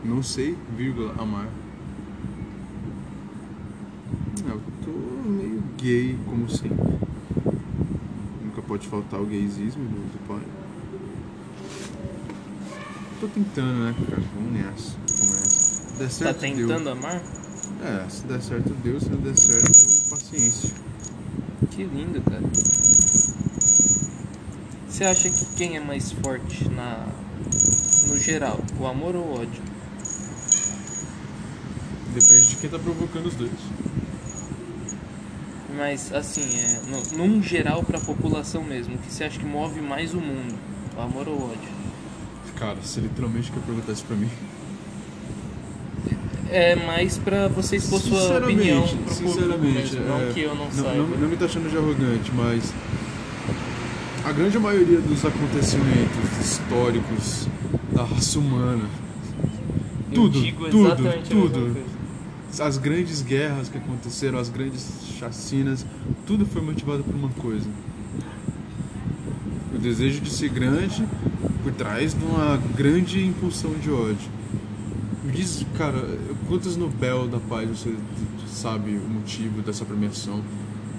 Não 0.04 0.22
sei, 0.24 0.58
vírgula, 0.76 1.14
amar. 1.18 1.48
Ah, 4.46 4.50
Eu 4.50 4.62
tô 4.84 5.30
meio 5.30 5.62
gay, 5.78 6.18
como 6.26 6.50
sempre. 6.50 6.98
Nunca 8.44 8.62
pode 8.62 8.88
faltar 8.88 9.20
o 9.22 9.26
gaysismo 9.26 9.84
do, 9.84 10.12
do 10.12 10.28
pai. 10.28 10.42
Tô 13.20 13.28
tentando, 13.28 13.84
né, 13.86 13.96
cara? 14.10 14.22
Vamos 14.36 14.54
nessa. 14.54 14.96
Vamos 15.18 15.34
nessa. 15.34 15.98
Der 15.98 16.08
Tá 16.08 16.10
certo, 16.10 16.40
deu. 16.56 16.68
tentando 16.68 16.90
amar? 16.90 17.22
É, 17.84 18.10
se 18.10 18.24
der 18.24 18.42
certo, 18.42 18.70
deu. 18.84 19.00
Se 19.00 19.10
não 19.10 19.18
der 19.20 19.38
certo, 19.38 20.10
paciência. 20.10 20.74
Que 21.72 21.84
lindo, 21.84 22.22
cara. 22.22 22.42
Você 24.88 25.04
acha 25.04 25.30
que 25.30 25.46
quem 25.56 25.76
é 25.78 25.80
mais 25.80 26.12
forte 26.12 26.68
na 26.70 27.08
no 28.08 28.18
geral, 28.18 28.60
o 28.80 28.86
amor 28.86 29.16
ou 29.16 29.24
o 29.24 29.34
ódio? 29.42 29.62
Depende 32.14 32.48
de 32.48 32.56
quem 32.56 32.70
tá 32.70 32.80
provocando 32.80 33.28
os 33.28 33.36
dois. 33.36 33.52
Mas 35.76 36.12
assim, 36.12 36.42
é, 36.58 36.82
no, 36.90 37.18
num 37.18 37.44
geral 37.44 37.84
pra 37.84 38.00
população 38.00 38.64
mesmo, 38.64 38.96
o 38.96 38.98
que 38.98 39.12
você 39.12 39.26
acha 39.26 39.38
que 39.38 39.46
move 39.46 39.80
mais 39.82 40.14
o 40.14 40.20
mundo? 40.20 40.56
O 40.98 41.02
amor 41.02 41.28
ou 41.28 41.36
o 41.36 41.44
ódio? 41.52 41.70
Cara, 42.56 42.78
você 42.82 43.00
literalmente 43.00 43.52
quer 43.52 43.60
perguntar 43.60 43.92
isso 43.92 44.04
pra 44.06 44.16
mim? 44.16 44.30
É 46.50 46.76
mais 46.76 47.20
pra 47.20 47.48
você 47.50 47.76
expor 47.76 48.00
sua 48.00 48.40
opinião 48.40 48.82
pro 48.82 48.98
público 48.98 49.14
sinceramente, 49.14 49.74
mesmo, 49.74 50.08
não 50.08 50.22
é, 50.22 50.34
que 50.34 50.42
eu 50.42 50.56
não, 50.56 50.66
não, 50.66 50.72
saiba. 50.72 50.96
não, 50.96 51.08
não 51.08 51.28
me 51.28 51.38
tá 51.38 51.46
achando 51.46 51.70
de 51.70 51.78
arrogante, 51.78 52.32
mas 52.34 52.74
a 54.24 54.32
grande 54.32 54.58
maioria 54.58 55.00
dos 55.00 55.24
acontecimentos 55.24 56.38
históricos 56.42 57.48
da 57.98 58.04
raça 58.04 58.38
humana, 58.38 58.88
Eu 60.12 60.30
tudo, 60.30 60.40
tudo, 60.70 61.28
tudo. 61.28 61.78
as 62.60 62.78
grandes 62.78 63.24
guerras 63.24 63.70
que 63.70 63.78
aconteceram, 63.80 64.38
as 64.38 64.50
grandes 64.50 64.88
chacinas, 65.18 65.84
tudo 66.28 66.46
foi 66.46 66.62
motivado 66.62 67.04
por 67.04 67.16
uma 67.16 67.30
coisa. 67.30 67.68
O 69.74 69.80
desejo 69.80 70.22
de 70.22 70.30
ser 70.30 70.50
grande 70.50 71.08
por 71.64 71.74
trás 71.74 72.14
de 72.14 72.24
uma 72.24 72.58
grande 72.76 73.26
impulsão 73.26 73.74
de 73.74 73.90
ódio. 73.90 74.30
Me 75.24 75.32
diz, 75.32 75.66
cara, 75.76 76.20
quantos 76.48 76.78
Nobel 76.78 77.28
da 77.28 77.40
Paz 77.40 77.68
você 77.68 77.96
sabe 78.46 78.92
o 78.92 79.10
motivo 79.10 79.64
dessa 79.64 79.84
premiação? 79.84 80.44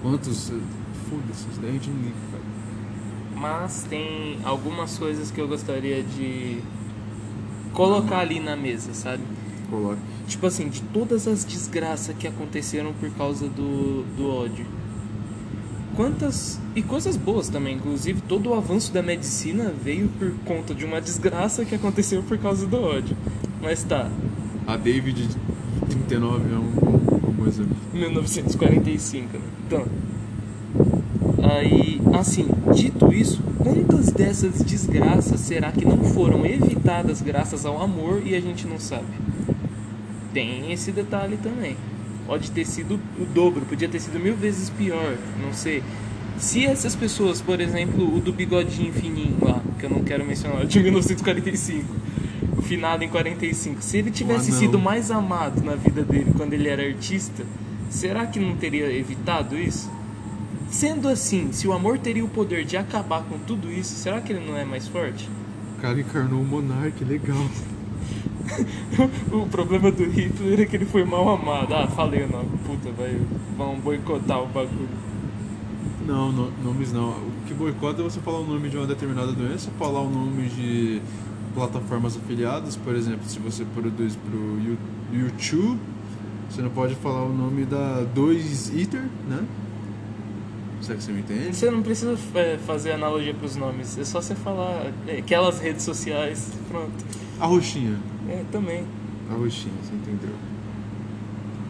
Quantos. 0.02 0.52
Foda-se, 1.08 1.46
isso 1.48 1.60
daí 1.62 1.70
a 1.70 1.72
gente 1.74 1.90
não 1.90 1.96
liga, 1.98 2.16
cara. 2.32 2.42
Mas 3.36 3.84
tem 3.88 4.40
algumas 4.44 4.98
coisas 4.98 5.30
que 5.30 5.40
eu 5.40 5.46
gostaria 5.46 6.02
de 6.02 6.60
colocar 7.72 8.18
ali 8.18 8.40
na 8.40 8.56
mesa, 8.56 8.92
sabe? 8.94 9.22
Coloca. 9.70 9.98
Tipo 10.26 10.46
assim, 10.46 10.68
de 10.68 10.80
todas 10.82 11.26
as 11.26 11.44
desgraças 11.44 12.14
que 12.16 12.26
aconteceram 12.26 12.92
por 12.94 13.10
causa 13.10 13.48
do, 13.48 14.04
do 14.16 14.30
ódio. 14.30 14.66
Quantas. 15.96 16.60
E 16.76 16.82
coisas 16.82 17.16
boas 17.16 17.48
também, 17.48 17.76
inclusive 17.76 18.20
todo 18.20 18.50
o 18.50 18.54
avanço 18.54 18.92
da 18.92 19.02
medicina 19.02 19.72
veio 19.82 20.08
por 20.18 20.32
conta 20.44 20.74
de 20.74 20.84
uma 20.84 21.00
desgraça 21.00 21.64
que 21.64 21.74
aconteceu 21.74 22.22
por 22.22 22.38
causa 22.38 22.66
do 22.66 22.80
ódio. 22.80 23.16
Mas 23.60 23.82
tá, 23.82 24.08
A 24.66 24.76
David 24.76 25.28
39 25.88 26.54
é 26.54 26.56
um 26.56 26.98
um 27.28 27.32
bom 27.32 27.46
exemplo. 27.46 27.76
1945, 27.92 29.36
né? 29.36 29.44
Então. 29.66 29.86
Aí, 31.42 32.00
assim, 32.14 32.48
dito 32.74 33.12
isso, 33.12 33.42
quantas 33.74 34.12
dessas 34.12 34.62
desgraças 34.62 35.40
será 35.40 35.70
que 35.72 35.84
não 35.84 36.02
foram 36.04 36.44
evitadas 36.46 37.20
graças 37.20 37.66
ao 37.66 37.80
amor 37.80 38.22
e 38.24 38.34
a 38.34 38.40
gente 38.40 38.66
não 38.66 38.78
sabe? 38.78 39.06
tem 40.32 40.72
esse 40.72 40.92
detalhe 40.92 41.36
também. 41.36 41.76
Pode 42.26 42.50
ter 42.50 42.64
sido 42.64 43.00
o 43.18 43.24
dobro, 43.24 43.62
podia 43.62 43.88
ter 43.88 44.00
sido 44.00 44.20
mil 44.20 44.36
vezes 44.36 44.70
pior, 44.70 45.16
não 45.42 45.52
sei. 45.52 45.82
Se 46.38 46.64
essas 46.64 46.94
pessoas, 46.94 47.40
por 47.40 47.60
exemplo, 47.60 48.16
o 48.16 48.20
do 48.20 48.32
bigodinho 48.32 48.92
fininho 48.92 49.36
lá, 49.42 49.60
que 49.78 49.86
eu 49.86 49.90
não 49.90 50.04
quero 50.04 50.24
mencionar, 50.24 50.64
de 50.66 50.80
1945, 50.80 51.96
o 52.56 52.62
finado 52.62 53.02
em 53.02 53.08
45, 53.08 53.82
se 53.82 53.98
ele 53.98 54.10
tivesse 54.10 54.50
anão. 54.50 54.60
sido 54.60 54.78
mais 54.78 55.10
amado 55.10 55.62
na 55.64 55.74
vida 55.74 56.02
dele 56.02 56.32
quando 56.36 56.52
ele 56.52 56.68
era 56.68 56.86
artista, 56.86 57.44
será 57.90 58.26
que 58.26 58.38
não 58.38 58.54
teria 58.56 58.92
evitado 58.92 59.58
isso? 59.58 59.90
Sendo 60.70 61.08
assim, 61.08 61.50
se 61.52 61.66
o 61.66 61.72
amor 61.72 61.98
teria 61.98 62.24
o 62.24 62.28
poder 62.28 62.64
de 62.64 62.76
acabar 62.76 63.22
com 63.22 63.38
tudo 63.38 63.70
isso, 63.72 63.94
será 63.94 64.20
que 64.20 64.32
ele 64.32 64.44
não 64.46 64.56
é 64.56 64.64
mais 64.64 64.86
forte? 64.86 65.28
O 65.78 65.80
cara 65.80 65.98
encarnou 65.98 66.40
o 66.40 66.44
Monark, 66.44 67.02
legal. 67.04 67.46
o 69.32 69.46
problema 69.46 69.90
do 69.90 70.04
Hitler 70.04 70.60
é 70.60 70.66
que 70.66 70.76
ele 70.76 70.84
foi 70.84 71.04
mal 71.04 71.28
amado. 71.28 71.72
Ah, 71.74 71.86
falei 71.88 72.24
o 72.24 72.28
nome. 72.30 72.50
Puta, 72.66 72.90
vai, 72.92 73.18
vão 73.56 73.78
boicotar 73.78 74.42
o 74.42 74.46
bagulho. 74.46 74.88
Não, 76.06 76.32
no- 76.32 76.50
nomes 76.64 76.92
não. 76.92 77.10
O 77.10 77.32
que 77.46 77.54
boicota 77.54 78.00
é 78.00 78.04
você 78.04 78.20
falar 78.20 78.40
o 78.40 78.46
nome 78.46 78.68
de 78.68 78.76
uma 78.76 78.86
determinada 78.86 79.32
doença, 79.32 79.70
falar 79.78 80.00
o 80.00 80.10
nome 80.10 80.48
de 80.48 81.00
plataformas 81.54 82.16
afiliadas, 82.16 82.76
por 82.76 82.94
exemplo, 82.94 83.20
se 83.26 83.38
você 83.38 83.64
produz 83.64 84.16
pro 84.16 84.38
You- 84.60 84.78
YouTube, 85.12 85.78
você 86.50 86.62
não 86.62 86.70
pode 86.70 86.94
falar 86.96 87.24
o 87.24 87.32
nome 87.32 87.64
da 87.64 88.04
2Eater, 88.14 89.02
né? 89.28 89.44
Será 90.80 90.96
que 90.96 91.04
você 91.04 91.12
me 91.12 91.20
entende? 91.20 91.54
Você 91.54 91.70
não 91.70 91.82
precisa 91.82 92.16
é, 92.34 92.58
fazer 92.66 92.92
analogia 92.92 93.34
pros 93.34 93.56
nomes, 93.56 93.98
é 93.98 94.04
só 94.04 94.20
você 94.20 94.34
falar 94.34 94.92
é, 95.06 95.18
aquelas 95.18 95.60
redes 95.60 95.82
sociais. 95.82 96.50
Pronto. 96.68 96.92
A 97.40 97.46
roxinha. 97.46 97.98
É, 98.28 98.44
também. 98.50 98.84
A 99.30 99.34
roxinha, 99.34 99.74
você 99.82 99.94
entendeu? 99.94 100.34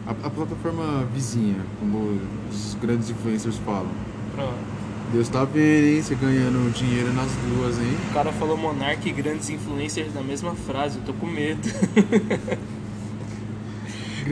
A, 0.05 0.11
a 0.11 0.29
plataforma 0.29 1.05
vizinha, 1.13 1.57
como 1.79 2.19
os 2.49 2.75
grandes 2.75 3.09
influencers 3.09 3.57
falam. 3.57 3.91
Pronto. 4.35 4.79
Deus 5.11 5.27
tá 5.27 5.43
vendo, 5.43 5.87
hein? 5.87 6.01
Você 6.03 6.13
ganhando 6.13 6.71
dinheiro 6.71 7.11
nas 7.13 7.31
duas, 7.31 7.79
hein? 7.79 7.97
O 8.11 8.13
cara 8.13 8.31
falou 8.31 8.55
monarca 8.55 9.09
e 9.09 9.11
grandes 9.11 9.49
influencers 9.49 10.13
na 10.13 10.21
mesma 10.21 10.53
frase, 10.53 10.99
eu 10.99 11.03
tô 11.03 11.13
com 11.13 11.25
medo. 11.25 11.67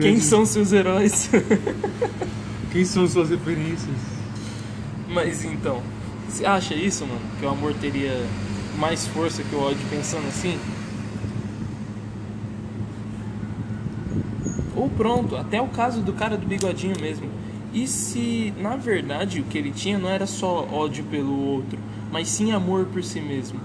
Quem 0.00 0.20
são 0.20 0.46
seus 0.46 0.72
heróis? 0.72 1.28
Quem 2.70 2.84
são 2.84 3.08
suas 3.08 3.30
referências? 3.30 3.96
Mas 5.08 5.44
então, 5.44 5.82
você 6.28 6.44
acha 6.44 6.74
isso, 6.74 7.06
mano? 7.06 7.20
Que 7.40 7.46
o 7.46 7.48
amor 7.48 7.72
teria 7.74 8.14
mais 8.78 9.06
força 9.06 9.42
que 9.42 9.54
o 9.54 9.60
ódio 9.60 9.80
pensando 9.90 10.28
assim? 10.28 10.58
Ou 14.76 14.88
pronto, 14.90 15.34
até 15.34 15.60
o 15.60 15.68
caso 15.68 16.02
do 16.02 16.12
cara 16.12 16.36
do 16.36 16.46
bigodinho 16.46 16.94
mesmo. 17.00 17.28
E 17.72 17.86
se, 17.86 18.52
na 18.58 18.76
verdade, 18.76 19.40
o 19.40 19.44
que 19.44 19.58
ele 19.58 19.72
tinha 19.72 19.98
não 19.98 20.08
era 20.08 20.26
só 20.26 20.66
ódio 20.70 21.04
pelo 21.04 21.36
outro, 21.36 21.78
mas 22.12 22.28
sim 22.28 22.52
amor 22.52 22.86
por 22.86 23.02
si 23.02 23.20
mesmo? 23.20 23.58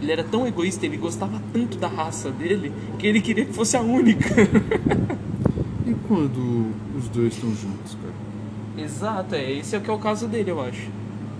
Ele 0.00 0.12
era 0.12 0.24
tão 0.24 0.46
egoísta, 0.46 0.86
ele 0.86 0.96
gostava 0.96 1.40
tanto 1.52 1.76
da 1.76 1.88
raça 1.88 2.30
dele, 2.30 2.72
que 2.98 3.06
ele 3.06 3.20
queria 3.20 3.44
que 3.44 3.52
fosse 3.52 3.76
a 3.76 3.80
única. 3.80 4.28
E 5.86 5.94
quando 6.06 6.72
os 6.96 7.08
dois 7.08 7.34
estão 7.34 7.50
juntos, 7.52 7.96
cara? 8.00 8.29
Exato, 8.82 9.34
é, 9.34 9.52
esse 9.52 9.74
é 9.74 9.78
o 9.78 9.80
que 9.82 9.90
é 9.90 9.92
o 9.92 9.98
caso 9.98 10.26
dele, 10.26 10.50
eu 10.50 10.60
acho. 10.60 10.88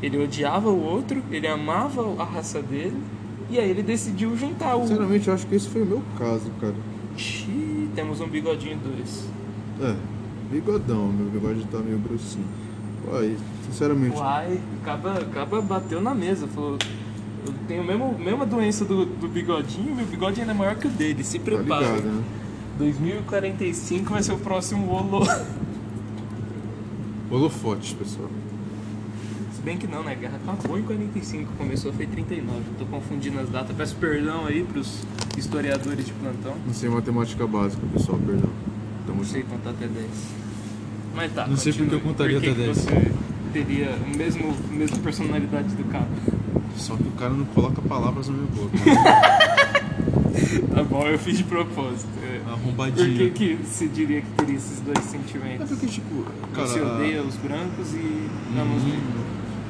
Ele 0.03 0.23
odiava 0.23 0.69
o 0.71 0.83
outro, 0.83 1.23
ele 1.31 1.47
amava 1.47 2.03
a 2.21 2.25
raça 2.25 2.63
dele, 2.63 2.97
e 3.51 3.59
aí 3.59 3.69
ele 3.71 3.83
decidiu 3.83 4.37
juntar 4.37 4.77
o. 4.77 4.83
Sinceramente, 4.87 5.29
eu 5.29 5.35
acho 5.35 5.47
que 5.47 5.55
esse 5.55 5.69
foi 5.69 5.83
o 5.83 5.87
meu 5.87 6.03
caso, 6.19 6.51
cara. 6.61 6.75
Xiii, 7.17 7.91
temos 7.95 8.21
um 8.21 8.27
bigodinho 8.29 8.79
dois. 8.79 9.27
É, 9.81 9.95
bigodão, 10.51 11.09
meu 11.09 11.27
bigode 11.27 11.65
tá 11.67 11.79
meio 11.79 11.99
grossinho. 11.99 12.47
Uai, 13.11 13.37
sinceramente, 13.67 14.17
Uai, 14.17 14.61
acaba, 14.83 15.15
acaba 15.15 15.61
bateu 15.63 16.01
na 16.01 16.15
mesa, 16.15 16.47
falou. 16.47 16.79
Eu 17.47 17.55
tenho 17.67 17.81
a 17.83 17.85
mesma, 17.85 18.13
mesma 18.13 18.45
doença 18.45 18.85
do, 18.85 19.07
do 19.07 19.27
bigodinho, 19.27 19.95
meu 19.95 20.05
bigode 20.05 20.41
ainda 20.41 20.53
é 20.53 20.55
maior 20.55 20.77
que 20.77 20.87
o 20.87 20.91
dele, 20.91 21.25
se 21.25 21.39
tá 21.39 21.45
prepara. 21.47 21.87
ligado, 21.87 22.03
né? 22.05 22.23
2045 22.79 24.13
vai 24.13 24.23
ser 24.23 24.33
o 24.33 24.39
próximo 24.39 24.91
Olo. 24.91 25.25
Holofotes, 27.31 27.93
pessoal. 27.93 28.29
Se 29.55 29.63
bem 29.63 29.77
que 29.77 29.87
não, 29.87 30.03
né? 30.03 30.13
A 30.13 30.15
guerra 30.15 30.39
acabou 30.47 30.79
em 30.79 30.83
45, 30.83 31.53
começou 31.57 31.93
foi 31.93 32.05
em 32.07 32.09
39. 32.09 32.61
Tô 32.79 32.85
confundindo 32.87 33.39
as 33.39 33.49
datas. 33.49 33.77
Peço 33.77 33.95
perdão 33.97 34.47
aí 34.47 34.65
pros 34.65 35.03
historiadores 35.37 36.07
de 36.07 36.13
plantão. 36.13 36.55
Não 36.67 36.75
sei 36.75 36.89
matemática 36.89 37.47
básica, 37.47 37.83
pessoal, 37.93 38.19
perdão. 38.19 38.51
Tamo 39.07 39.19
Não 39.19 39.25
sei 39.25 39.43
junto. 39.43 39.53
contar 39.53 39.71
até 39.71 39.87
10. 39.87 40.07
Mas 41.15 41.33
tá. 41.33 41.47
Não 41.47 41.57
sei 41.57 41.73
porque 41.73 41.95
eu 41.95 42.01
continue. 42.01 42.13
contaria 42.13 42.37
Por 42.41 42.43
que 42.45 42.51
até 42.51 42.61
que 42.61 42.67
10. 42.67 42.77
Você 42.79 43.13
teria 43.53 43.95
a 43.95 44.17
mesmo, 44.17 44.55
mesma 44.71 44.99
personalidade 44.99 45.75
do 45.75 45.85
cara. 45.85 46.09
Só 46.77 46.97
que 46.97 47.03
o 47.03 47.13
cara 47.13 47.35
não 47.35 47.45
coloca 47.47 47.81
palavras 47.83 48.29
na 48.29 48.35
minha 48.35 48.47
boca. 48.47 48.71
Tá 50.75 50.83
bom, 50.83 51.07
eu 51.07 51.19
fiz 51.19 51.37
de 51.37 51.45
propósito. 51.45 52.09
É. 52.61 52.73
Por 52.73 52.75
que, 52.93 53.03
Arrombadinho. 53.03 53.33
que 53.33 53.55
você 53.65 53.87
diria 53.89 54.21
que 54.23 54.31
teria 54.37 54.57
esses 54.57 54.81
dois 54.81 54.99
É 54.99 55.03
sentimentos? 55.03 55.69
porque, 55.69 55.87
tipo, 55.87 56.25
cara. 56.55 56.67
você 56.67 56.81
odeia 56.81 57.23
os 57.23 57.37
brancos 57.37 57.95
e 57.95 58.29
ama 58.59 58.75
os 58.77 58.83
negros. 58.85 59.03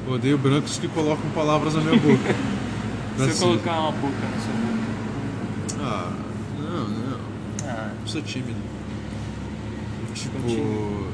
Eu 0.07 0.13
odeio 0.13 0.37
brancos 0.37 0.77
que 0.77 0.87
colocam 0.89 1.29
palavras 1.31 1.73
na 1.75 1.81
minha 1.81 1.95
boca. 1.99 2.35
Se 3.17 3.23
Assim. 3.23 3.43
eu 3.43 3.49
colocar 3.49 3.79
uma 3.79 3.91
boca 3.91 4.15
na 4.23 4.39
sua 4.39 4.53
boca. 4.53 5.83
Ah, 5.83 6.11
não, 6.59 6.87
não. 6.87 7.19
Ah, 7.65 7.91
Eu 8.01 8.07
sou 8.07 8.21
tímido. 8.21 8.59
Tipo, 10.13 11.07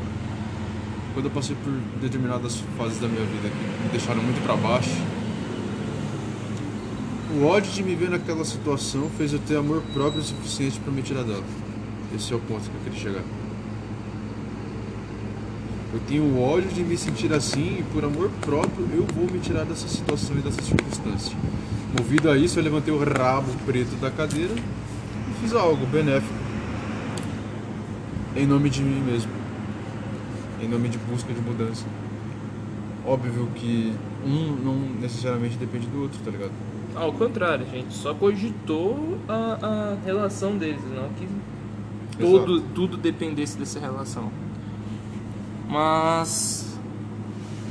quando 1.13 1.25
eu 1.25 1.31
passei 1.31 1.55
por 1.63 1.71
determinadas 2.01 2.61
fases 2.77 2.99
da 2.99 3.07
minha 3.07 3.25
vida 3.25 3.49
que 3.49 3.83
me 3.83 3.89
deixaram 3.91 4.21
muito 4.23 4.41
pra 4.43 4.55
baixo, 4.55 4.89
o 7.39 7.45
ódio 7.45 7.71
de 7.71 7.83
me 7.83 7.95
ver 7.95 8.09
naquela 8.09 8.43
situação 8.45 9.09
fez 9.17 9.33
eu 9.33 9.39
ter 9.39 9.57
amor 9.57 9.81
próprio 9.93 10.21
o 10.21 10.23
suficiente 10.23 10.79
pra 10.79 10.91
me 10.91 11.01
tirar 11.01 11.23
dela. 11.23 11.43
Esse 12.15 12.33
é 12.33 12.35
o 12.35 12.39
ponto 12.39 12.61
que 12.61 12.75
eu 12.75 12.81
queria 12.83 12.99
chegar. 12.99 13.23
Eu 15.93 15.99
tenho 16.07 16.39
ódio 16.39 16.69
de 16.69 16.83
me 16.83 16.97
sentir 16.97 17.31
assim 17.33 17.79
e 17.79 17.85
por 17.93 18.03
amor 18.03 18.29
próprio 18.41 18.87
eu 18.93 19.05
vou 19.15 19.29
me 19.31 19.39
tirar 19.39 19.63
dessa 19.63 19.87
situação 19.87 20.37
e 20.37 20.41
dessa 20.41 20.61
circunstância. 20.61 21.35
Movido 21.97 22.29
a 22.29 22.37
isso, 22.37 22.59
eu 22.59 22.63
levantei 22.63 22.93
o 22.93 22.97
rabo 22.97 23.51
preto 23.65 23.95
da 23.99 24.11
cadeira 24.11 24.53
e 24.53 25.41
fiz 25.41 25.53
algo 25.53 25.85
benéfico. 25.87 26.33
Em 28.35 28.45
nome 28.45 28.69
de 28.69 28.83
mim 28.83 29.01
mesmo. 29.01 29.31
Em 30.61 30.67
nome 30.67 30.89
de 30.89 30.97
busca 30.97 31.33
de 31.33 31.41
mudança. 31.41 31.85
Óbvio 33.05 33.47
que 33.55 33.93
um 34.25 34.55
não 34.63 34.75
necessariamente 35.01 35.57
depende 35.57 35.87
do 35.87 36.01
outro, 36.01 36.19
tá 36.23 36.29
ligado? 36.29 36.51
Ao 36.93 37.13
contrário, 37.13 37.65
gente, 37.71 37.93
só 37.93 38.13
cogitou 38.13 39.17
a, 39.27 39.57
a 39.61 40.05
relação 40.05 40.57
deles, 40.57 40.81
não 40.93 41.09
que 41.09 41.27
todo, 42.19 42.61
tudo 42.73 42.97
dependesse 42.97 43.57
dessa 43.57 43.79
relação. 43.79 44.31
Mas. 45.67 46.77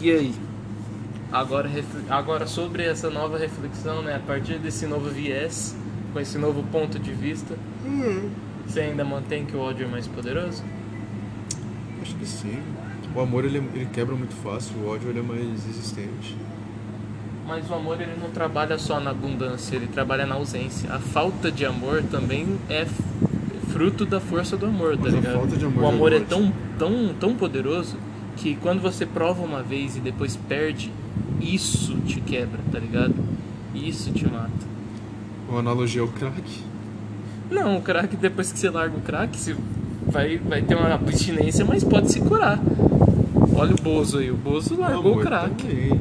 E 0.00 0.10
aí? 0.10 0.34
Agora, 1.32 1.68
agora 2.08 2.46
sobre 2.46 2.84
essa 2.84 3.10
nova 3.10 3.38
reflexão, 3.38 4.02
né? 4.02 4.16
A 4.16 4.20
partir 4.20 4.58
desse 4.58 4.86
novo 4.86 5.08
viés, 5.10 5.76
com 6.12 6.20
esse 6.20 6.38
novo 6.38 6.62
ponto 6.64 6.98
de 6.98 7.12
vista, 7.12 7.58
você 8.66 8.80
ainda 8.80 9.04
mantém 9.04 9.44
que 9.44 9.56
o 9.56 9.60
ódio 9.60 9.86
é 9.86 9.88
mais 9.88 10.06
poderoso? 10.06 10.62
Acho 12.00 12.14
que 12.14 12.26
sim. 12.26 12.62
O 13.14 13.20
amor 13.20 13.44
ele, 13.44 13.58
ele 13.74 13.86
quebra 13.86 14.14
muito 14.14 14.34
fácil, 14.34 14.76
o 14.78 14.88
ódio 14.88 15.08
ele 15.10 15.20
é 15.20 15.22
mais 15.22 15.64
resistente. 15.64 16.36
Mas 17.46 17.70
o 17.70 17.74
amor 17.74 18.00
ele 18.00 18.16
não 18.20 18.30
trabalha 18.30 18.76
só 18.76 18.98
na 19.00 19.10
abundância, 19.10 19.76
ele 19.76 19.86
trabalha 19.86 20.26
na 20.26 20.34
ausência. 20.34 20.92
A 20.92 20.98
falta 20.98 21.50
de 21.50 21.64
amor 21.64 22.02
também 22.02 22.58
é 22.68 22.84
fruto 23.76 24.06
da 24.06 24.18
força 24.20 24.56
do 24.56 24.66
amor, 24.66 24.96
tá 24.96 25.02
Mas 25.04 25.12
a 25.12 25.16
ligado? 25.16 25.32
falta 25.34 25.56
de 25.56 25.64
amor 25.66 25.82
o 25.84 25.86
amor 25.88 26.12
é 26.12 26.18
morte. 26.18 26.28
tão, 26.30 26.52
tão, 26.78 27.14
tão 27.20 27.34
poderoso 27.34 27.96
que 28.36 28.54
quando 28.56 28.80
você 28.80 29.04
prova 29.04 29.42
uma 29.44 29.62
vez 29.62 29.96
e 29.96 30.00
depois 30.00 30.34
perde, 30.34 30.90
isso 31.40 31.94
te 32.06 32.20
quebra, 32.20 32.58
tá 32.72 32.78
ligado? 32.78 33.14
Isso 33.74 34.10
te 34.12 34.24
mata. 34.26 34.50
Uma 35.48 35.58
analogia 35.60 36.00
ao 36.00 36.08
crack. 36.08 36.42
Não, 37.50 37.76
o 37.76 37.82
crack, 37.82 38.16
depois 38.16 38.50
que 38.50 38.58
você 38.58 38.70
larga 38.70 38.96
o 38.96 39.00
crack, 39.00 39.36
você 39.38 39.54
vai, 40.06 40.38
vai 40.38 40.62
ter 40.62 40.74
uma 40.74 40.94
abstinência, 40.94 41.64
mas 41.64 41.84
pode 41.84 42.10
se 42.10 42.20
curar. 42.20 42.58
Olha 43.54 43.74
o 43.74 43.82
Bozo 43.82 44.18
aí, 44.18 44.30
o 44.30 44.36
Bozo 44.36 44.78
largou 44.80 45.12
o 45.16 45.20
amor 45.20 45.24
crack. 45.26 45.50
também. 45.66 46.00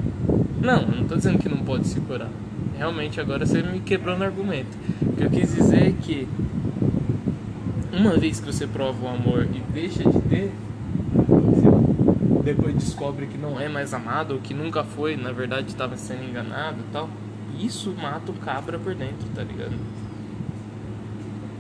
Não, 0.62 0.82
não 0.88 1.04
tô 1.04 1.16
dizendo 1.16 1.38
que 1.40 1.50
não 1.50 1.58
pode 1.58 1.88
se 1.88 2.00
curar. 2.00 2.30
Realmente 2.78 3.20
agora 3.22 3.46
você 3.46 3.62
me 3.62 3.80
quebrou 3.82 4.18
no 4.18 4.24
argumento. 4.24 4.76
O 5.02 5.12
que 5.14 5.24
eu 5.26 5.30
quis 5.30 5.54
dizer 5.54 5.88
é 5.90 5.94
que 6.02 6.28
uma 7.96 8.18
vez 8.18 8.40
que 8.40 8.46
você 8.46 8.68
prova 8.68 9.06
o 9.06 9.08
amor 9.08 9.44
e 9.46 9.60
deixa 9.72 10.04
de 10.10 10.20
ter, 10.22 10.52
você 11.28 12.44
depois 12.44 12.76
descobre 12.76 13.26
que 13.26 13.38
não 13.38 13.60
é 13.60 13.68
mais 13.68 13.94
amado 13.94 14.36
ou 14.36 14.40
que 14.40 14.54
nunca 14.54 14.84
foi, 14.84 15.16
na 15.16 15.32
verdade 15.32 15.70
estava 15.70 15.98
sendo 15.98 16.24
enganado 16.24 16.78
e 16.80 16.92
tal. 16.92 17.10
Isso 17.60 17.94
mata 18.00 18.32
o 18.32 18.36
cabra 18.36 18.78
por 18.78 18.94
dentro, 18.94 19.28
tá 19.34 19.44
ligado? 19.44 19.76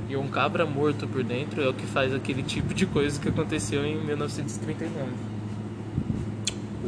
E 0.07 0.15
um 0.15 0.27
cabra 0.27 0.65
morto 0.65 1.07
por 1.07 1.23
dentro 1.23 1.61
é 1.61 1.67
o 1.67 1.73
que 1.73 1.85
faz 1.85 2.13
aquele 2.13 2.43
tipo 2.43 2.73
de 2.73 2.85
coisa 2.85 3.19
que 3.19 3.27
aconteceu 3.27 3.83
em 3.83 3.97
1939. 4.05 5.35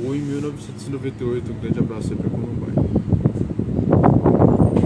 Ou 0.06 0.16
em 0.16 0.20
1998, 0.20 1.52
um 1.52 1.60
grande 1.60 1.80
abraço 1.80 2.14
aí 2.14 2.16
pra 2.16 2.30
Columbine. 2.30 2.58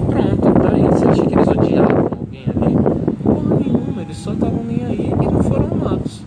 Pronto, 0.07 0.59
tá 0.61 0.69
aí. 0.73 0.81
Você 0.83 1.05
acha 1.05 1.25
que 1.25 1.33
eles 1.33 1.47
odiavam 1.47 2.07
alguém 2.09 2.45
ali? 2.45 2.75
Porra 3.21 3.55
nenhuma, 3.57 4.01
eles 4.01 4.17
só 4.17 4.31
estavam 4.31 4.63
nem 4.63 4.85
aí 4.85 5.11
e 5.11 5.25
não 5.25 5.43
foram 5.43 5.65
amados. 5.65 6.23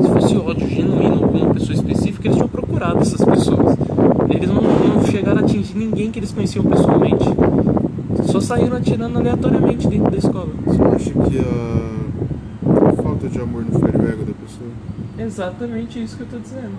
Se 0.00 0.08
fosse 0.08 0.36
ódio 0.38 0.66
genuíno 0.66 1.20
com 1.20 1.36
uma 1.36 1.52
pessoa 1.52 1.74
específica, 1.74 2.28
eles 2.28 2.36
tinham 2.36 2.48
procurado 2.48 3.00
essas 3.00 3.22
pessoas. 3.22 3.76
Eles 4.30 4.48
não, 4.48 4.62
não 4.62 5.04
chegaram 5.04 5.42
a 5.42 5.44
atingir 5.44 5.76
ninguém 5.76 6.09
que 6.20 6.24
eles 6.24 6.32
conheciam 6.32 6.64
pessoalmente. 6.64 7.24
Só 8.30 8.40
saíram 8.40 8.76
atirando 8.76 9.18
aleatoriamente 9.18 9.88
dentro 9.88 10.10
da 10.10 10.18
escola. 10.18 10.52
Você 10.66 10.82
acha 10.82 11.10
que 11.12 11.38
a, 11.38 12.88
a 12.90 13.02
falta 13.02 13.28
de 13.28 13.40
amor 13.40 13.64
não 13.64 13.80
fere 13.80 13.96
o 13.96 14.06
ego 14.08 14.24
da 14.24 14.34
pessoa? 14.34 14.70
Exatamente 15.18 16.02
isso 16.02 16.16
que 16.16 16.22
eu 16.22 16.26
tô 16.28 16.38
dizendo. 16.38 16.74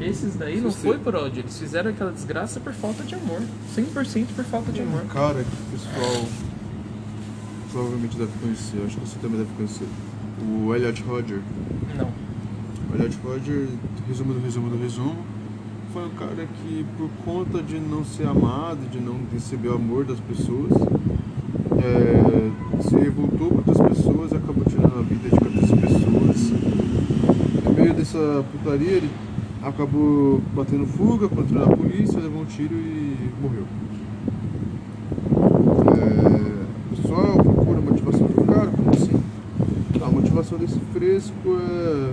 Esses 0.00 0.36
daí 0.36 0.60
não 0.60 0.70
Você- 0.70 0.86
foi 0.86 0.98
por 0.98 1.14
ódio, 1.16 1.40
eles 1.40 1.58
fizeram 1.58 1.90
aquela 1.90 2.12
desgraça 2.12 2.60
por 2.60 2.72
falta 2.72 3.02
de 3.02 3.14
amor. 3.16 3.40
100% 3.74 4.26
por 4.36 4.44
falta 4.44 4.70
de 4.70 4.80
amor. 4.82 5.02
Um 5.04 5.08
cara 5.08 5.34
que 5.34 5.40
o 5.40 5.78
pessoal 5.78 6.24
provavelmente 7.72 8.16
deve 8.16 8.30
conhecer, 8.40 8.78
acho 8.86 8.96
que 8.96 9.06
você 9.08 9.18
também 9.20 9.38
deve 9.38 9.50
conhecer. 9.56 9.86
O 10.40 10.74
Elliot 10.74 11.02
Rodger. 11.02 11.40
Não. 11.96 12.08
O 12.90 12.94
Elliot 12.94 13.18
Rodger, 13.24 13.66
resumo 14.06 14.34
do 14.34 14.40
resumo 14.40 14.70
do 14.70 14.78
resumo, 14.80 15.16
foi 15.92 16.04
um 16.04 16.10
cara 16.10 16.46
que 16.46 16.84
por 16.96 17.08
conta 17.24 17.62
de 17.62 17.78
não 17.78 18.04
ser 18.04 18.26
amado, 18.26 18.88
de 18.90 19.00
não 19.00 19.16
receber 19.32 19.68
o 19.68 19.74
amor 19.74 20.04
das 20.04 20.20
pessoas, 20.20 20.72
é, 21.82 22.82
se 22.82 22.96
revoltou 22.96 23.50
contra 23.50 23.72
as 23.72 23.96
pessoas 23.96 24.32
e 24.32 24.36
acabou 24.36 24.64
tirando 24.64 24.98
a 24.98 25.02
vida 25.02 25.28
de 25.28 25.36
14 25.36 25.76
pessoas. 25.76 26.50
No 27.64 27.72
meio 27.72 27.94
dessa 27.94 28.44
putaria, 28.52 28.90
ele 28.90 29.10
acabou 29.62 30.42
batendo 30.54 30.86
fuga 30.86 31.28
contra 31.28 31.64
a 31.64 31.76
polícia, 31.76 32.20
levou 32.20 32.42
um 32.42 32.46
tiro 32.46 32.74
e 32.74 33.30
morreu. 33.40 33.64
É, 35.96 36.96
pessoal 36.96 37.36
procura 37.42 37.78
a 37.78 37.82
motivação 37.82 38.26
do 38.26 38.44
cara, 38.44 38.66
como 38.66 38.90
assim? 38.90 39.22
A 40.04 40.10
motivação 40.10 40.58
desse 40.58 40.78
fresco 40.92 41.58
é 41.60 42.12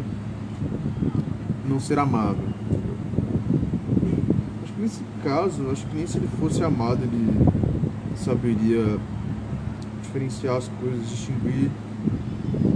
não 1.68 1.80
ser 1.80 2.00
amado. 2.00 2.55
Caso, 5.26 5.72
acho 5.72 5.88
que 5.88 5.96
nem 5.96 6.06
se 6.06 6.20
ele 6.20 6.30
fosse 6.40 6.64
amado 6.64 7.00
ele 7.02 7.48
saberia 8.16 9.00
diferenciar 10.04 10.58
as 10.58 10.68
coisas, 10.80 11.10
distinguir 11.10 11.72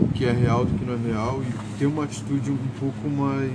o 0.01 0.07
que 0.07 0.25
é 0.25 0.31
real 0.31 0.65
do 0.65 0.73
que 0.75 0.83
não 0.83 0.95
é 0.95 0.97
real 0.97 1.43
e 1.43 1.77
ter 1.77 1.85
uma 1.85 2.05
atitude 2.05 2.49
um 2.49 2.57
pouco 2.79 3.07
mais 3.07 3.51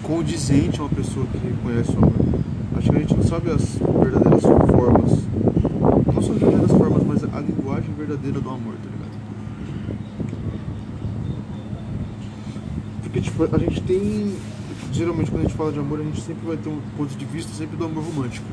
condizente 0.00 0.78
a 0.78 0.84
uma 0.84 0.90
pessoa 0.90 1.26
que 1.26 1.38
reconhece 1.38 1.90
o 1.90 1.98
amor. 1.98 2.12
Acho 2.76 2.88
que 2.88 2.96
a 2.96 3.00
gente 3.00 3.16
não 3.16 3.24
sabe 3.24 3.50
as 3.50 3.76
verdadeiras 4.00 4.42
formas, 4.42 5.18
não 6.06 6.22
só 6.22 6.32
as 6.32 6.38
verdadeiras 6.38 6.70
formas, 6.70 7.02
mas 7.02 7.24
a 7.24 7.40
linguagem 7.40 7.92
verdadeira 7.98 8.40
do 8.40 8.48
amor, 8.48 8.74
tá 8.74 8.90
ligado? 8.90 9.12
Porque, 13.02 13.20
tipo, 13.20 13.42
a 13.42 13.58
gente 13.58 13.80
tem. 13.82 14.36
Geralmente, 14.92 15.30
quando 15.30 15.40
a 15.40 15.48
gente 15.48 15.56
fala 15.56 15.72
de 15.72 15.78
amor, 15.78 16.00
a 16.00 16.04
gente 16.04 16.20
sempre 16.20 16.46
vai 16.46 16.56
ter 16.56 16.68
um 16.68 16.78
ponto 16.96 17.16
de 17.16 17.24
vista 17.24 17.52
sempre 17.52 17.76
do 17.76 17.84
amor 17.84 18.04
romântico. 18.04 18.46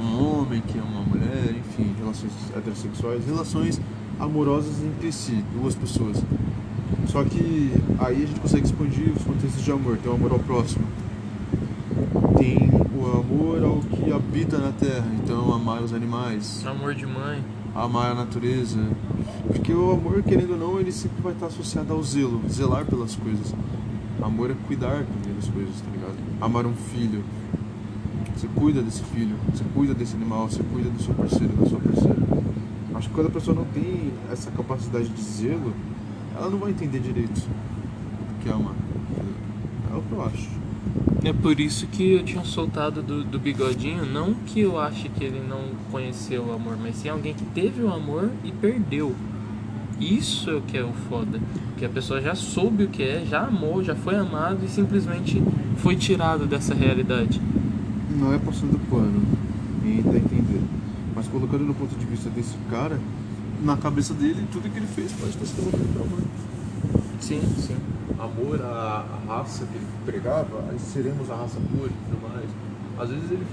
Um 0.00 0.40
homem 0.40 0.60
que 0.60 0.78
ama 0.78 0.88
uma 0.90 1.02
mulher, 1.02 1.54
enfim, 1.56 1.94
relações 1.98 2.32
heterossexuais, 2.56 3.24
relações 3.24 3.80
amorosas 4.18 4.82
entre 4.82 5.12
si, 5.12 5.44
duas 5.54 5.74
pessoas. 5.76 6.22
Só 7.06 7.22
que 7.24 7.72
aí 8.00 8.22
a 8.24 8.26
gente 8.26 8.40
consegue 8.40 8.66
expandir 8.66 9.12
os 9.16 9.22
contextos 9.22 9.62
de 9.62 9.70
amor. 9.70 9.96
Tem 9.98 10.10
o 10.10 10.14
amor 10.14 10.32
ao 10.32 10.38
próximo, 10.40 10.84
tem 12.36 12.58
o 12.94 13.06
amor 13.18 13.62
ao 13.62 13.76
que 13.78 14.12
habita 14.12 14.58
na 14.58 14.72
terra, 14.72 15.06
então 15.22 15.52
amar 15.54 15.82
os 15.82 15.92
animais, 15.92 16.64
Amor 16.66 16.94
de 16.94 17.06
mãe. 17.06 17.42
amar 17.74 18.10
a 18.10 18.14
natureza. 18.14 18.80
Porque 19.46 19.72
o 19.72 19.92
amor, 19.92 20.22
querendo 20.24 20.52
ou 20.52 20.58
não, 20.58 20.80
ele 20.80 20.90
sempre 20.92 21.22
vai 21.22 21.32
estar 21.32 21.46
associado 21.46 21.92
ao 21.92 22.02
zelo, 22.02 22.40
zelar 22.50 22.84
pelas 22.86 23.14
coisas. 23.14 23.54
Amor 24.22 24.50
é 24.50 24.54
cuidar 24.66 25.04
também 25.04 25.34
das 25.34 25.48
coisas, 25.48 25.80
tá 25.80 25.90
ligado? 25.90 26.14
Amar 26.40 26.64
um 26.64 26.74
filho. 26.74 27.24
Você 28.36 28.46
cuida 28.54 28.80
desse 28.80 29.02
filho, 29.02 29.36
você 29.52 29.64
cuida 29.74 29.94
desse 29.94 30.14
animal, 30.14 30.48
você 30.48 30.62
cuida 30.62 30.88
do 30.88 31.02
seu 31.02 31.14
parceiro, 31.14 31.52
da 31.54 31.66
sua 31.66 31.80
parceira. 31.80 32.16
Acho 32.94 33.08
que 33.08 33.14
quando 33.14 33.26
a 33.26 33.30
pessoa 33.30 33.56
não 33.56 33.64
tem 33.66 34.12
essa 34.30 34.50
capacidade 34.50 35.08
de 35.08 35.22
zelo, 35.22 35.74
ela 36.34 36.48
não 36.48 36.58
vai 36.58 36.70
entender 36.70 37.00
direito 37.00 37.38
o 37.38 38.42
que 38.42 38.48
é 38.48 38.52
amar. 38.52 38.74
É 39.92 39.96
o 39.96 40.02
que 40.02 40.12
eu 40.12 40.22
acho. 40.24 40.62
É 41.24 41.32
por 41.32 41.60
isso 41.60 41.86
que 41.86 42.12
eu 42.12 42.24
tinha 42.24 42.44
soltado 42.44 43.02
do, 43.02 43.22
do 43.22 43.38
bigodinho, 43.38 44.04
não 44.04 44.34
que 44.34 44.60
eu 44.60 44.78
ache 44.78 45.08
que 45.08 45.22
ele 45.22 45.40
não 45.40 45.60
conheceu 45.90 46.46
o 46.46 46.52
amor, 46.52 46.76
mas 46.80 46.96
sim 46.96 47.08
alguém 47.08 47.34
que 47.34 47.44
teve 47.44 47.82
o 47.82 47.92
amor 47.92 48.30
e 48.42 48.50
perdeu. 48.50 49.14
Isso 50.00 50.50
é 50.50 50.54
o 50.54 50.60
que 50.60 50.76
é 50.76 50.82
o 50.82 50.92
foda. 51.08 51.40
Que 51.76 51.84
a 51.84 51.88
pessoa 51.88 52.20
já 52.20 52.34
soube 52.34 52.84
o 52.84 52.88
que 52.88 53.02
é, 53.02 53.24
já 53.24 53.46
amou, 53.46 53.82
já 53.82 53.94
foi 53.94 54.16
amado 54.16 54.64
e 54.64 54.68
simplesmente 54.68 55.42
foi 55.76 55.96
tirado 55.96 56.46
dessa 56.46 56.74
realidade. 56.74 57.40
Não 58.10 58.32
é 58.32 58.38
passando 58.38 58.78
pano, 58.90 59.22
ninguém 59.82 60.02
tá 60.02 60.18
entendendo. 60.18 60.68
Mas 61.14 61.28
colocando 61.28 61.64
no 61.64 61.74
ponto 61.74 61.94
de 61.96 62.04
vista 62.06 62.28
desse 62.30 62.54
cara, 62.70 62.98
na 63.62 63.76
cabeça 63.76 64.12
dele, 64.14 64.44
tudo 64.52 64.70
que 64.70 64.78
ele 64.78 64.86
fez 64.86 65.12
pode 65.12 65.30
estar 65.30 65.46
sendo 65.46 66.02
amor. 66.02 66.20
Sim, 67.20 67.40
sim. 67.56 67.76
Amor 68.18 68.60
à, 68.62 69.04
à 69.28 69.34
raça 69.36 69.64
que 69.66 69.76
ele 69.76 69.86
pregava, 70.04 70.64
aí 70.70 70.78
seremos 70.78 71.30
a 71.30 71.36
raça 71.36 71.58
pura 71.70 71.90
e 71.90 72.10
tudo 72.10 72.28
mais. 72.28 72.48
Às 72.98 73.10
vezes 73.10 73.30
ele. 73.30 73.46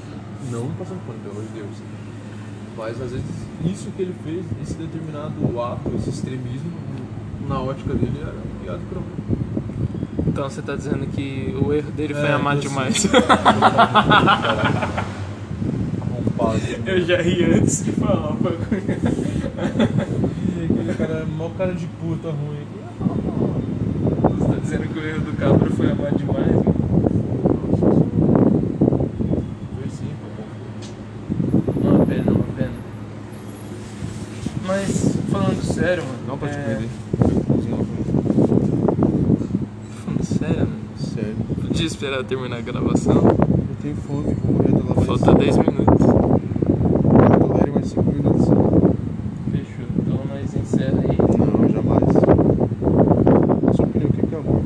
Não 0.51 0.71
passando 0.73 1.05
pano, 1.05 1.19
pelo 1.19 1.31
amor 1.31 1.43
de 1.43 1.59
Deus. 1.59 1.69
Mas 2.79 3.01
às 3.01 3.11
vezes 3.11 3.25
isso 3.65 3.91
que 3.91 4.01
ele 4.01 4.15
fez, 4.23 4.45
esse 4.63 4.73
determinado 4.73 5.61
ato, 5.61 5.91
esse 5.97 6.09
extremismo, 6.09 6.71
na 7.47 7.59
ótica 7.59 7.93
dele 7.93 8.19
era 8.21 8.33
guiado 8.63 8.81
por 8.89 8.97
amor. 8.97 9.09
Então 10.25 10.49
você 10.49 10.61
tá 10.61 10.75
dizendo 10.75 11.05
que 11.07 11.55
o 11.61 11.73
erro 11.73 11.91
dele 11.91 12.13
foi 12.13 12.23
É, 12.23 12.33
amar 12.33 12.57
demais. 12.57 13.05
Eu 16.85 17.01
já 17.01 17.21
ri 17.21 17.43
antes 17.43 17.83
de 17.83 17.91
falar 17.91 18.31
o 18.31 18.35
bagulho. 18.35 18.81
Ih, 20.57 20.65
aquele 20.65 20.93
cara 20.97 21.19
é 21.19 21.25
mó 21.25 21.49
cara 21.49 21.73
de 21.73 21.85
puta 21.85 22.29
ruim. 22.29 22.65
Você 24.37 24.47
tá 24.47 24.59
dizendo 24.61 24.87
que 24.91 24.99
o 24.99 25.05
erro 25.05 25.21
do 25.21 25.37
cabra 25.37 25.69
foi 25.69 25.91
amar 25.91 26.11
demais? 26.15 26.51
Foi 29.75 29.89
sim, 29.89 30.11
pô. 30.19 30.27
Uma 31.87 32.05
pena, 32.05 32.31
uma 32.31 32.43
pena. 32.55 32.71
Mas, 34.65 35.17
falando 35.31 35.61
sério, 35.61 36.03
mano. 36.03 36.19
Não 36.27 36.37
pode 36.37 36.53
é... 36.53 36.57
perder. 36.57 36.89
Falando 40.05 40.23
sério, 40.23 40.59
mano. 40.59 40.79
Sério. 40.97 41.35
Podia 41.61 41.78
esperar 41.89 42.23
terminar 42.23 42.57
a 42.57 42.61
gravação. 42.61 43.15
Eu 43.15 43.75
tenho 43.81 43.95
fome, 43.95 44.35
vou 44.43 44.53
morrer 44.53 44.71
da 44.71 44.89
lava. 44.89 45.01
Falta 45.01 45.33
10 45.33 45.57
minutos. 45.57 46.05
Tolere 47.39 47.71
mais 47.71 47.87
5 47.87 48.03
minutos. 48.11 48.45
Fechou. 49.51 49.85
Então 49.97 50.19
nós 50.29 50.53
encerra 50.55 50.99
aí. 51.01 51.17
Não, 51.37 51.69
jamais. 51.69 52.13
Na 53.63 53.73
sua 53.73 53.85
opinião, 53.85 54.09
o 54.09 54.27
que 54.27 54.35
é 54.35 54.37
amor? 54.37 54.61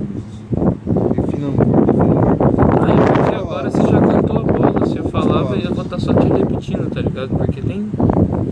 Defina 1.16 1.48
amor, 1.48 1.86
defina 1.86 2.14
amor. 2.14 2.90
Aí, 2.90 2.98
porque 3.16 3.36
agora 3.36 3.70
você 3.72 3.82
já 3.84 4.02
cantou 4.02 4.38
a 4.40 4.44
bola. 4.44 4.86
Se 4.86 4.98
eu 4.98 5.10
falava, 5.10 5.56
eu 5.56 5.74
vou 5.74 5.84
estar 5.86 6.00
só 6.00 6.14
te 6.14 6.28
repetindo, 6.28 6.90
tá 6.94 7.02
ligado? 7.02 7.30
Porque 7.38 7.62
tem 7.62 7.90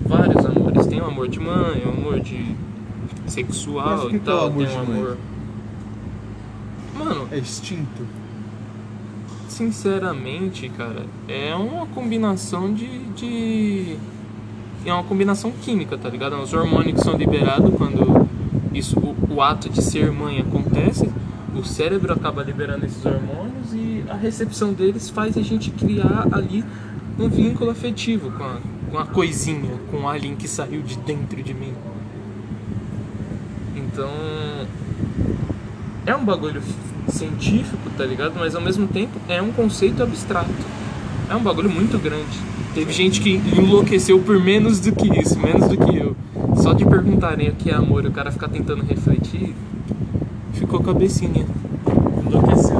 vários 0.06 0.46
amores. 0.46 0.88
Tem 0.88 1.02
o 1.02 1.06
amor 1.06 1.28
de 1.28 1.40
mãe, 1.40 1.84
o 1.86 1.90
amor 1.90 2.20
de 2.22 2.56
sexual 3.28 4.10
e 4.10 4.16
é 4.16 4.20
tal. 4.20 4.50
tem 4.52 4.66
o 4.66 4.70
mãe? 4.70 4.78
amor. 4.98 5.18
Mano, 6.98 7.28
É 7.32 7.38
extinto. 7.38 8.04
Sinceramente, 9.62 10.68
cara, 10.70 11.05
é 11.28 11.55
uma 11.55 11.86
combinação 11.86 12.74
de, 12.74 12.88
de. 13.09 13.95
É 14.84 14.91
uma 14.91 15.03
combinação 15.03 15.51
química, 15.51 15.95
tá 15.97 16.09
ligado? 16.09 16.36
Os 16.41 16.51
hormônios 16.51 16.95
que 16.95 17.03
são 17.03 17.16
liberados 17.16 17.72
quando 17.76 18.28
isso, 18.74 18.99
o, 18.99 19.36
o 19.36 19.41
ato 19.41 19.70
de 19.70 19.84
ser 19.84 20.12
mãe 20.12 20.39
acontece, 20.39 21.07
o 21.55 21.64
cérebro 21.64 22.12
acaba 22.12 22.41
liberando 22.41 22.88
esses 22.88 23.05
hormônios 23.05 23.72
e 23.74 24.03
a 24.09 24.16
recepção 24.16 24.74
deles 24.74 25.12
faz 25.12 25.38
a 25.38 25.43
gente 25.43 25.70
criar 25.70 26.28
ali 26.32 26.66
um 27.20 27.30
vínculo 27.30 27.70
afetivo 27.70 28.32
com 28.32 28.43
a, 28.43 28.57
com 28.89 28.97
a 28.97 29.05
coisinha, 29.05 29.78
com 29.91 29.97
o 29.97 30.09
alien 30.09 30.36
que 30.36 30.47
saiu 30.47 30.82
de 30.82 30.97
dentro 30.97 31.41
de 31.43 31.53
mim. 31.53 31.74
Então. 33.76 34.09
É 36.03 36.16
um 36.16 36.26
bagulho 36.26 36.64
científico, 37.12 37.89
tá 37.97 38.05
ligado? 38.05 38.34
Mas 38.38 38.55
ao 38.55 38.62
mesmo 38.62 38.88
tempo 38.88 39.20
é 39.28 39.41
um 39.41 39.51
conceito 39.51 40.01
abstrato. 40.01 40.49
É 41.30 41.36
um 41.36 41.41
bagulho 41.41 41.70
muito 41.70 41.97
grande. 41.97 42.38
Teve 42.74 42.91
gente 42.93 43.20
que 43.20 43.41
enlouqueceu 43.57 44.20
por 44.20 44.39
menos 44.39 44.80
do 44.80 44.91
que 44.93 45.07
isso, 45.20 45.39
menos 45.39 45.68
do 45.68 45.78
que 45.78 45.97
eu. 45.97 46.16
só 46.55 46.74
de 46.74 46.86
perguntarem 46.86 47.49
o 47.49 47.53
que 47.53 47.70
é 47.70 47.74
amor 47.74 48.05
e 48.05 48.07
o 48.07 48.12
cara 48.12 48.32
ficar 48.32 48.47
tentando 48.47 48.84
refletir, 48.84 49.53
ficou 50.53 50.82
cabecinha. 50.82 51.45
Enlouqueceu. 52.26 52.78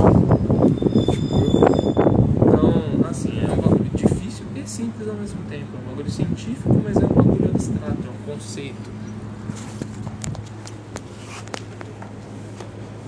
Então, 2.48 3.10
assim, 3.10 3.40
é 3.42 3.52
um 3.52 3.56
bagulho 3.56 3.92
difícil 3.94 4.46
e 4.56 4.70
simples 4.70 5.08
ao 5.08 5.16
mesmo 5.16 5.40
tempo. 5.50 5.66
É 5.74 5.86
um 5.86 5.90
bagulho 5.90 6.12
científico, 6.12 6.82
mas 6.84 6.98
é 6.98 7.06
um 7.06 7.10
bagulho 7.10 7.50
abstrato, 7.54 7.98
é 8.06 8.32
um 8.32 8.34
conceito. 8.34 8.92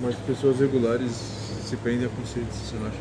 Mas 0.02 0.13
pessoas 0.26 0.58
regulares 0.58 1.10
se 1.64 1.76
prendem 1.76 2.06
a 2.06 2.10
conceitos, 2.10 2.56
você 2.56 2.76
não 2.76 2.86
acha? 2.86 2.98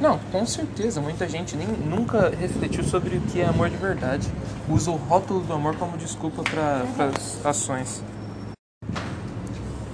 Não? 0.00 0.18
Com 0.32 0.46
certeza. 0.46 1.00
Muita 1.00 1.28
gente 1.28 1.56
nem, 1.56 1.68
nunca 1.68 2.30
refletiu 2.30 2.82
sobre 2.82 3.16
o 3.16 3.20
que 3.20 3.40
é 3.40 3.46
amor 3.46 3.68
de 3.68 3.76
verdade. 3.76 4.26
Usa 4.68 4.90
o 4.90 4.96
rótulo 4.96 5.40
do 5.40 5.52
amor 5.52 5.76
como 5.76 5.98
desculpa 5.98 6.42
para 6.42 6.84
as 7.06 7.44
ações. 7.44 8.02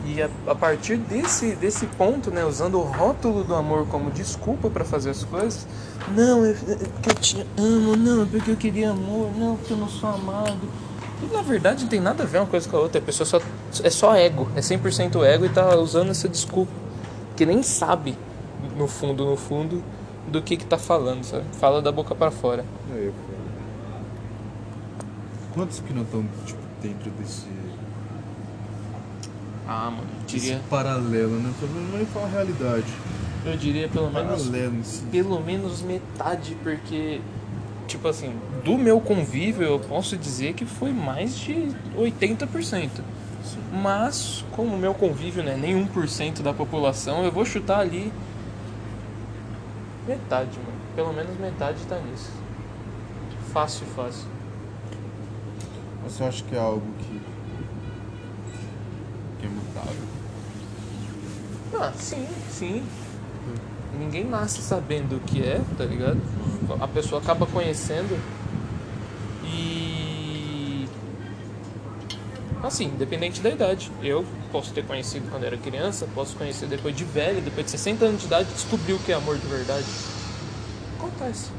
E 0.07 0.23
a, 0.23 0.31
a 0.47 0.55
partir 0.55 0.99
desse, 0.99 1.57
desse 1.57 1.85
ponto, 1.87 2.31
né, 2.31 2.45
usando 2.45 2.79
o 2.79 2.83
rótulo 2.83 3.43
do 3.43 3.55
amor 3.57 3.89
como 3.89 4.09
desculpa 4.13 4.71
para 4.71 4.85
fazer 4.85 5.11
as 5.11 5.25
coisas, 5.25 5.67
não, 6.15 6.47
é 6.47 6.55
porque 6.55 7.11
eu 7.11 7.15
te 7.15 7.47
amo, 7.59 7.97
não, 7.97 8.23
é 8.23 8.27
porque 8.27 8.53
eu 8.53 8.57
queria 8.57 8.91
amor, 8.91 9.33
não, 9.37 9.57
porque 9.57 9.73
eu 9.73 9.77
não 9.77 9.89
sou 9.89 10.09
amado. 10.09 10.61
E 11.23 11.33
na 11.35 11.43
verdade 11.43 11.83
não 11.85 11.89
tem 11.89 12.01
nada 12.01 12.23
a 12.25 12.27
ver 12.27 12.39
uma 12.39 12.47
coisa 12.47 12.69
com 12.69 12.77
a 12.77 12.81
outra, 12.81 13.01
a 13.01 13.05
pessoa 13.05 13.27
só, 13.27 13.41
é 13.83 13.91
só 13.91 14.15
ego, 14.15 14.49
é 14.55 14.61
100% 14.61 15.23
ego 15.25 15.47
e 15.47 15.49
tá 15.49 15.75
usando 15.77 16.11
essa 16.11 16.29
desculpa. 16.29 16.73
Que 17.37 17.45
nem 17.47 17.63
sabe, 17.63 18.17
no 18.77 18.87
fundo, 18.87 19.25
no 19.25 19.37
fundo, 19.37 19.83
do 20.29 20.43
que 20.43 20.57
que 20.57 20.65
tá 20.67 20.77
falando, 20.79 21.25
sabe? 21.25 21.45
Fala 21.59 21.81
da 21.81 21.91
boca 21.93 22.15
para 22.15 22.31
fora. 22.31 22.65
É, 22.95 23.07
eu, 23.07 23.15
Quantos 25.55 25.81
que 25.81 25.93
não 25.93 26.03
estão 26.03 26.25
tipo, 26.45 26.59
dentro 26.83 27.11
desse 27.13 27.47
Ah, 29.67 29.91
mano, 29.91 30.07
eu 30.21 30.27
diria, 30.27 30.55
esse 30.55 30.63
paralelo, 30.69 31.39
né? 31.41 31.53
Não 31.93 32.01
é 32.01 32.05
falar 32.05 32.27
a 32.27 32.29
realidade. 32.31 32.87
eu 33.45 33.57
diria 33.57 33.89
pelo 33.89 34.11
menos 34.11 34.45
Paralelo 34.45 34.75
em 34.77 34.83
si. 34.83 35.03
pelo 35.11 35.41
menos 35.41 35.81
metade, 35.83 36.57
porque, 36.63 37.21
tipo 37.87 38.09
assim, 38.09 38.35
do 38.65 38.77
meu 38.77 39.01
convívio 39.01 39.63
eu 39.63 39.79
posso 39.79 40.17
dizer 40.17 40.55
que 40.55 40.65
foi 40.65 40.93
mais 40.93 41.37
de 41.37 41.75
80%. 41.97 42.91
Mas, 43.73 44.45
como 44.53 44.75
o 44.75 44.79
meu 44.79 44.93
convívio 44.95 45.43
não 45.43 45.53
é 45.53 45.57
nem 45.57 45.87
1% 45.87 46.43
da 46.43 46.53
população, 46.53 47.25
eu 47.25 47.31
vou 47.31 47.45
chutar 47.45 47.81
ali 47.81 48.13
metade, 50.07 50.59
mano. 50.59 50.77
Pelo 50.95 51.13
menos 51.13 51.39
metade 51.39 51.79
tá 51.87 51.99
nisso. 51.99 52.31
Fácil, 53.53 53.87
fácil. 53.95 54.27
Você 56.05 56.25
acha 56.25 56.45
que 56.45 56.55
é 56.55 56.59
algo 56.59 56.87
que, 56.99 57.21
que 59.41 59.47
é 59.47 59.49
mutável? 59.49 60.03
Ah, 61.75 61.93
sim, 61.97 62.27
sim. 62.49 62.85
Ninguém 63.99 64.25
nasce 64.25 64.63
sabendo 64.63 65.17
o 65.17 65.21
que 65.21 65.43
é, 65.43 65.61
tá 65.77 65.85
ligado? 65.85 66.21
A 66.81 66.89
pessoa 66.89 67.21
acaba 67.21 67.47
conhecendo 67.47 68.19
e. 69.45 70.87
Assim, 72.63 72.87
independente 72.87 73.41
da 73.41 73.51
idade. 73.51 73.91
Eu 74.03 74.25
posso 74.51 74.73
ter 74.73 74.85
conhecido 74.85 75.29
quando 75.31 75.45
era 75.45 75.57
criança, 75.57 76.09
posso 76.15 76.37
conhecer 76.37 76.67
depois 76.67 76.97
de 76.97 77.05
velho, 77.05 77.41
depois 77.41 77.67
de 77.67 77.73
60 77.73 78.05
anos 78.05 78.21
de 78.21 78.27
idade, 78.27 78.49
descobrir 78.53 78.95
o 78.95 78.99
que 78.99 79.13
é 79.13 79.15
amor 79.15 79.39
de 79.39 79.47
verdade. 79.47 79.87
Acontece. 80.99 81.51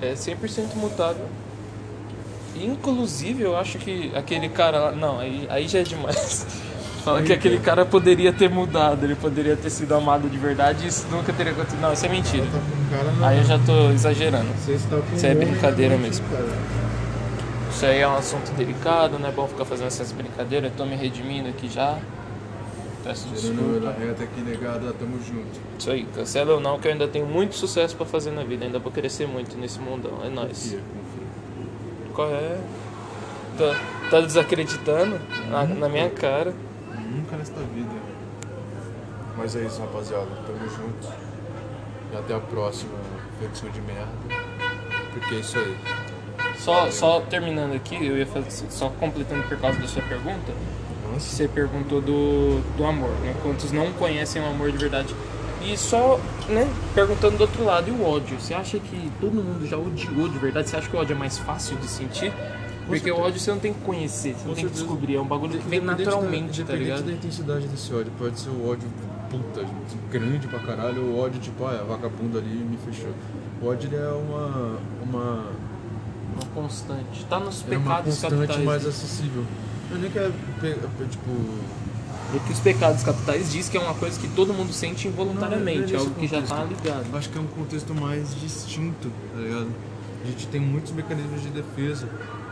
É 0.00 0.12
100% 0.14 0.74
mutável. 0.76 1.26
Inclusive, 2.54 3.42
eu 3.42 3.56
acho 3.56 3.78
que 3.78 4.10
aquele 4.14 4.48
cara 4.48 4.78
lá. 4.78 4.92
Não, 4.92 5.18
aí, 5.20 5.46
aí 5.50 5.68
já 5.68 5.80
é 5.80 5.82
demais. 5.82 6.46
Fala 7.06 7.22
que 7.22 7.32
aquele 7.32 7.60
cara 7.60 7.86
poderia 7.86 8.32
ter 8.32 8.50
mudado, 8.50 9.04
ele 9.04 9.14
poderia 9.14 9.54
ter 9.54 9.70
sido 9.70 9.94
amado 9.94 10.28
de 10.28 10.36
verdade 10.36 10.84
e 10.84 10.88
isso 10.88 11.06
nunca 11.08 11.32
teria 11.32 11.52
acontecido. 11.52 11.80
Não, 11.80 11.92
isso 11.92 12.04
é 12.04 12.08
mentira. 12.08 12.44
Tá 12.90 13.12
na... 13.20 13.28
Aí 13.28 13.38
eu 13.38 13.44
já 13.44 13.60
tô 13.60 13.92
exagerando. 13.92 14.48
Isso 15.14 15.24
é 15.24 15.32
brincadeira 15.32 15.96
mesmo. 15.96 16.26
Isso 17.70 17.86
aí 17.86 18.00
é 18.00 18.08
um 18.08 18.16
assunto 18.16 18.52
delicado, 18.56 19.20
não 19.20 19.28
é 19.28 19.30
bom 19.30 19.46
ficar 19.46 19.64
fazendo 19.64 19.86
essas 19.86 20.10
brincadeiras. 20.10 20.68
Eu 20.68 20.76
tô 20.76 20.84
me 20.84 20.96
redimindo 20.96 21.48
aqui 21.48 21.68
já. 21.68 21.96
Peço 23.04 23.28
desculpa. 23.28 23.94
reta 23.96 24.24
aqui, 24.24 24.40
negada, 24.40 24.92
tamo 24.98 25.16
junto. 25.24 25.60
Isso 25.78 25.88
aí, 25.88 26.08
cancela 26.12 26.54
ou 26.54 26.60
não, 26.60 26.80
que 26.80 26.88
eu 26.88 26.92
ainda 26.92 27.06
tenho 27.06 27.26
muito 27.26 27.54
sucesso 27.54 27.94
pra 27.94 28.04
fazer 28.04 28.32
na 28.32 28.42
vida. 28.42 28.64
Ainda 28.64 28.80
vou 28.80 28.90
crescer 28.90 29.28
muito 29.28 29.56
nesse 29.56 29.78
mundão. 29.78 30.18
É 30.24 30.28
nóis. 30.28 30.58
Confia, 30.58 30.80
confia. 30.80 32.12
Qual 32.12 32.30
é? 32.30 32.58
Tá, 33.56 34.10
tá 34.10 34.20
desacreditando 34.22 35.20
na, 35.48 35.62
na 35.66 35.88
minha 35.88 36.10
cara. 36.10 36.52
Nunca 37.16 37.36
nesta 37.36 37.60
vida. 37.60 37.94
Mas 39.36 39.56
é 39.56 39.64
isso, 39.64 39.80
rapaziada. 39.80 40.26
Tamo 40.46 40.68
junto. 40.68 41.08
E 42.12 42.16
até 42.16 42.34
a 42.34 42.40
próxima 42.40 42.92
versão 43.40 43.70
de 43.70 43.80
merda. 43.80 44.08
Porque 45.12 45.34
é 45.34 45.38
isso 45.38 45.58
aí. 45.58 45.76
Só, 46.58 46.90
só 46.90 47.20
terminando 47.20 47.74
aqui, 47.74 47.94
eu 47.94 48.16
ia 48.16 48.26
fazer, 48.26 48.50
só 48.70 48.88
completando 48.90 49.42
por 49.44 49.58
causa 49.58 49.78
da 49.78 49.86
sua 49.86 50.02
pergunta. 50.02 50.52
Nossa. 51.10 51.20
Você 51.20 51.48
perguntou 51.48 52.00
do, 52.00 52.60
do 52.76 52.84
amor, 52.84 53.10
né? 53.22 53.34
Quantos 53.42 53.72
não 53.72 53.92
conhecem 53.92 54.42
o 54.42 54.46
amor 54.46 54.70
de 54.70 54.78
verdade? 54.78 55.14
E 55.62 55.76
só, 55.76 56.20
né, 56.48 56.68
perguntando 56.94 57.38
do 57.38 57.40
outro 57.42 57.64
lado, 57.64 57.88
e 57.88 57.92
o 57.92 58.04
ódio? 58.04 58.38
Você 58.38 58.54
acha 58.54 58.78
que 58.78 59.10
todo 59.20 59.34
mundo 59.34 59.66
já 59.66 59.76
odiou 59.76 60.28
de 60.28 60.38
verdade? 60.38 60.68
Você 60.68 60.76
acha 60.76 60.88
que 60.88 60.96
o 60.96 61.00
ódio 61.00 61.14
é 61.14 61.18
mais 61.18 61.38
fácil 61.38 61.76
de 61.78 61.88
sentir? 61.88 62.32
Porque 62.86 63.00
certeza. 63.00 63.16
o 63.16 63.26
ódio 63.26 63.40
você 63.40 63.50
não 63.50 63.58
tem 63.58 63.72
que 63.74 63.80
conhecer, 63.80 64.34
você 64.34 64.46
não 64.48 64.54
tem 64.54 64.64
que 64.66 64.72
descobrir, 64.72 65.16
é 65.16 65.20
um 65.20 65.26
bagulho 65.26 65.58
que 65.58 65.68
vem 65.68 65.80
naturalmente, 65.80 66.62
da, 66.62 66.72
tá 66.72 66.78
ligado? 66.78 67.02
da 67.04 67.12
intensidade 67.12 67.66
desse 67.66 67.92
ódio. 67.92 68.12
Pode 68.18 68.38
ser 68.38 68.48
o 68.50 68.68
ódio 68.68 68.88
puta, 69.28 69.66
grande 70.10 70.46
pra 70.46 70.60
caralho, 70.60 71.04
ou 71.04 71.14
o 71.14 71.18
ódio 71.20 71.40
tipo, 71.40 71.64
ah, 71.64 71.80
a 71.80 71.84
vagabunda 71.84 72.38
ali 72.38 72.48
me 72.48 72.76
fechou. 72.78 73.10
O 73.60 73.66
ódio 73.66 73.88
ele 73.88 73.96
é 73.96 74.08
uma. 74.08 74.78
uma 75.02 75.44
Uma 76.32 76.46
constante. 76.54 77.24
Tá 77.28 77.40
nos 77.40 77.64
é 77.68 77.76
uma 77.76 77.80
pecados 77.80 78.04
constante 78.20 78.34
capitais. 78.36 78.64
mais 78.64 78.82
né? 78.84 78.88
acessível. 78.90 79.44
Eu 79.90 79.98
nem 79.98 80.10
quero 80.10 80.32
pe- 80.60 80.74
tipo. 81.10 81.30
Porque 82.32 82.52
os 82.52 82.58
pecados 82.60 83.02
capitais 83.04 83.52
diz 83.52 83.68
que 83.68 83.76
é 83.76 83.80
uma 83.80 83.94
coisa 83.94 84.18
que 84.18 84.28
todo 84.28 84.52
mundo 84.52 84.72
sente 84.72 85.06
involuntariamente, 85.08 85.92
Não, 85.92 85.94
é 85.94 85.94
é 85.94 85.98
algo 85.98 86.14
que 86.14 86.26
já 86.26 86.40
nesse 86.40 86.52
tá 86.52 86.64
ligado. 86.64 87.16
Acho 87.16 87.30
que 87.30 87.38
é 87.38 87.40
um 87.40 87.46
contexto 87.46 87.94
mais 87.94 88.34
distinto, 88.40 89.10
tá 89.32 89.40
ligado? 89.40 89.68
A 90.24 90.26
gente 90.26 90.46
tem 90.48 90.60
muitos 90.60 90.90
mecanismos 90.92 91.40
de 91.42 91.50
defesa. 91.50 92.08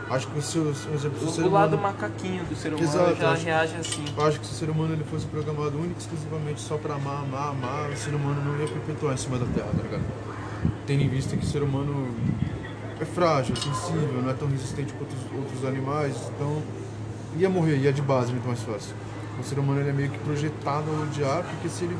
Acho 0.09 0.27
que 0.27 0.37
o 0.37 0.41
seu, 0.41 0.61
o, 0.63 0.75
seu- 0.75 1.11
o 1.11 1.31
ser 1.31 1.41
O, 1.41 1.47
o 1.47 1.51
lado 1.51 1.75
humano, 1.75 1.81
macaquinho 1.93 2.43
do 2.45 2.55
ser 2.55 2.69
humano 2.73 2.83
Exato, 2.83 3.15
já 3.15 3.31
acho- 3.31 3.45
reage 3.45 3.75
assim. 3.77 4.05
acho 4.17 4.39
que 4.39 4.45
se 4.45 4.53
o 4.53 4.55
ser 4.55 4.69
humano 4.69 4.93
ele 4.93 5.03
fosse 5.03 5.25
programado 5.25 5.77
único 5.79 5.95
e 5.95 6.01
exclusivamente 6.01 6.61
só 6.61 6.77
pra 6.77 6.93
amar, 6.95 7.23
amar, 7.23 7.49
amar, 7.49 7.89
o 7.89 7.97
ser 7.97 8.13
humano 8.13 8.39
não 8.43 8.59
ia 8.59 8.67
perpetuar 8.67 9.15
em 9.15 9.17
cima 9.17 9.39
da 9.39 9.45
Terra, 9.47 9.69
tá 9.75 9.81
ligado? 9.81 10.03
Tendo 10.85 11.01
em 11.01 11.09
vista 11.09 11.35
que 11.35 11.43
o 11.43 11.47
ser 11.47 11.63
humano 11.63 12.13
é 13.01 13.05
frágil, 13.05 13.55
é 13.57 13.59
sensível, 13.59 14.21
não 14.21 14.29
é 14.29 14.33
tão 14.33 14.47
resistente 14.47 14.93
quanto 14.93 15.11
os 15.13 15.39
outros 15.39 15.65
animais, 15.65 16.15
então 16.35 16.61
ia 17.37 17.49
morrer, 17.49 17.77
ia 17.77 17.91
de 17.91 18.01
base 18.03 18.31
muito 18.31 18.45
mais 18.47 18.61
fácil. 18.61 18.93
O 19.39 19.43
ser 19.43 19.57
humano 19.57 19.79
ele 19.81 19.89
é 19.89 19.93
meio 19.93 20.09
que 20.11 20.19
projetado 20.19 20.85
a 20.91 21.01
odiar, 21.03 21.43
porque 21.43 21.67
se 21.67 21.83
ele 21.85 21.97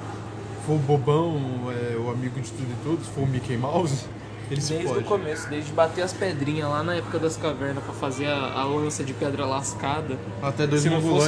for 0.67 0.77
bobão, 0.77 1.37
é, 1.71 1.97
o 1.97 2.09
amigo 2.11 2.39
de 2.39 2.51
tudo 2.51 2.71
e 2.71 2.83
todos, 2.83 3.07
for 3.07 3.23
o 3.23 3.27
Mickey 3.27 3.57
Mouse, 3.57 4.05
Desde 4.49 4.75
pode. 4.83 4.99
o 4.99 5.03
começo, 5.03 5.49
desde 5.49 5.71
bater 5.71 6.03
as 6.03 6.13
pedrinhas 6.13 6.69
lá 6.69 6.83
na 6.83 6.95
época 6.95 7.17
das 7.19 7.35
cavernas 7.37 7.83
pra 7.83 7.93
fazer 7.93 8.27
a, 8.27 8.53
a 8.53 8.63
lança 8.63 9.03
de 9.03 9.13
pedra 9.13 9.45
lascada. 9.45 10.17
Até 10.41 10.67
dois 10.67 10.83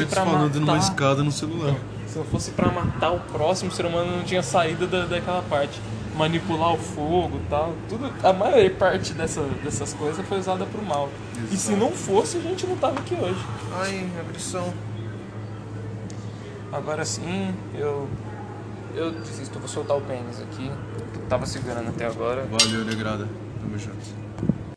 pra 0.09 0.25
falando 0.25 0.55
numa 0.59 0.73
matar- 0.75 0.87
escada 0.89 1.23
no 1.23 1.31
celular. 1.31 1.75
Se 2.07 2.17
não 2.17 2.25
fosse 2.25 2.51
pra 2.51 2.71
matar 2.71 3.11
o 3.11 3.19
próximo, 3.19 3.69
o 3.71 3.73
ser 3.73 3.85
humano 3.85 4.17
não 4.17 4.23
tinha 4.23 4.41
saído 4.43 4.87
da, 4.87 5.05
daquela 5.05 5.41
parte. 5.43 5.79
Manipular 6.15 6.73
o 6.73 6.77
fogo 6.77 7.37
e 7.45 7.49
tal. 7.49 7.73
Tudo, 7.87 8.11
a 8.23 8.33
maior 8.33 8.69
parte 8.71 9.13
dessa, 9.13 9.41
dessas 9.63 9.93
coisas 9.93 10.25
foi 10.25 10.39
usada 10.39 10.65
pro 10.65 10.81
mal. 10.83 11.09
E 11.51 11.55
se 11.57 11.71
Exato. 11.73 11.77
não 11.77 11.91
fosse, 11.91 12.37
a 12.37 12.41
gente 12.41 12.65
não 12.65 12.75
tava 12.77 12.99
aqui 12.99 13.13
hoje. 13.13 13.39
Ai, 13.79 14.09
agressão. 14.19 14.73
Agora 16.71 17.05
sim, 17.05 17.53
eu. 17.75 18.07
Eu 18.97 19.11
desisto, 19.11 19.59
vou 19.59 19.67
soltar 19.67 19.95
o 19.95 20.01
pênis 20.01 20.41
aqui. 20.41 20.71
Que 21.13 21.19
tava 21.29 21.45
segurando 21.45 21.89
até 21.89 22.07
agora. 22.07 22.47
Valeu, 22.49 22.83
negrada. 22.83 23.27
Tamo 23.61 23.77
junto. 23.77 24.26